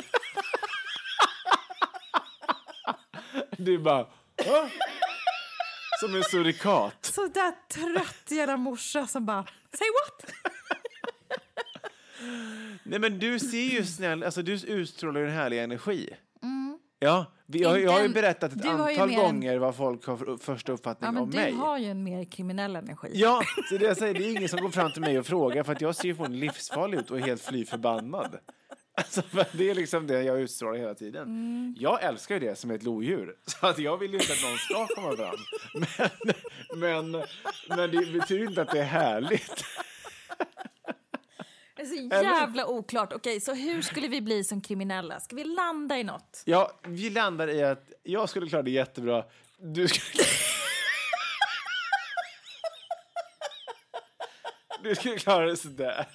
Du 3.59 3.79
bara... 3.79 4.03
"Va?" 4.47 4.71
Som 6.01 6.15
en 6.17 6.23
surikat. 6.23 7.05
Så 7.05 7.27
där 7.27 7.53
trött 7.69 8.31
jävla 8.31 8.57
morsa 8.57 9.07
som 9.07 9.27
bara, 9.27 9.45
say 9.73 9.89
what? 9.89 10.33
Nej 12.93 13.01
men 13.01 13.19
du 13.19 13.39
ser 13.39 13.63
ju 13.63 13.85
snäll, 13.85 14.23
alltså 14.25 14.43
du 14.43 14.53
utstrålar 14.53 15.21
ju 15.21 15.27
en 15.27 15.33
härlig 15.33 15.63
energi. 15.63 16.09
Mm. 16.43 16.79
Ja, 16.99 17.27
Vi 17.47 17.65
har, 17.65 17.77
jag 17.77 17.91
har 17.93 18.03
ju 18.03 18.09
berättat 18.09 18.53
ett 18.53 18.63
du 18.63 18.69
har 18.69 18.91
ju 18.91 18.95
antal 18.95 19.09
mer 19.09 19.17
en- 19.19 19.23
gånger 19.23 19.59
vad 19.59 19.77
folk 19.77 20.07
har 20.07 20.17
för 20.17 20.37
första 20.37 20.73
uppfattning 20.73 21.07
Ja, 21.09 21.13
men 21.13 21.23
om 21.23 21.31
du 21.31 21.37
mig. 21.37 21.53
har 21.53 21.79
ju 21.79 21.87
en 21.87 22.05
mer 22.05 22.25
kriminell 22.25 22.77
energi. 22.77 23.09
Ja, 23.15 23.43
så 23.71 23.79
det 23.79 23.85
jag 23.85 23.97
säger, 23.97 24.15
det 24.15 24.25
är 24.25 24.31
ingen 24.37 24.49
som 24.49 24.61
går 24.61 24.69
fram 24.71 24.93
till 24.93 25.01
mig 25.01 25.19
och 25.19 25.27
frågar 25.27 25.63
för 25.63 25.73
att 25.73 25.81
jag 25.81 25.95
ser 25.97 26.09
ju 26.09 26.15
från 26.15 26.41
livsfarlig 26.41 26.99
ut 26.99 27.11
och 27.11 27.19
är 27.19 27.23
helt 27.23 27.43
fly 27.43 27.65
förbannad. 27.65 28.39
Alltså, 28.97 29.23
för 29.23 29.47
det 29.53 29.71
är 29.71 29.75
liksom 29.75 30.07
det 30.07 30.23
jag 30.23 30.41
utstrålar 30.41 30.79
hela 30.79 30.95
tiden. 30.95 31.23
Mm. 31.23 31.75
Jag 31.79 32.03
älskar 32.03 32.35
ju 32.35 32.41
det 32.41 32.59
som 32.59 32.71
ett 32.71 32.83
lodjur, 32.83 33.35
så 33.47 33.67
att 33.67 33.79
jag 33.79 33.97
vill 33.97 34.13
ju 34.13 34.19
inte 34.19 34.33
att 34.33 34.43
någon 34.43 34.59
ska 34.59 34.87
komma 34.95 35.17
fram. 35.17 35.37
Men, 36.77 37.11
men, 37.13 37.23
men 37.69 37.91
det 37.91 38.13
betyder 38.21 38.45
inte 38.49 38.63
att 38.63 38.71
det 38.71 38.79
är 38.81 38.85
härligt. 38.85 39.65
Det 41.83 42.17
är 42.17 42.19
så 42.19 42.25
jävla 42.25 42.67
oklart. 42.67 43.13
Okej, 43.13 43.41
så 43.41 43.55
hur 43.55 43.83
skulle 43.83 44.09
vi 44.09 44.21
bli 44.21 44.45
som 44.45 44.61
kriminella? 44.61 45.21
Ska 45.21 45.37
vi 45.37 45.45
landa 45.45 45.99
i 45.99 46.05
något? 46.05 46.43
Ja, 46.45 46.73
vi 46.83 47.11
landar 47.11 47.49
i 47.49 47.63
att 47.63 47.93
jag 48.03 48.29
skulle 48.29 48.49
klara 48.49 48.63
det 48.63 48.71
jättebra. 48.71 49.25
Du 49.59 49.89
skulle... 49.89 50.25
Du 54.83 54.95
skulle 54.95 55.19
klara 55.19 55.47
det 55.47 55.57
sådär. 55.57 56.07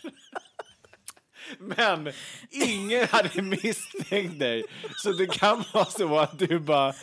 Men 1.60 2.12
ingen 2.50 3.08
hade 3.08 3.42
misstänkt 3.42 4.40
dig. 4.40 4.64
Så 4.96 5.12
det 5.12 5.28
kan 5.28 5.64
vara 5.74 5.86
så 5.86 6.18
att 6.18 6.40
du 6.40 6.60
bara 6.60 6.94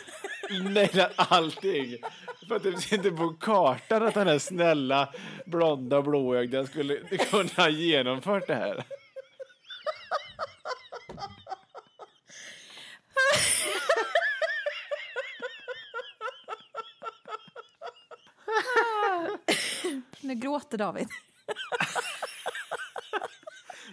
nailar 0.51 1.11
allting. 1.15 1.97
För 2.47 2.55
att 2.55 2.63
det 2.63 2.71
finns 2.71 2.93
inte 2.93 3.11
på 3.11 3.33
kartan 3.33 4.03
att 4.03 4.13
den 4.13 4.27
här 4.27 4.39
snälla, 4.39 5.13
blonda, 5.45 6.01
blåögda 6.01 6.65
skulle 6.65 6.97
kunna 7.17 7.49
ha 7.57 7.69
genomfört 7.69 8.47
det 8.47 8.55
här. 8.55 8.83
Nu 20.21 20.35
gråter 20.35 20.77
David. 20.77 21.07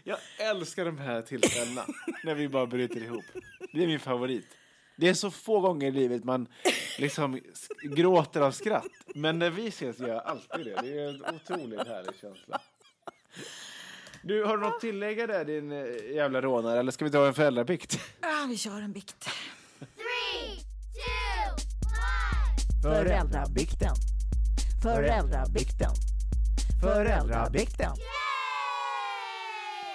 Jag 0.04 0.18
älskar 0.38 0.84
de 0.84 0.98
här 0.98 1.22
tillfällena 1.22 1.86
när 2.24 2.34
vi 2.34 2.48
bara 2.48 2.66
bryter 2.66 3.02
ihop. 3.02 3.24
Det 3.72 3.82
är 3.82 3.86
min 3.86 4.00
favorit. 4.00 4.46
Det 4.96 5.08
är 5.08 5.14
så 5.14 5.30
få 5.30 5.60
gånger 5.60 5.88
i 5.88 5.90
livet 5.90 6.24
man 6.24 6.48
liksom 6.98 7.40
gråter 7.82 8.40
av 8.40 8.50
skratt. 8.50 8.86
Men 9.14 9.38
när 9.38 9.50
vi 9.50 9.68
ses 9.68 9.98
gör 9.98 10.08
jag 10.08 10.22
alltid 10.24 10.66
det. 10.66 10.80
Det 10.82 10.98
är 10.98 11.08
en 11.08 11.34
otroligt 11.34 11.88
härlig 11.88 12.14
känsla. 12.20 12.60
Du, 14.22 14.44
har 14.44 14.56
du 14.56 14.62
något 14.62 14.80
tillägga 14.80 15.26
där 15.26 15.44
din 15.44 15.72
eh, 15.72 16.14
jävla 16.14 16.40
rånare? 16.40 16.78
Eller 16.78 16.92
ska 16.92 17.04
vi 17.04 17.10
ta 17.10 17.26
en 17.26 17.34
föräldrabikt? 17.34 18.00
Ah, 18.20 18.46
vi 18.48 18.56
kör 18.56 18.80
en 18.80 18.92
bikt. 18.92 19.28
Föräldrabikten. 22.82 23.94
Föräldrabikten. 24.82 25.90
Föräldrabikten. 26.82 27.92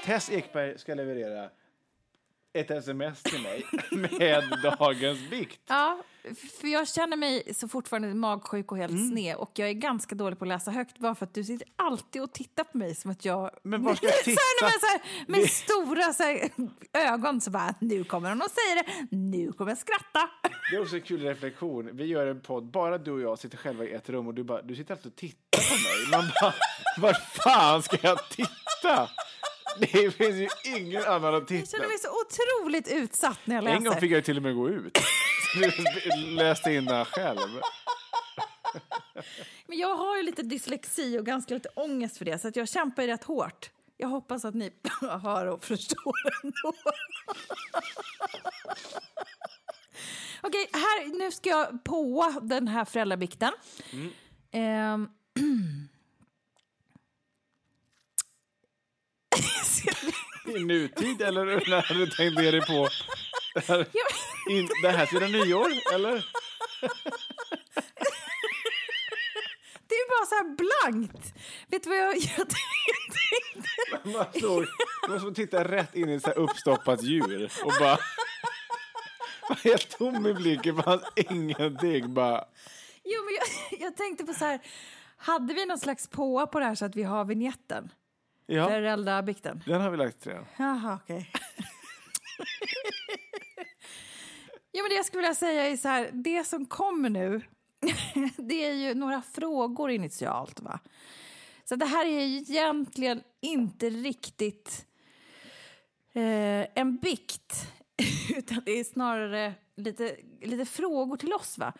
Tess 0.07 0.29
Ekberg 0.29 0.79
ska 0.79 0.93
leverera 0.93 1.49
ett 2.53 2.71
sms 2.71 3.23
till 3.23 3.41
mig 3.41 3.63
med 3.91 4.59
dagens 4.79 5.29
bikt. 5.29 5.59
Ja, 5.67 6.03
för 6.61 6.67
jag 6.67 6.87
känner 6.87 7.17
mig 7.17 7.53
så 7.53 7.67
fortfarande 7.67 8.13
magsjuk 8.13 8.71
och 8.71 8.77
helt 8.77 8.91
Mm. 8.91 9.09
sned 9.09 9.35
och 9.35 9.51
jag 9.53 9.69
är 9.69 9.73
ganska 9.73 10.15
dålig 10.15 10.39
på 10.39 10.45
att 10.45 10.49
läsa 10.49 10.71
högt 10.71 10.97
bara 10.99 11.15
för 11.15 11.25
att 11.25 11.33
du 11.33 11.43
sitter 11.43 11.67
alltid 11.75 12.21
och 12.21 12.33
tittar 12.33 12.63
på 12.63 12.77
mig 12.77 12.95
som 12.95 13.11
att 13.11 13.25
jag... 13.25 13.51
Men 13.63 13.83
var 13.83 13.95
ska 13.95 14.05
jag 14.05 14.15
Så 14.23 14.29
här, 14.29 14.35
titta? 14.59 14.65
med, 14.65 14.73
så 14.81 14.87
här, 14.87 15.25
med 15.39 15.49
stora 15.49 16.13
så 16.13 16.23
här, 16.23 16.49
ögon 17.13 17.41
så 17.41 17.51
bara, 17.51 17.73
nu 17.81 18.03
kommer 18.03 18.29
hon 18.29 18.41
och 18.41 18.51
säger 18.51 18.75
det, 18.83 19.15
nu 19.17 19.51
kommer 19.51 19.71
jag 19.71 19.77
skratta. 19.77 20.29
Det 20.71 20.75
är 20.75 20.81
också 20.81 20.95
en 20.95 21.01
kul 21.01 21.21
reflektion. 21.21 21.89
Vi 21.93 22.05
gör 22.05 22.27
en 22.27 22.41
podd, 22.41 22.71
bara 22.71 22.97
du 22.97 23.11
och 23.11 23.21
jag 23.21 23.39
sitter 23.39 23.57
själva 23.57 23.85
i 23.85 23.93
ett 23.93 24.09
rum 24.09 24.27
och 24.27 24.33
du, 24.33 24.43
bara, 24.43 24.61
du 24.61 24.75
sitter 24.75 24.93
alltid 24.93 25.11
och 25.11 25.15
tittar 25.15 25.59
på 25.59 25.73
mig. 25.73 26.21
Man 26.21 26.31
bara, 26.41 26.53
vart 27.07 27.21
fan 27.33 27.83
ska 27.83 27.97
jag 28.01 28.29
titta? 28.29 29.09
Det 29.91 30.11
finns 30.11 30.35
ju 30.35 30.47
ingen 30.77 31.03
annan 31.03 31.35
att 31.35 31.39
Jag 31.41 31.47
titta. 31.47 31.71
känner 31.71 31.87
mig 31.87 31.97
så 31.99 32.09
otroligt 32.21 32.87
utsatt 32.91 33.39
när 33.43 33.55
jag 33.55 33.63
läser. 33.63 33.77
En 33.77 33.83
gång 33.83 33.95
fick 33.95 34.11
jag 34.11 34.25
till 34.25 34.37
och 34.37 34.43
med 34.43 34.55
gå 34.55 34.69
ut. 34.69 34.97
Läste 36.27 36.71
in 36.73 36.85
det 36.85 37.05
själv. 37.05 37.39
Men 39.67 39.77
jag 39.77 39.95
har 39.95 40.17
ju 40.17 40.23
lite 40.23 40.41
dyslexi 40.43 41.19
och 41.19 41.25
ganska 41.25 41.53
lite 41.53 41.69
ångest 41.75 42.17
för 42.17 42.25
det, 42.25 42.39
så 42.39 42.47
att 42.47 42.55
jag 42.55 42.69
kämpar 42.69 43.03
ju 43.03 43.07
rätt 43.07 43.23
hårt. 43.23 43.69
Jag 43.97 44.07
hoppas 44.07 44.45
att 44.45 44.55
ni 44.55 44.71
hör 45.23 45.45
och 45.45 45.63
förstår 45.63 46.13
ändå. 46.43 46.73
Okej, 50.41 50.69
här, 50.73 51.17
nu 51.19 51.31
ska 51.31 51.49
jag 51.49 51.83
på 51.83 52.33
den 52.41 52.67
här 52.67 52.85
föräldrabikten. 52.85 53.51
Ehm. 54.51 55.09
I 60.45 60.63
nutid 60.63 61.21
eller 61.21 61.45
när 61.45 61.93
du 61.93 62.07
tänkt 62.07 62.41
ge 62.41 62.51
dig 62.51 62.61
på 62.61 62.89
det 63.53 63.67
här, 63.67 63.87
in, 64.49 64.69
det 64.81 64.89
här 64.89 65.05
firar 65.05 65.27
nyår? 65.27 65.71
Eller? 65.93 66.25
Det 69.87 69.95
är 69.95 70.09
bara 70.09 70.25
så 70.25 70.35
här 70.35 70.55
blankt. 70.55 71.33
Vet 71.67 71.83
du 71.83 71.89
vad 71.89 71.99
jag, 71.99 72.15
jag 72.17 72.35
tänkte? 72.35 72.59
Man 74.03 74.25
såg, 74.41 74.65
som 75.19 75.29
att 75.29 75.35
titta 75.35 75.63
rätt 75.63 75.95
in 75.95 76.09
i 76.09 76.13
ett 76.13 76.23
så 76.23 76.31
uppstoppat 76.31 77.03
djur 77.03 77.51
och 77.63 77.73
bara... 77.79 77.97
var 79.49 79.55
Helt 79.63 79.97
tom 79.97 80.27
i 80.27 80.33
blicken, 80.33 80.83
fanns 80.83 81.03
ingenting. 81.15 82.13
Bara, 82.13 82.45
Jo, 83.09 83.23
men 83.25 83.33
jag, 83.33 83.79
jag 83.87 83.97
tänkte 83.97 84.25
på 84.25 84.33
så 84.33 84.45
här, 84.45 84.59
hade 85.17 85.53
vi 85.53 85.65
någon 85.65 85.77
slags 85.77 86.07
påa 86.07 86.47
på 86.47 86.59
det 86.59 86.65
här 86.65 86.75
så 86.75 86.85
att 86.85 86.95
vi 86.95 87.03
har 87.03 87.25
vignetten? 87.25 87.91
Ja, 88.47 88.67
Föräldrabikten? 88.67 89.63
den 89.65 89.81
har 89.81 89.89
vi 89.89 89.97
lagt 89.97 90.27
redan. 90.27 90.45
Jaha, 90.57 90.99
okej. 91.03 91.31
ja, 94.71 94.83
men 94.83 94.89
det 94.89 94.95
jag 94.95 95.05
skulle 95.05 95.21
vilja 95.21 95.35
säga 95.35 95.67
är 95.67 95.77
så 95.77 95.87
här, 95.87 96.09
det 96.13 96.43
som 96.43 96.65
kommer 96.65 97.09
nu, 97.09 97.41
det 98.37 98.65
är 98.65 98.73
ju 98.73 98.93
några 98.93 99.21
frågor 99.21 99.89
initialt, 99.91 100.59
va? 100.59 100.79
Så 101.65 101.75
det 101.75 101.85
här 101.85 102.05
är 102.05 102.25
ju 102.25 102.37
egentligen 102.37 103.21
inte 103.41 103.89
riktigt 103.89 104.85
eh, 106.13 106.67
en 106.75 106.97
bikt, 106.97 107.71
utan 108.37 108.61
det 108.65 108.71
är 108.79 108.83
snarare 108.83 109.53
lite, 109.75 110.15
lite 110.41 110.65
frågor 110.65 111.17
till 111.17 111.33
oss. 111.33 111.57
Va? 111.57 111.73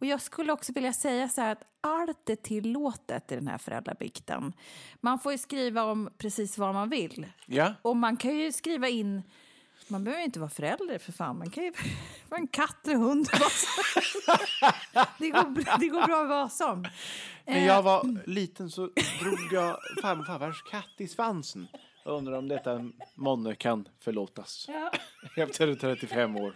Och 0.00 0.06
jag 0.06 0.20
skulle 0.22 0.52
också 0.52 0.72
vilja 0.72 0.92
säga 0.92 1.28
så 1.28 1.42
att 1.42 1.62
allt 1.80 2.30
är 2.30 2.36
tillåtet 2.36 3.32
i 3.32 3.34
den 3.34 3.48
här 3.48 3.58
föräldrabikten. 3.58 4.52
Man 5.00 5.18
får 5.18 5.32
ju 5.32 5.38
skriva 5.38 5.82
om 5.84 6.10
precis 6.18 6.58
vad 6.58 6.74
man 6.74 6.88
vill. 6.88 7.26
Ja. 7.46 7.74
Och 7.82 7.96
man 7.96 8.16
kan 8.16 8.36
ju 8.36 8.52
skriva 8.52 8.88
in... 8.88 9.22
Man 9.88 10.04
behöver 10.04 10.24
inte 10.24 10.40
vara 10.40 10.50
förälder 10.50 10.98
för 10.98 11.12
fan. 11.12 11.38
Man 11.38 11.50
kan 11.50 11.64
ju 11.64 11.72
vara 12.28 12.40
en 12.40 12.46
katt 12.46 12.86
eller 12.86 12.96
hund. 12.96 13.28
det, 15.18 15.30
går, 15.30 15.50
bra- 15.50 15.76
det 15.80 15.88
går 15.88 16.06
bra 16.06 16.24
vad 16.24 16.52
som. 16.52 16.84
När 17.46 17.66
jag 17.66 17.82
var 17.82 18.18
liten 18.26 18.70
så 18.70 18.80
drog 19.20 19.38
jag 19.52 19.76
farmor 20.02 20.20
och 20.20 20.26
farfars 20.26 20.62
katt 20.70 20.94
i 20.98 21.08
svansen. 21.08 21.68
Jag 22.04 22.14
undrar 22.16 22.32
om 22.38 22.48
detta 22.48 22.90
månne 23.14 23.54
kan 23.54 23.88
förlåtas. 24.00 24.66
Ja. 24.68 24.90
Efter 25.42 25.74
35 25.74 26.36
år. 26.36 26.54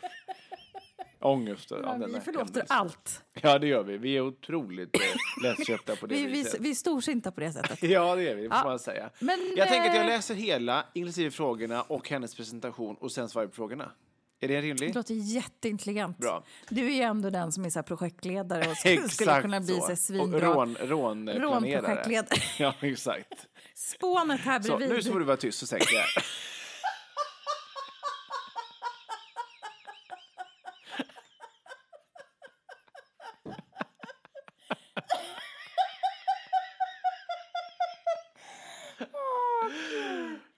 Ångest 1.20 1.70
Ja, 1.70 1.76
vi 2.06 2.20
förlåter 2.20 2.44
händelse. 2.44 2.66
allt. 2.74 3.22
Ja, 3.42 3.58
det 3.58 3.66
gör 3.66 3.82
vi. 3.82 3.98
Vi 3.98 4.16
är 4.16 4.20
otroligt 4.20 4.94
eh, 4.94 5.00
lättköpta 5.42 5.96
på 5.96 6.06
det 6.06 6.14
Vi, 6.14 6.24
vi, 6.26 6.32
viset. 6.32 6.60
vi 6.60 6.70
är 6.70 6.74
storsinta 6.74 7.32
på 7.32 7.40
det 7.40 7.52
sättet. 7.52 7.82
Ja, 7.82 8.14
det 8.16 8.28
är 8.28 8.34
vi. 8.34 8.48
Får 8.48 8.56
Ja. 8.56 8.64
man 8.64 8.78
säga. 8.78 9.10
Men, 9.18 9.38
jag 9.56 9.68
tänker 9.68 9.88
att 9.90 9.96
jag 9.96 10.04
eh, 10.04 10.10
läser 10.10 10.34
hela, 10.34 10.84
inklusive 10.94 11.30
frågorna 11.30 11.82
och 11.82 12.08
hennes 12.08 12.34
presentation 12.34 12.96
och 12.96 13.12
sen 13.12 13.28
svarar 13.28 13.46
på 13.46 13.54
frågorna. 13.54 13.90
Är 14.40 14.48
det 14.48 14.60
rimligt? 14.60 14.92
Det 14.92 14.94
låter 14.98 15.14
jätteintelligent. 15.14 16.18
Bra. 16.18 16.44
Du 16.70 16.86
är 16.86 16.90
ju 16.94 17.00
ändå 17.02 17.30
den 17.30 17.52
som 17.52 17.64
är 17.64 17.70
så 17.70 17.78
här 17.78 17.84
projektledare 17.84 18.70
och 18.70 18.76
skulle, 18.76 19.08
skulle 19.08 19.42
kunna 19.42 19.60
bli 19.60 19.74
så 19.74 19.84
här 19.86 19.92
Och 19.92 19.98
svinbra. 19.98 20.40
rån, 20.54 20.76
rånplanerare. 20.76 21.38
Rånprojektledare. 21.38 22.38
Ja, 22.58 22.74
exakt. 22.80 23.46
Spånet 23.78 24.40
här 24.40 24.60
Så, 24.60 24.76
bredvid. 24.76 24.96
nu 24.96 25.02
så 25.02 25.12
får 25.12 25.18
du 25.18 25.24
vara 25.24 25.36
tyst 25.36 25.58
så 25.58 25.66
sänker 25.66 25.94
jag. 25.94 26.06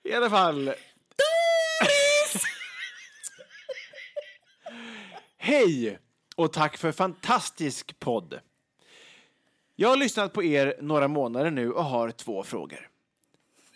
I 0.05 0.14
alla 0.14 0.31
fall. 0.31 0.75
Hej 5.39 5.99
och 6.37 6.53
tack 6.53 6.77
för 6.77 6.93
fantastisk 6.93 7.99
podd. 7.99 8.41
Jag 9.77 9.89
har 9.89 9.97
lyssnat 9.97 10.33
på 10.33 10.43
er 10.43 10.77
några 10.81 11.09
månader 11.09 11.51
nu 11.51 11.73
och 11.73 11.85
har 11.85 12.11
två 12.11 12.43
frågor. 12.43 12.89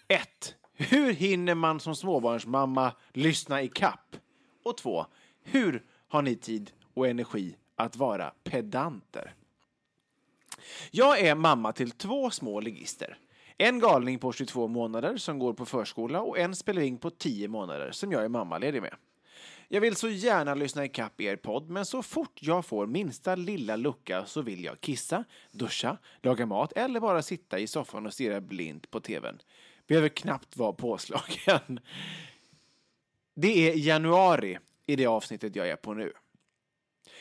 1. 0.09 0.55
Hur 0.77 1.13
hinner 1.13 1.55
man 1.55 1.81
som 1.81 1.97
småbarnsmamma 1.97 2.93
lyssna 3.13 3.63
i 3.63 3.69
kapp? 3.69 4.17
Och 4.65 4.77
2. 4.77 5.07
Hur 5.43 5.83
har 6.09 6.23
ni 6.23 6.37
tid 6.37 6.71
och 6.95 7.09
energi 7.09 7.57
att 7.77 7.97
vara 7.97 8.33
pedanter. 8.45 9.35
Jag 10.91 11.21
är 11.21 11.35
mamma 11.35 11.73
till 11.73 11.91
två 11.91 12.31
små 12.31 12.61
ligister. 12.61 13.19
En 13.59 13.79
galning 13.79 14.19
på 14.19 14.33
22 14.33 14.69
månader 14.69 15.17
som 15.17 15.39
går 15.39 15.53
på 15.53 15.67
förskola 15.67 16.21
och 16.21 16.39
en 16.39 16.55
spelring 16.55 16.99
på 16.99 17.11
10 17.11 17.49
månader 17.49 17.91
som 17.91 18.13
jag 18.13 18.25
är 18.25 18.29
mammaledig 18.29 18.83
med. 18.83 18.95
Jag 19.69 19.81
vill 19.81 19.97
så 19.97 20.09
gärna 20.09 20.55
lyssna 20.55 20.85
i 20.85 20.89
kapp 20.89 21.21
er 21.21 21.37
podd, 21.37 21.71
men 21.71 21.87
så 21.87 22.03
fort 22.03 22.39
jag 22.41 22.65
får 22.65 22.87
minsta 22.87 23.35
lilla 23.35 23.77
lucka 23.77 24.25
så 24.27 24.43
vill 24.43 24.65
jag 24.65 24.81
kissa, 24.81 25.25
duscha, 25.53 25.97
laga 26.23 26.47
mat 26.47 26.73
eller 26.73 27.01
bara 27.01 27.23
sitta 27.23 27.59
i 27.59 27.67
soffan 27.67 28.07
och 28.07 28.13
stirra 28.13 28.41
blint 28.41 28.91
på 28.91 29.01
tvn. 29.01 29.39
Behöver 29.87 30.09
knappt 30.09 30.57
vara 30.57 30.73
påslagen. 30.73 31.81
Det 33.35 33.71
är 33.71 33.75
januari 33.75 34.59
i 34.87 34.97
det 34.97 35.07
avsnittet 35.07 35.57
jag 35.57 35.69
är 35.69 35.77
på 35.77 35.95
nu. 35.95 36.13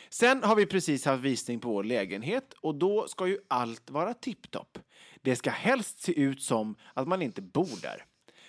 Sen 0.10 0.44
har 0.44 0.56
vi 0.56 0.66
precis 0.66 1.06
haft 1.06 1.24
visning 1.24 1.60
på 1.60 1.70
vår 1.70 1.84
lägenhet 1.84 2.54
och 2.54 2.76
då 2.76 3.08
ska 3.08 3.28
ju 3.28 3.38
allt 3.48 3.90
vara 3.90 4.14
tipptopp. 4.14 4.78
Det 5.22 5.36
ska 5.36 5.50
helst 5.50 6.00
se 6.00 6.20
ut 6.20 6.42
som 6.42 6.76
att 6.94 7.08
man 7.08 7.22
inte 7.22 7.42
bor 7.42 7.82
där. 7.82 8.06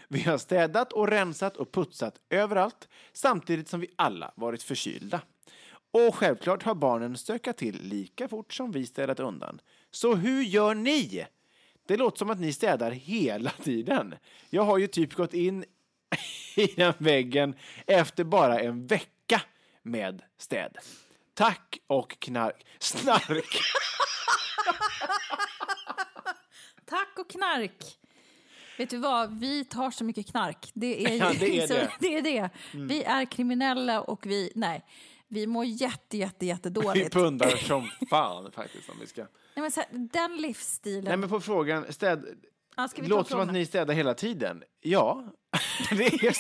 Vi 0.09 0.21
har 0.23 0.39
städat 0.39 0.93
och 0.93 1.09
rensat 1.09 1.57
och 1.57 1.73
putsat 1.73 2.21
överallt 2.31 2.89
samtidigt 3.13 3.69
som 3.69 3.81
vi 3.81 3.89
alla 3.97 4.33
varit 4.37 4.63
förkylda. 4.63 5.21
Och 5.91 6.15
självklart 6.15 6.63
har 6.63 6.75
barnen 6.75 7.17
stökat 7.17 7.57
till 7.57 7.83
lika 7.83 8.29
fort 8.29 8.53
som 8.53 8.73
vi 8.73 8.87
städat 8.87 9.21
undan. 9.21 9.61
Så 9.91 10.15
hur 10.15 10.43
gör 10.43 10.75
ni? 10.75 11.27
Det 11.87 11.97
låter 11.97 12.19
som 12.19 12.31
att 12.31 12.41
ni 12.41 12.53
städar 12.53 12.91
hela 12.91 13.51
tiden. 13.51 14.15
Jag 14.51 14.63
har 14.63 14.79
ju 14.79 14.87
typ 14.87 15.15
gått 15.15 15.35
in 15.35 15.65
i 16.57 16.67
den 16.67 16.93
väggen 16.99 17.57
efter 17.87 18.25
bara 18.25 18.61
en 18.61 18.87
vecka 18.87 19.43
med 19.83 20.23
städ. 20.39 20.79
Tack 21.35 21.79
och 21.87 22.19
knark. 22.19 22.67
Snark! 22.79 23.61
Tack 26.85 27.19
och 27.19 27.31
knark! 27.31 27.99
Vet 28.79 28.91
du 28.91 28.99
vad, 28.99 29.41
vi 29.41 29.65
tar 29.65 29.91
så 29.91 30.05
mycket 30.05 30.31
knark. 30.31 30.71
Det 30.75 31.05
är, 31.05 31.17
Ja, 31.17 31.33
det 31.41 31.59
är 31.61 31.69
det. 31.69 31.75
Mm. 31.81 31.91
det, 32.01 32.15
är 32.17 32.23
det. 32.23 32.51
Vi 32.73 33.03
är 33.03 33.25
kriminella 33.25 34.01
och 34.01 34.27
vi, 34.27 34.53
nej, 34.55 34.85
vi 35.29 35.47
mår 35.47 35.65
jätte, 35.65 36.17
jätte, 36.17 36.37
Vi 36.41 36.47
jättedåligt. 36.47 37.13
pundar 37.13 37.51
som 37.51 37.89
fan 38.11 38.53
faktiskt 38.53 38.89
om 38.91 38.97
vi 39.01 39.07
ska. 39.07 39.23
Nej, 39.23 39.31
men 39.63 39.71
här, 39.77 39.87
den 39.91 40.37
livsstilen. 40.37 41.05
Nej 41.05 41.17
men 41.17 41.29
på 41.29 41.41
frågan, 41.41 41.93
städ... 41.93 42.25
ja, 42.77 42.89
ska 42.89 43.03
vi 43.03 43.09
låter 43.09 43.31
som 43.31 43.41
att 43.41 43.53
ni 43.53 43.67
städar 43.67 43.95
hela 43.95 44.15
tiden. 44.15 44.63
Ja, 44.81 45.25
det 45.91 46.05
är, 46.05 46.37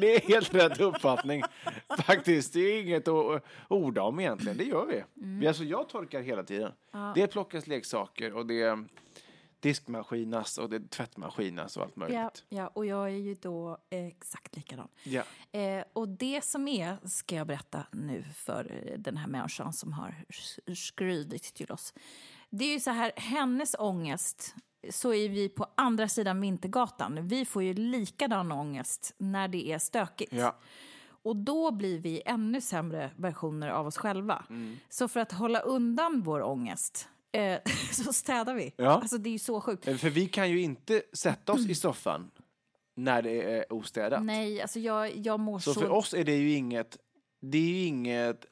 det 0.00 0.14
är 0.14 0.20
helt 0.20 0.54
rätt 0.54 0.80
uppfattning. 0.80 1.42
Faktiskt, 2.06 2.52
det 2.52 2.60
är 2.60 2.80
inget 2.80 3.08
att 3.08 3.44
orda 3.68 4.02
om 4.02 4.20
egentligen. 4.20 4.58
Det 4.58 4.64
gör 4.64 4.86
vi. 4.86 5.22
Mm. 5.22 5.40
vi 5.40 5.46
alltså, 5.46 5.64
jag 5.64 5.88
torkar 5.88 6.20
hela 6.20 6.42
tiden. 6.42 6.72
Det 7.14 7.26
plockas 7.26 7.66
leksaker 7.66 8.34
och 8.34 8.46
det 8.46 8.84
diskmaskinas 9.62 10.58
och 10.58 10.70
det 10.70 10.90
tvättmaskinas 10.90 11.76
och 11.76 11.82
allt 11.82 11.96
möjligt. 11.96 12.18
Ja, 12.18 12.30
ja, 12.48 12.66
och 12.66 12.86
jag 12.86 13.04
är 13.06 13.16
ju 13.16 13.34
då 13.34 13.78
exakt 13.90 14.56
likadan. 14.56 14.88
Ja. 15.04 15.22
Eh, 15.52 15.84
och 15.92 16.08
det 16.08 16.44
som 16.44 16.68
är, 16.68 17.08
ska 17.08 17.34
jag 17.34 17.46
berätta 17.46 17.86
nu 17.92 18.24
för 18.34 18.94
den 18.98 19.16
här 19.16 19.26
människan 19.26 19.72
som 19.72 19.92
har 19.92 20.24
skrivit 20.74 21.42
till 21.42 21.72
oss. 21.72 21.94
Det 22.50 22.64
är 22.64 22.72
ju 22.72 22.80
så 22.80 22.90
här, 22.90 23.12
hennes 23.16 23.76
ångest, 23.78 24.54
så 24.90 25.14
är 25.14 25.28
vi 25.28 25.48
på 25.48 25.66
andra 25.74 26.08
sidan 26.08 26.40
Vintergatan. 26.40 27.28
Vi 27.28 27.44
får 27.44 27.62
ju 27.62 27.74
likadan 27.74 28.52
ångest 28.52 29.14
när 29.18 29.48
det 29.48 29.72
är 29.72 29.78
stökigt. 29.78 30.32
Ja. 30.32 30.56
Och 31.24 31.36
då 31.36 31.70
blir 31.70 31.98
vi 31.98 32.22
ännu 32.26 32.60
sämre 32.60 33.10
versioner 33.16 33.68
av 33.68 33.86
oss 33.86 33.96
själva. 33.96 34.44
Mm. 34.50 34.76
Så 34.88 35.08
för 35.08 35.20
att 35.20 35.32
hålla 35.32 35.60
undan 35.60 36.22
vår 36.22 36.42
ångest 36.42 37.08
eh, 37.32 37.58
så 37.92 38.12
städar 38.12 38.54
vi. 38.54 38.72
Ja. 38.76 38.90
Alltså 38.90 39.18
det 39.18 39.28
är 39.28 39.32
ju 39.32 39.38
så 39.38 39.60
sjukt. 39.60 39.84
För 39.84 40.10
vi 40.10 40.28
kan 40.28 40.50
ju 40.50 40.60
inte 40.60 41.02
sätta 41.12 41.52
oss 41.52 41.68
i 41.68 41.74
soffan 41.74 42.30
när 42.94 43.22
det 43.22 43.42
är 43.42 43.72
ostädat. 43.72 44.24
Nej, 44.24 44.62
alltså 44.62 44.80
jag, 44.80 45.16
jag 45.16 45.40
mår 45.40 45.58
Så 45.58 45.74
så... 45.74 45.80
för 45.80 45.90
oss 45.90 46.14
är 46.14 46.24
det 46.24 46.36
ju 46.36 46.52
inget, 46.52 46.96
det 47.40 47.58
är 47.58 47.62
ju 47.62 47.84
inget 47.84 48.46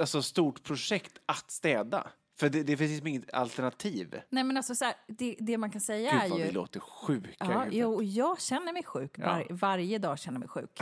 alltså, 0.00 0.22
stort 0.22 0.62
projekt 0.62 1.18
att 1.26 1.50
städa. 1.50 2.10
För 2.38 2.48
det, 2.48 2.62
det 2.62 2.76
finns 2.76 2.90
liksom 2.90 3.06
inget 3.06 3.34
alternativ. 3.34 4.20
Nej 4.28 4.44
men 4.44 4.56
alltså 4.56 4.74
så 4.74 4.84
här, 4.84 4.94
det, 5.06 5.36
det 5.38 5.58
man 5.58 5.70
kan 5.70 5.80
säga 5.80 6.12
Gud 6.12 6.22
är 6.22 6.28
vad 6.28 6.38
ju... 6.38 6.44
vi 6.44 6.52
låter 6.52 6.80
sjuka. 6.80 7.30
Ja, 7.38 7.66
jo, 7.70 7.94
och 7.94 8.04
jag 8.04 8.40
känner 8.40 8.72
mig 8.72 8.82
sjuk. 8.84 9.18
Var, 9.18 9.46
Varje 9.50 9.98
dag 9.98 10.18
känner 10.18 10.34
jag 10.34 10.40
mig 10.40 10.48
sjuk. 10.48 10.78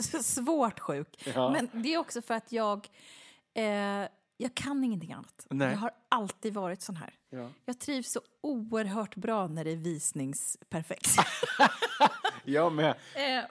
Svårt 0.22 0.80
sjuk. 0.80 1.28
Ja. 1.34 1.50
Men 1.50 1.82
det 1.82 1.94
är 1.94 1.98
också 1.98 2.22
för 2.22 2.34
att 2.34 2.52
jag... 2.52 2.88
Eh, 3.54 4.08
jag 4.36 4.54
kan 4.54 4.84
ingenting 4.84 5.12
annat. 5.12 5.46
Nej. 5.50 5.70
Jag 5.70 5.78
har 5.78 5.90
alltid 6.08 6.54
varit 6.54 6.82
sån 6.82 6.96
här. 6.96 7.14
Ja. 7.30 7.48
Jag 7.64 7.78
trivs 7.78 8.12
så 8.12 8.20
oerhört 8.40 9.16
bra 9.16 9.46
när 9.46 9.64
det 9.64 9.70
är 9.72 9.76
visningsperfekt. 9.76 11.08
Jag 12.44 12.72
med. 12.72 12.90
eh, 13.14 13.44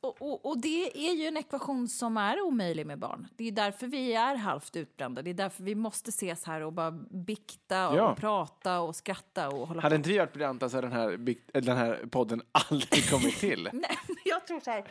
och, 0.00 0.22
och, 0.22 0.46
och 0.46 0.60
det 0.60 1.08
är 1.08 1.14
ju 1.14 1.26
en 1.26 1.36
ekvation 1.36 1.88
som 1.88 2.16
är 2.16 2.40
omöjlig 2.40 2.86
med 2.86 2.98
barn. 2.98 3.28
Det 3.36 3.48
är 3.48 3.52
därför 3.52 3.86
vi 3.86 4.12
är 4.14 4.34
halvt 4.36 4.76
utbrända. 4.76 5.22
Det 5.22 5.30
är 5.30 5.34
därför 5.34 5.62
vi 5.62 5.74
måste 5.74 6.08
ses 6.08 6.44
här 6.44 6.60
och 6.60 6.72
bara 6.72 6.90
bikta 7.10 7.88
och 7.88 7.96
Ja. 7.96 8.14
prata 8.14 8.80
och 8.80 8.96
skratta 8.96 9.48
och 9.48 9.68
hålla 9.68 9.82
Hade 9.82 9.96
inte 9.96 10.08
vi 10.08 10.18
varit 10.18 10.32
briljanta 10.32 10.68
så 10.68 10.76
hade 10.76 10.86
den 10.88 10.96
här, 10.96 11.60
den 11.60 11.76
här 11.76 12.06
podden 12.10 12.42
aldrig 12.52 13.10
kommit 13.10 13.36
till. 13.36 13.62
Nej, 13.72 13.96
jag 14.24 14.46
tror 14.46 14.60
så 14.60 14.70
här. 14.70 14.84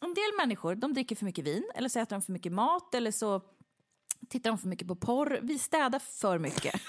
En 0.00 0.14
del 0.14 0.36
människor 0.38 0.74
de 0.74 0.92
dricker 0.94 1.16
för 1.16 1.24
mycket 1.24 1.44
vin, 1.44 1.70
eller 1.74 1.88
så 1.88 1.98
äter 2.00 2.16
de 2.16 2.22
för 2.22 2.32
mycket 2.32 2.52
mat, 2.52 2.94
eller 2.94 3.10
så 3.10 3.40
tittar 4.28 4.50
de 4.50 4.58
för 4.58 4.68
mycket 4.68 4.88
på 4.88 4.96
porr. 4.96 5.38
Vi 5.42 5.58
städar 5.58 5.98
för 5.98 6.38
mycket. 6.38 6.74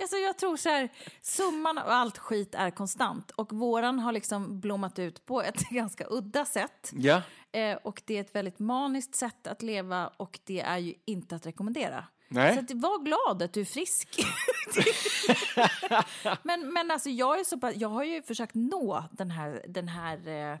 Alltså 0.00 0.16
jag 0.16 0.38
tror 0.38 0.56
så 0.56 0.68
här, 0.68 0.88
summan 1.22 1.78
av 1.78 1.88
allt 1.88 2.18
skit 2.18 2.54
är 2.54 2.70
konstant 2.70 3.30
och 3.30 3.52
våran 3.52 3.98
har 3.98 4.12
liksom 4.12 4.60
blommat 4.60 4.98
ut 4.98 5.26
på 5.26 5.42
ett 5.42 5.60
ganska 5.70 6.06
udda 6.10 6.44
sätt. 6.44 6.90
Ja. 6.92 7.22
Eh, 7.52 7.76
och 7.76 8.02
det 8.04 8.16
är 8.16 8.20
ett 8.20 8.34
väldigt 8.34 8.58
maniskt 8.58 9.14
sätt 9.14 9.46
att 9.46 9.62
leva 9.62 10.08
och 10.08 10.40
det 10.44 10.60
är 10.60 10.78
ju 10.78 10.94
inte 11.04 11.36
att 11.36 11.46
rekommendera. 11.46 12.06
Nej. 12.28 12.54
Så 12.54 12.60
att 12.60 12.70
var 12.70 13.04
glad 13.04 13.42
att 13.42 13.52
du 13.52 13.60
är 13.60 13.64
frisk. 13.64 14.26
men, 16.42 16.72
men 16.72 16.90
alltså 16.90 17.10
jag, 17.10 17.40
är 17.40 17.44
så 17.44 17.58
pass, 17.58 17.72
jag 17.76 17.88
har 17.88 18.04
ju 18.04 18.22
försökt 18.22 18.54
nå 18.54 19.04
den 19.12 19.30
här, 19.30 19.64
den 19.68 19.88
här 19.88 20.28
eh, 20.28 20.58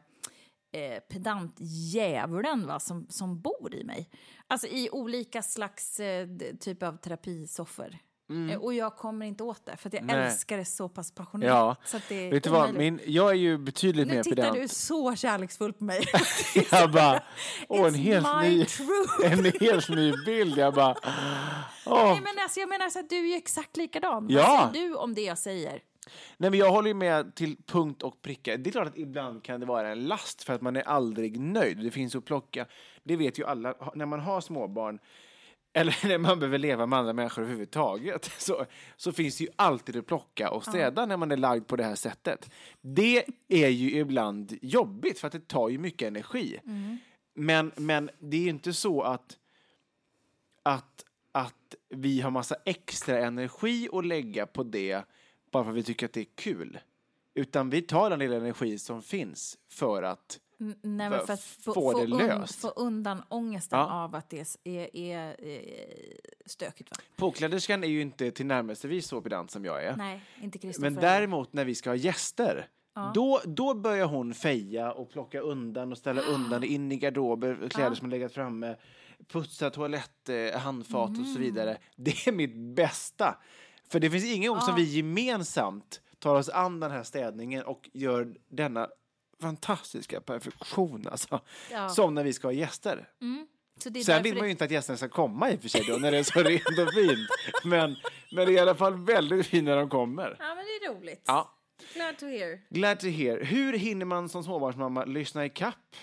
eh, 0.72 1.00
pedantdjävulen 1.08 2.66
va, 2.66 2.80
som, 2.80 3.06
som 3.10 3.40
bor 3.40 3.74
i 3.74 3.84
mig. 3.84 4.10
Alltså 4.46 4.66
i 4.66 4.88
olika 4.92 5.42
slags 5.42 6.00
eh, 6.00 6.28
typ 6.60 6.82
av 6.82 6.96
terapisoffer. 6.96 7.98
Eh, 8.50 8.58
och 8.58 8.74
jag 8.74 8.96
kommer 8.96 9.26
inte 9.26 9.44
åt 9.44 9.66
det, 9.66 9.76
för 9.76 9.88
att 9.88 9.92
jag 9.92 10.02
Mm. 10.02 10.16
Nej. 10.16 10.26
älskar 10.26 10.56
det 10.58 10.64
så 10.64 10.88
pass 10.88 11.14
passionerat. 11.14 11.50
Ja. 11.54 11.76
Så 11.84 11.96
att 11.96 12.02
det 12.08 12.30
Vet 12.30 12.44
du 12.44 12.50
vad, 12.50 12.74
min, 12.74 13.00
jag 13.06 13.30
är 13.30 13.34
ju 13.34 13.58
betydligt 13.58 14.06
Nu 14.08 14.14
mer 14.14 14.22
tittar 14.22 14.36
pedant. 14.36 14.56
du 14.56 14.68
så 14.68 15.16
kärleksfullt 15.16 15.78
på 15.78 15.84
mig. 15.84 16.04
Jag 16.70 16.92
bara, 16.92 17.22
åh 17.68 17.86
en 17.86 17.94
helt, 17.94 18.26
ny, 18.42 18.66
en 19.24 19.44
helt 19.60 19.88
ny 19.88 20.12
bild. 20.26 20.58
Jag 20.58 20.74
bara, 20.74 20.96
åh. 21.86 22.04
Nej, 22.04 22.20
men 22.20 22.34
alltså, 22.42 22.60
jag 22.60 22.68
menar 22.68 22.90
så 22.90 22.98
att 22.98 23.10
du 23.10 23.16
är 23.16 23.28
ju 23.30 23.34
exakt 23.34 23.76
likadan. 23.76 24.26
Ja. 24.30 24.42
Vad 24.64 24.72
säger 24.74 24.88
du 24.88 24.94
om 24.94 25.14
det 25.14 25.22
jag 25.22 25.38
säger? 25.38 25.80
Nej, 26.36 26.50
men 26.50 26.58
jag 26.58 26.70
håller 26.70 26.94
med 26.94 27.34
till 27.34 27.56
punkt 27.66 28.02
och 28.02 28.22
pricka. 28.22 28.56
Det 28.56 28.70
är 28.70 28.72
klart 28.72 28.88
att 28.88 28.98
ibland 28.98 29.44
kan 29.44 29.60
det 29.60 29.66
vara 29.66 29.88
en 29.88 30.04
last 30.04 30.42
för 30.42 30.52
att 30.52 30.60
man 30.60 30.76
är 30.76 30.82
aldrig 30.82 31.40
nöjd. 31.40 31.78
Det 31.78 31.90
finns 31.90 32.14
att 32.14 32.24
plocka. 32.24 32.66
Det 33.02 33.16
vet 33.16 33.38
ju 33.38 33.44
alla. 33.44 33.74
När 33.94 34.06
man 34.06 34.20
har 34.20 34.40
småbarn 34.40 34.98
eller 35.72 36.08
när 36.08 36.18
man 36.18 36.38
behöver 36.38 36.58
leva 36.58 36.86
med 36.86 36.98
andra 36.98 37.12
människor 37.12 37.42
överhuvudtaget 37.42 38.30
så, 38.38 38.66
så 38.96 39.12
finns 39.12 39.38
det 39.38 39.44
ju 39.44 39.50
alltid 39.56 39.96
att 39.96 40.06
plocka 40.06 40.50
och 40.50 40.64
städa 40.64 41.06
när 41.06 41.16
man 41.16 41.32
är 41.32 41.36
lagd 41.36 41.66
på 41.66 41.76
det 41.76 41.84
här 41.84 41.94
sättet. 41.94 42.50
Det 42.80 43.24
är 43.48 43.68
ju 43.68 43.90
ibland 43.90 44.58
jobbigt 44.62 45.18
för 45.18 45.26
att 45.26 45.32
det 45.32 45.48
tar 45.48 45.68
ju 45.68 45.78
mycket 45.78 46.08
energi. 46.08 46.58
Men, 47.34 47.72
men 47.76 48.10
det 48.18 48.36
är 48.36 48.40
ju 48.40 48.50
inte 48.50 48.72
så 48.72 49.02
att, 49.02 49.38
att, 50.62 51.04
att 51.32 51.74
vi 51.88 52.20
har 52.20 52.30
massa 52.30 52.56
extra 52.64 53.18
energi 53.18 53.88
att 53.92 54.06
lägga 54.06 54.46
på 54.46 54.62
det 54.62 55.04
bara 55.50 55.64
för 55.64 55.70
att 55.70 55.76
vi 55.76 55.82
tycker 55.82 56.06
att 56.06 56.12
det 56.12 56.20
är 56.20 56.26
kul. 56.34 56.78
Utan 57.34 57.70
vi 57.70 57.82
tar 57.82 58.10
den 58.10 58.18
lilla 58.18 58.36
energi 58.36 58.78
som 58.78 59.02
finns 59.02 59.58
för 59.70 60.02
att 60.02 60.38
Nej, 60.82 61.10
För 61.10 61.18
för 61.26 61.32
att 61.32 61.40
få, 61.42 61.74
få 61.74 61.92
det 61.98 62.04
un, 62.04 62.10
löst. 62.18 62.60
få 62.60 62.68
undan 62.68 63.22
ångesten 63.28 63.78
Ja. 63.78 64.04
av 64.04 64.14
att 64.14 64.30
det 64.30 64.56
är, 64.64 64.96
är, 64.96 65.44
är 65.44 65.76
stökigt. 66.46 66.90
Va? 66.90 66.96
påkläderskan 67.16 67.84
är 67.84 67.88
ju 67.88 68.00
inte 68.02 68.30
tillnärmelsevis 68.30 69.06
så 69.06 69.20
pedant 69.20 69.50
som 69.50 69.64
jag 69.64 69.84
är. 69.84 69.96
Nej, 69.96 70.20
inte. 70.42 70.72
Men 70.78 70.94
däremot 70.94 71.52
när 71.52 71.64
vi 71.64 71.74
ska 71.74 71.90
ha 71.90 71.94
gäster, 71.94 72.68
då, 73.14 73.40
då 73.44 73.74
börjar 73.74 74.06
hon 74.06 74.34
feja 74.34 74.92
och 74.92 75.10
plocka 75.10 75.40
undan 75.40 75.92
och 75.92 75.98
ställa 75.98 76.22
undan 76.34 76.64
in 76.64 76.92
i 76.92 76.96
garderober, 76.96 77.68
kläder 77.68 77.94
som 77.96 78.04
har 78.06 78.10
legat 78.10 78.32
framme, 78.32 78.76
putsa 79.28 79.70
toalett, 79.70 80.28
eh, 80.28 80.60
handfat 80.60 81.10
och 81.10 81.16
så 81.16 81.22
Mm. 81.30 81.42
vidare. 81.42 81.78
Det 81.96 82.26
är 82.26 82.32
mitt 82.32 82.54
bästa. 82.56 83.38
För 83.92 84.00
det 84.00 84.10
finns 84.10 84.24
ingen 84.24 84.52
gång 84.52 84.60
som 84.60 84.74
vi 84.74 84.82
gemensamt 84.82 86.00
tar 86.18 86.34
oss 86.34 86.48
an 86.48 86.80
den 86.80 86.90
här 86.90 87.02
städningen 87.02 87.62
och 87.62 87.90
gör 87.92 88.34
denna 88.48 88.88
fantastiska 89.40 90.20
perfektion 90.20 91.08
alltså. 91.10 91.40
Ja. 91.70 91.88
Som 91.88 92.14
när 92.14 92.24
vi 92.24 92.32
ska 92.32 92.48
ha 92.48 92.52
gäster. 92.52 93.08
Är 93.84 94.02
Sen 94.02 94.22
vill 94.22 94.36
man 94.36 94.44
ju 94.44 94.50
inte 94.50 94.64
att 94.64 94.70
gästerna 94.70 94.96
ska 94.96 95.08
komma 95.08 95.50
i 95.50 95.56
och 95.56 95.60
för 95.60 95.68
sig 95.68 95.84
då, 95.88 95.96
när 95.96 96.12
det 96.12 96.18
är 96.18 96.22
så 96.22 96.42
rent 96.42 96.78
och 96.78 96.94
fint. 96.94 97.28
Men, 97.64 97.96
men 98.32 98.46
det 98.46 98.52
är 98.52 98.56
i 98.56 98.58
alla 98.58 98.74
fall 98.74 99.04
väldigt 99.04 99.46
fint 99.46 99.64
när 99.64 99.76
de 99.76 99.88
kommer. 99.88 100.36
Ja, 100.38 100.54
men 100.54 100.56
det 100.56 100.86
är 100.86 100.94
roligt. 100.94 101.22
Ja. 101.26 101.56
Glad 101.94 102.18
to 102.18 102.26
hear. 102.26 102.60
Glad 102.70 103.00
to 103.00 103.06
hear. 103.06 103.44
Hur 103.44 103.72
hinner 103.72 104.06
man 104.06 104.28
som 104.28 104.44
småbarnsmamma 104.44 105.04
lyssna 105.04 105.44
i 105.44 105.50
kapp? 105.50 105.96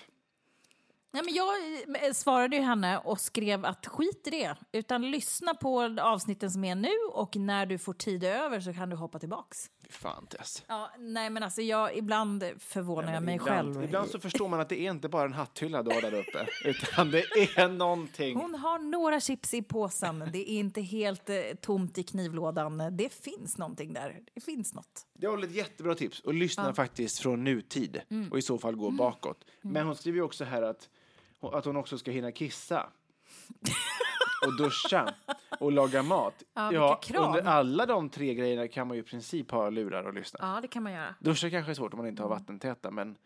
Nej, 1.18 1.24
men 1.24 1.34
jag 1.34 2.06
eh, 2.08 2.12
svarade 2.12 2.56
ju 2.56 2.62
henne 2.62 2.98
och 2.98 3.20
skrev 3.20 3.64
att 3.64 3.86
skit 3.86 4.26
i 4.26 4.30
det. 4.30 4.56
Utan 4.72 5.10
lyssna 5.10 5.54
på 5.54 5.96
avsnitten 6.00 6.50
som 6.50 6.64
är 6.64 6.74
nu 6.74 6.88
och 7.12 7.36
när 7.36 7.66
du 7.66 7.78
får 7.78 7.92
tid 7.92 8.24
över 8.24 8.60
så 8.60 8.72
kan 8.74 8.90
du 8.90 8.96
hoppa 8.96 9.18
tillbaks. 9.18 9.70
Fan 9.90 10.26
Tess. 10.26 10.64
Ja, 10.68 10.90
nej 10.98 11.30
men 11.30 11.42
alltså 11.42 11.62
jag, 11.62 11.96
ibland 11.96 12.44
förvånar 12.58 13.14
jag 13.14 13.22
mig 13.22 13.34
ibland, 13.34 13.74
själv. 13.74 13.84
ibland 13.84 14.10
så 14.10 14.20
förstår 14.20 14.48
man 14.48 14.60
att 14.60 14.68
det 14.68 14.80
är 14.80 14.90
inte 14.90 15.08
bara 15.08 15.24
en 15.24 15.32
hatthylla 15.32 15.82
du 15.82 15.94
har 15.94 16.00
där 16.00 16.14
uppe, 16.14 16.46
utan 16.64 17.10
det 17.10 17.18
är 17.56 17.68
någonting. 17.68 18.36
Hon 18.36 18.54
har 18.54 18.78
några 18.78 19.20
chips 19.20 19.54
i 19.54 19.62
påsen. 19.62 20.18
Det 20.32 20.50
är 20.50 20.58
inte 20.58 20.80
helt 20.80 21.30
eh, 21.30 21.36
tomt 21.60 21.98
i 21.98 22.02
knivlådan. 22.02 22.96
Det 22.96 23.12
finns 23.12 23.58
någonting 23.58 23.92
där. 23.92 24.20
Det 24.34 24.40
finns 24.40 24.74
något. 24.74 25.06
Det 25.18 25.26
var 25.28 25.42
ett 25.44 25.54
jättebra 25.54 25.94
tips 25.94 26.20
och 26.20 26.34
lyssna 26.34 26.74
faktiskt 26.74 27.18
från 27.18 27.44
nutid 27.44 28.00
Mm. 28.10 28.32
och 28.32 28.38
i 28.38 28.42
så 28.42 28.58
fall 28.58 28.76
gå 28.76 28.90
bakåt. 28.90 29.44
Men 29.62 29.86
hon 29.86 29.96
skriver 29.96 30.16
ju 30.16 30.22
också 30.22 30.44
här 30.44 30.62
att, 30.62 30.88
att 31.40 31.64
hon 31.64 31.76
också 31.76 31.98
ska 31.98 32.10
hinna 32.10 32.32
kissa. 32.32 32.86
och 34.46 34.56
duscha 34.56 35.14
och 35.60 35.72
laga 35.72 36.02
mat. 36.02 36.42
Ja, 36.54 36.96
krav. 37.02 37.24
under 37.36 37.50
alla 37.50 37.86
de 37.86 38.10
tre 38.10 38.34
grejerna 38.34 38.68
kan 38.68 38.88
man 38.88 38.96
ju 38.96 39.00
i 39.02 39.06
princip 39.06 39.50
ha 39.50 39.70
lurar 39.70 40.04
och 40.04 40.14
lyssna. 40.14 40.38
Ja, 40.42 40.60
det 40.60 40.68
kan 40.68 40.82
man 40.82 40.92
göra. 40.92 41.14
Duscha 41.18 41.50
kanske 41.50 41.72
är 41.72 41.74
svårt 41.74 41.92
om 41.92 41.98
man 41.98 42.06
inte 42.08 42.22
har 42.22 42.28
vattentäta, 42.28 42.90
men 42.90 43.16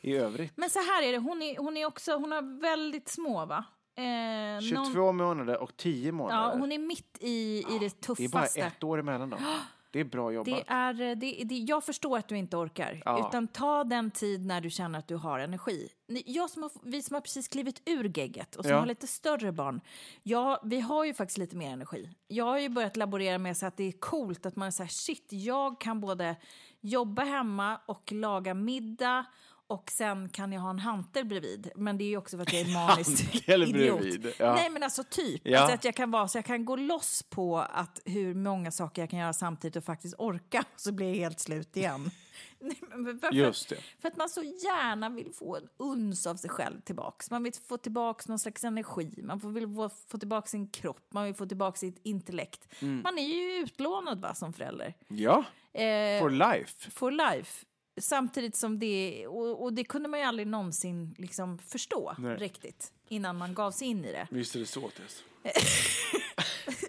i 0.00 0.16
övrigt. 0.16 0.52
Men 0.56 0.70
så 0.70 0.78
här 0.78 1.02
är 1.02 1.12
det, 1.12 1.18
hon 1.18 1.42
är, 1.42 1.56
hon 1.58 1.76
är 1.76 1.86
också, 1.86 2.12
hon 2.16 2.32
har 2.32 2.60
väldigt 2.60 3.08
små 3.08 3.46
va? 3.46 3.64
Eh, 3.96 4.60
22 4.60 4.82
någon- 5.02 5.16
månader 5.16 5.62
och 5.62 5.76
10 5.76 6.12
månader. 6.12 6.52
Ja, 6.52 6.58
hon 6.58 6.72
är 6.72 6.78
mitt 6.78 7.18
i, 7.20 7.58
i 7.58 7.62
det 7.62 7.78
det 7.78 7.84
är 7.86 8.28
bara 8.28 8.42
tuffaste. 8.42 8.60
ett 8.60 8.84
år 8.84 8.98
emellan 8.98 9.30
dem. 9.30 9.40
Det 9.92 10.00
är 10.00 10.04
bra 10.04 10.32
jobbat. 10.32 10.54
Det 10.66 10.72
är, 10.72 10.94
det, 11.14 11.44
det, 11.44 11.58
jag 11.58 11.84
förstår 11.84 12.18
att 12.18 12.28
du 12.28 12.36
inte 12.36 12.56
orkar, 12.56 13.02
Ja. 13.04 13.28
utan 13.28 13.48
ta 13.48 13.84
den 13.84 14.10
tid 14.10 14.46
när 14.46 14.60
du 14.60 14.70
känner 14.70 14.98
att 14.98 15.08
du 15.08 15.16
har 15.16 15.38
energi. 15.38 15.88
Jag 16.26 16.50
som 16.50 16.62
har, 16.62 16.70
vi 16.82 17.02
som 17.02 17.14
har 17.14 17.20
precis 17.20 17.48
klivit 17.48 17.82
ur 17.86 18.18
gegget 18.18 18.56
och 18.56 18.64
som 18.64 18.72
Ja. 18.72 18.78
har 18.78 18.86
lite 18.86 19.06
större 19.06 19.52
barn, 19.52 19.80
ja, 20.22 20.60
vi 20.64 20.80
har 20.80 21.04
ju 21.04 21.14
faktiskt 21.14 21.38
lite 21.38 21.56
mer 21.56 21.70
energi. 21.70 22.10
Jag 22.28 22.44
har 22.44 22.58
ju 22.58 22.68
börjat 22.68 22.96
laborera 22.96 23.38
med 23.38 23.56
så 23.56 23.66
att 23.66 23.76
det 23.76 23.84
är 23.84 23.92
coolt 23.92 24.46
att 24.46 24.56
man 24.56 24.66
är 24.66 24.70
så 24.72 24.82
här, 24.82 24.90
shit, 24.90 25.26
jag 25.30 25.80
kan 25.80 26.00
både 26.00 26.36
jobba 26.80 27.22
hemma 27.24 27.80
och 27.86 28.12
laga 28.12 28.54
middag 28.54 29.24
och 29.70 29.90
sen 29.90 30.28
kan 30.28 30.52
jag 30.52 30.60
ha 30.60 30.70
en 30.70 30.78
hantel 30.78 31.24
bredvid. 31.26 31.70
Men 31.76 31.98
det 31.98 32.04
är 32.04 32.08
ju 32.08 32.16
också 32.16 32.36
för 32.36 32.42
att 32.42 32.52
jag 32.52 32.62
är 32.62 32.72
manisk 32.86 33.48
idiot. 33.48 34.34
ja. 34.38 34.54
Nej 34.54 34.70
men 34.70 34.82
alltså 34.82 35.04
typ. 35.10 35.40
Ja. 35.44 35.58
Alltså 35.58 35.74
att 35.74 35.84
jag 35.84 35.94
kan 35.94 36.10
vara 36.10 36.28
så 36.28 36.38
jag 36.38 36.44
kan 36.44 36.64
gå 36.64 36.76
loss 36.76 37.22
på 37.22 37.58
att 37.58 38.00
hur 38.04 38.34
många 38.34 38.70
saker 38.70 39.02
jag 39.02 39.10
kan 39.10 39.18
göra 39.18 39.32
samtidigt 39.32 39.76
och 39.76 39.84
faktiskt 39.84 40.14
orka. 40.18 40.64
Så 40.76 40.92
blir 40.92 41.08
jag 41.08 41.14
helt 41.16 41.40
slut 41.40 41.76
igen. 41.76 42.10
Nej? 42.60 43.16
Just 43.32 43.68
det. 43.68 43.76
För 44.00 44.08
att 44.08 44.16
man 44.16 44.28
så 44.28 44.42
gärna 44.42 45.08
vill 45.08 45.32
få 45.34 45.56
en 45.56 45.68
uns 45.76 46.26
av 46.26 46.36
sig 46.36 46.50
själv 46.50 46.80
tillbaks. 46.80 47.30
Man 47.30 47.42
vill 47.42 47.52
få 47.68 47.76
tillbaks 47.76 48.28
någon 48.28 48.38
slags 48.38 48.64
energi, 48.64 49.20
man 49.22 49.54
vill 49.54 49.74
få, 49.74 49.90
få 50.08 50.18
tillbaks 50.18 50.50
sin 50.50 50.68
kropp, 50.68 51.06
man 51.12 51.24
vill 51.24 51.34
få 51.34 51.46
tillbaks 51.46 51.80
sitt 51.80 52.00
intellekt. 52.02 52.68
Mm. 52.82 53.00
Man 53.02 53.18
är 53.18 53.22
ju 53.26 53.62
utlånad 53.62 54.20
va, 54.20 54.34
som 54.34 54.52
förälder. 54.52 54.94
Ja, 55.08 55.44
Eh, 55.72 56.20
for 56.20 56.30
life. 56.30 56.90
for 56.90 57.10
life. 57.10 57.66
Samtidigt 58.00 58.56
som 58.56 58.78
det, 58.78 59.26
och, 59.26 59.62
och 59.62 59.72
det 59.72 59.84
kunde 59.84 60.08
man 60.08 60.20
ju 60.20 60.26
aldrig 60.26 60.48
någonsin 60.48 61.14
liksom 61.18 61.58
förstå 61.58 62.14
Nej. 62.18 62.36
riktigt 62.36 62.92
innan 63.08 63.36
man 63.36 63.54
gav 63.54 63.70
sig 63.70 63.88
in 63.88 64.04
i 64.04 64.12
det. 64.12 64.28
Visst 64.30 64.54
är 64.54 64.60
det 64.60 64.66
så, 64.66 64.80
Tess? 64.80 65.22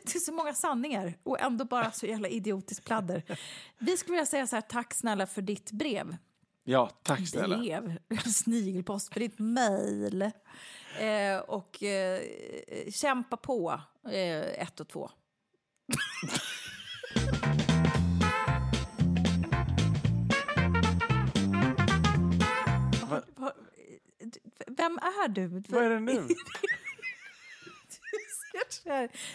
Det 0.03 0.15
är 0.15 0.19
så 0.19 0.31
många 0.33 0.53
sanningar 0.53 1.13
och 1.23 1.39
ändå 1.39 1.65
bara 1.65 1.91
så 1.91 2.05
jävla 2.05 2.27
idiotiskt 2.27 2.85
pladder. 2.85 3.23
Vi 3.77 3.97
skulle 3.97 4.15
vilja 4.15 4.25
säga 4.25 4.47
så 4.47 4.55
här, 4.55 4.61
tack 4.61 4.93
snälla 4.93 5.27
för 5.27 5.41
ditt 5.41 5.71
brev. 5.71 6.17
Ja, 6.63 6.89
tack 7.03 7.27
snälla. 7.27 7.57
Brev, 7.57 7.97
snigelpost 8.33 9.13
för 9.13 9.19
ditt 9.19 9.39
mejl. 9.39 10.21
Eh, 10.99 11.37
och 11.47 11.83
eh, 11.83 12.21
kämpa 12.91 13.37
på, 13.37 13.81
eh, 14.05 14.61
ett 14.61 14.79
och 14.79 14.87
två. 14.87 15.11
Vem 24.81 24.97
är 24.97 25.27
du? 25.27 25.47
Vad 25.47 25.83
är 25.83 25.89
det 25.89 25.99
nu? 25.99 26.13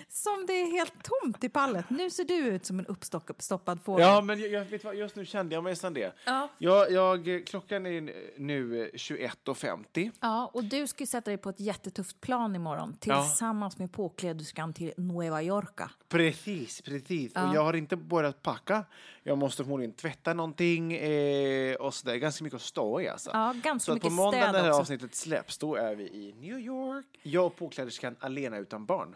som 0.09 0.47
det 0.47 0.53
är 0.53 0.71
helt 0.71 0.95
tomt 1.03 1.45
i 1.45 1.49
pallet. 1.49 1.91
Nu 1.91 2.11
ser 2.11 2.25
du 2.25 2.35
ut 2.35 2.67
som 2.67 2.79
en 2.79 2.87
uppstoppad 2.87 3.81
fågel. 3.85 4.07
Ja, 4.07 4.21
men 4.21 4.51
jag, 4.51 4.65
vet 4.65 4.85
vad, 4.85 4.95
just 4.95 5.17
nu 5.17 5.25
kände 5.25 5.55
jag 5.55 5.65
mig 5.65 5.73
nästan 5.73 5.95
det. 5.95 6.13
Ja. 6.25 6.49
Jag, 6.59 6.93
jag, 6.93 7.43
klockan 7.47 7.87
är 7.87 8.01
nu 8.39 8.83
eh, 8.83 8.89
21.50. 8.93 10.11
Ja, 10.21 10.51
och 10.55 10.65
du 10.65 10.87
ska 10.87 11.07
sätta 11.07 11.31
dig 11.31 11.39
på 11.39 11.51
ett 11.51 11.61
jättetufft 11.61 12.21
plan 12.21 12.57
imorgon 12.57 12.97
tillsammans 13.01 13.79
med 13.79 13.93
påkläderskan 13.93 14.75
till 14.75 14.93
Nueva 14.97 15.43
Yorka. 15.43 15.91
Precis, 16.09 16.81
precis. 16.81 17.33
Ja. 17.35 17.49
Och 17.49 17.55
jag 17.55 17.65
har 17.65 17.75
inte 17.75 17.97
börjat 17.97 18.43
packa. 18.43 18.85
Jag 19.27 19.39
måste 19.39 19.65
förmodligen 19.65 19.93
tvätta 19.93 20.35
någonting 20.35 20.93
eh, 20.93 21.75
och 21.75 21.95
så 21.95 22.07
där. 22.07 22.17
Ganska 22.17 22.45
mycket 22.45 22.57
att 22.57 22.63
stå 22.63 23.01
i 23.01 23.09
alltså. 23.09 23.31
Ja, 23.33 23.55
ganska 23.63 23.79
så 23.79 23.93
att 23.93 24.01
på 24.01 24.07
mycket 24.07 24.13
måndag 24.13 24.39
när 24.39 24.53
det 24.53 24.59
här 24.59 24.81
avsnittet 24.81 25.15
släpps, 25.15 25.59
då 25.59 25.75
är 25.75 25.95
vi 25.95 26.05
i 26.05 26.35
New 26.41 26.59
York. 26.59 27.07
Jag 27.23 27.47
och 27.47 27.57
påkläderskan 27.57 28.17
alena 28.21 28.59
utan 28.59 28.87
barn. 28.87 29.15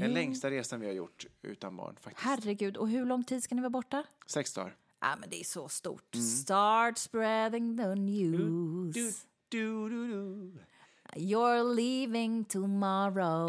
Den 0.00 0.10
längsta 0.10 0.50
resan 0.50 0.80
vi 0.80 0.86
har 0.86 0.94
gjort 0.94 1.26
utan 1.42 1.76
barn 1.76 1.96
faktiskt. 2.00 2.26
Herregud, 2.26 2.76
och 2.76 2.88
hur 2.88 3.06
lång 3.06 3.24
tid 3.24 3.42
ska 3.42 3.54
ni 3.54 3.60
vara 3.60 3.70
borta? 3.70 4.04
Sex 4.26 4.54
dagar. 4.54 4.74
Ja, 5.00 5.16
men 5.20 5.30
det 5.30 5.40
är 5.40 5.44
så 5.44 5.68
stort. 5.68 6.14
Start 6.42 6.98
spreading 6.98 7.78
the 7.78 7.94
news. 7.94 8.94
Du, 8.94 9.12
du, 9.48 9.88
du. 9.88 10.52
You're 11.16 11.74
leaving 11.74 12.44
tomorrow. 12.44 13.46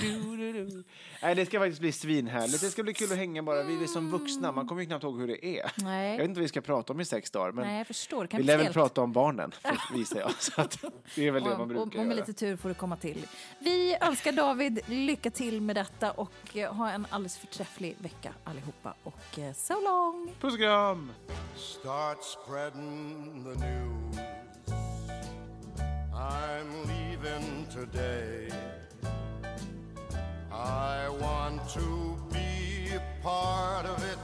Du, 0.00 0.36
du, 0.36 0.52
du. 0.52 0.84
Nej, 1.22 1.34
det 1.34 1.46
ska 1.46 1.58
faktiskt 1.58 1.80
bli 1.80 1.92
svinhärligt. 1.92 2.60
Det 2.60 2.70
ska 2.70 2.82
bli 2.82 2.94
kul 2.94 3.12
att 3.12 3.18
hänga 3.18 3.42
bara. 3.42 3.62
Vi 3.62 3.82
är 3.82 3.86
som 3.86 4.10
vuxna. 4.10 4.52
Man 4.52 4.68
kommer 4.68 4.80
ju 4.82 4.86
knappt 4.86 5.04
ihåg 5.04 5.20
hur 5.20 5.26
det 5.26 5.46
är. 5.60 5.72
Nej. 5.76 6.10
Jag 6.10 6.18
vet 6.18 6.28
inte 6.28 6.38
vad 6.40 6.42
vi 6.42 6.48
ska 6.48 6.60
prata 6.60 6.92
om 6.92 7.00
i 7.00 7.04
sex 7.04 7.30
dagar. 7.30 7.52
Men 7.52 7.66
Nej, 7.66 7.78
jag 7.78 7.86
förstår. 7.86 8.22
Det 8.22 8.28
kan 8.28 8.38
vi 8.40 8.46
lär 8.46 8.58
väl 8.58 8.72
prata 8.72 9.02
om 9.02 9.12
barnen, 9.12 9.52
visar 9.94 10.18
jag. 10.20 10.32
Så 10.42 10.60
att 10.60 10.84
det 11.14 11.26
är 11.26 11.30
väl 11.30 11.42
det 11.44 11.50
man 11.50 11.60
Och, 11.60 11.66
brukar 11.68 11.80
och, 11.82 11.86
och 11.86 11.94
med 11.96 12.16
göra. 12.16 12.26
lite 12.26 12.32
tur 12.32 12.56
får 12.56 12.68
du 12.68 12.74
komma 12.74 12.96
till. 12.96 13.26
Vi 13.58 13.96
önskar 14.00 14.32
David 14.32 14.80
lycka 14.86 15.30
till 15.30 15.60
med 15.60 15.76
detta 15.76 16.10
och 16.10 16.56
eh, 16.56 16.74
ha 16.74 16.90
en 16.90 17.06
alldeles 17.10 17.38
förträfflig 17.38 17.96
vecka 17.98 18.32
allihopa. 18.44 18.94
Och 19.02 19.38
eh, 19.38 19.52
so 19.52 19.74
long! 19.80 20.30
Puss 20.40 20.52
och 20.54 20.60
kram! 20.60 21.12
Start 21.56 22.18
spreading 22.22 23.44
the 23.44 23.66
news. 23.66 24.16
I'm 26.28 26.68
leaving 26.88 27.66
today. 27.70 28.48
I 30.50 31.08
want 31.20 31.68
to 31.70 32.16
be 32.32 32.94
a 32.94 33.02
part 33.22 33.86
of 33.86 34.02
it. 34.12 34.18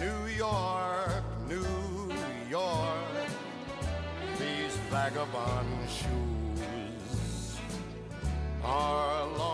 New 0.00 0.26
York, 0.36 1.24
New 1.48 2.12
York. 2.50 3.28
These 4.40 4.76
vagabond 4.90 5.88
shoes 5.88 7.58
are 8.64 9.26
longing 9.38 9.53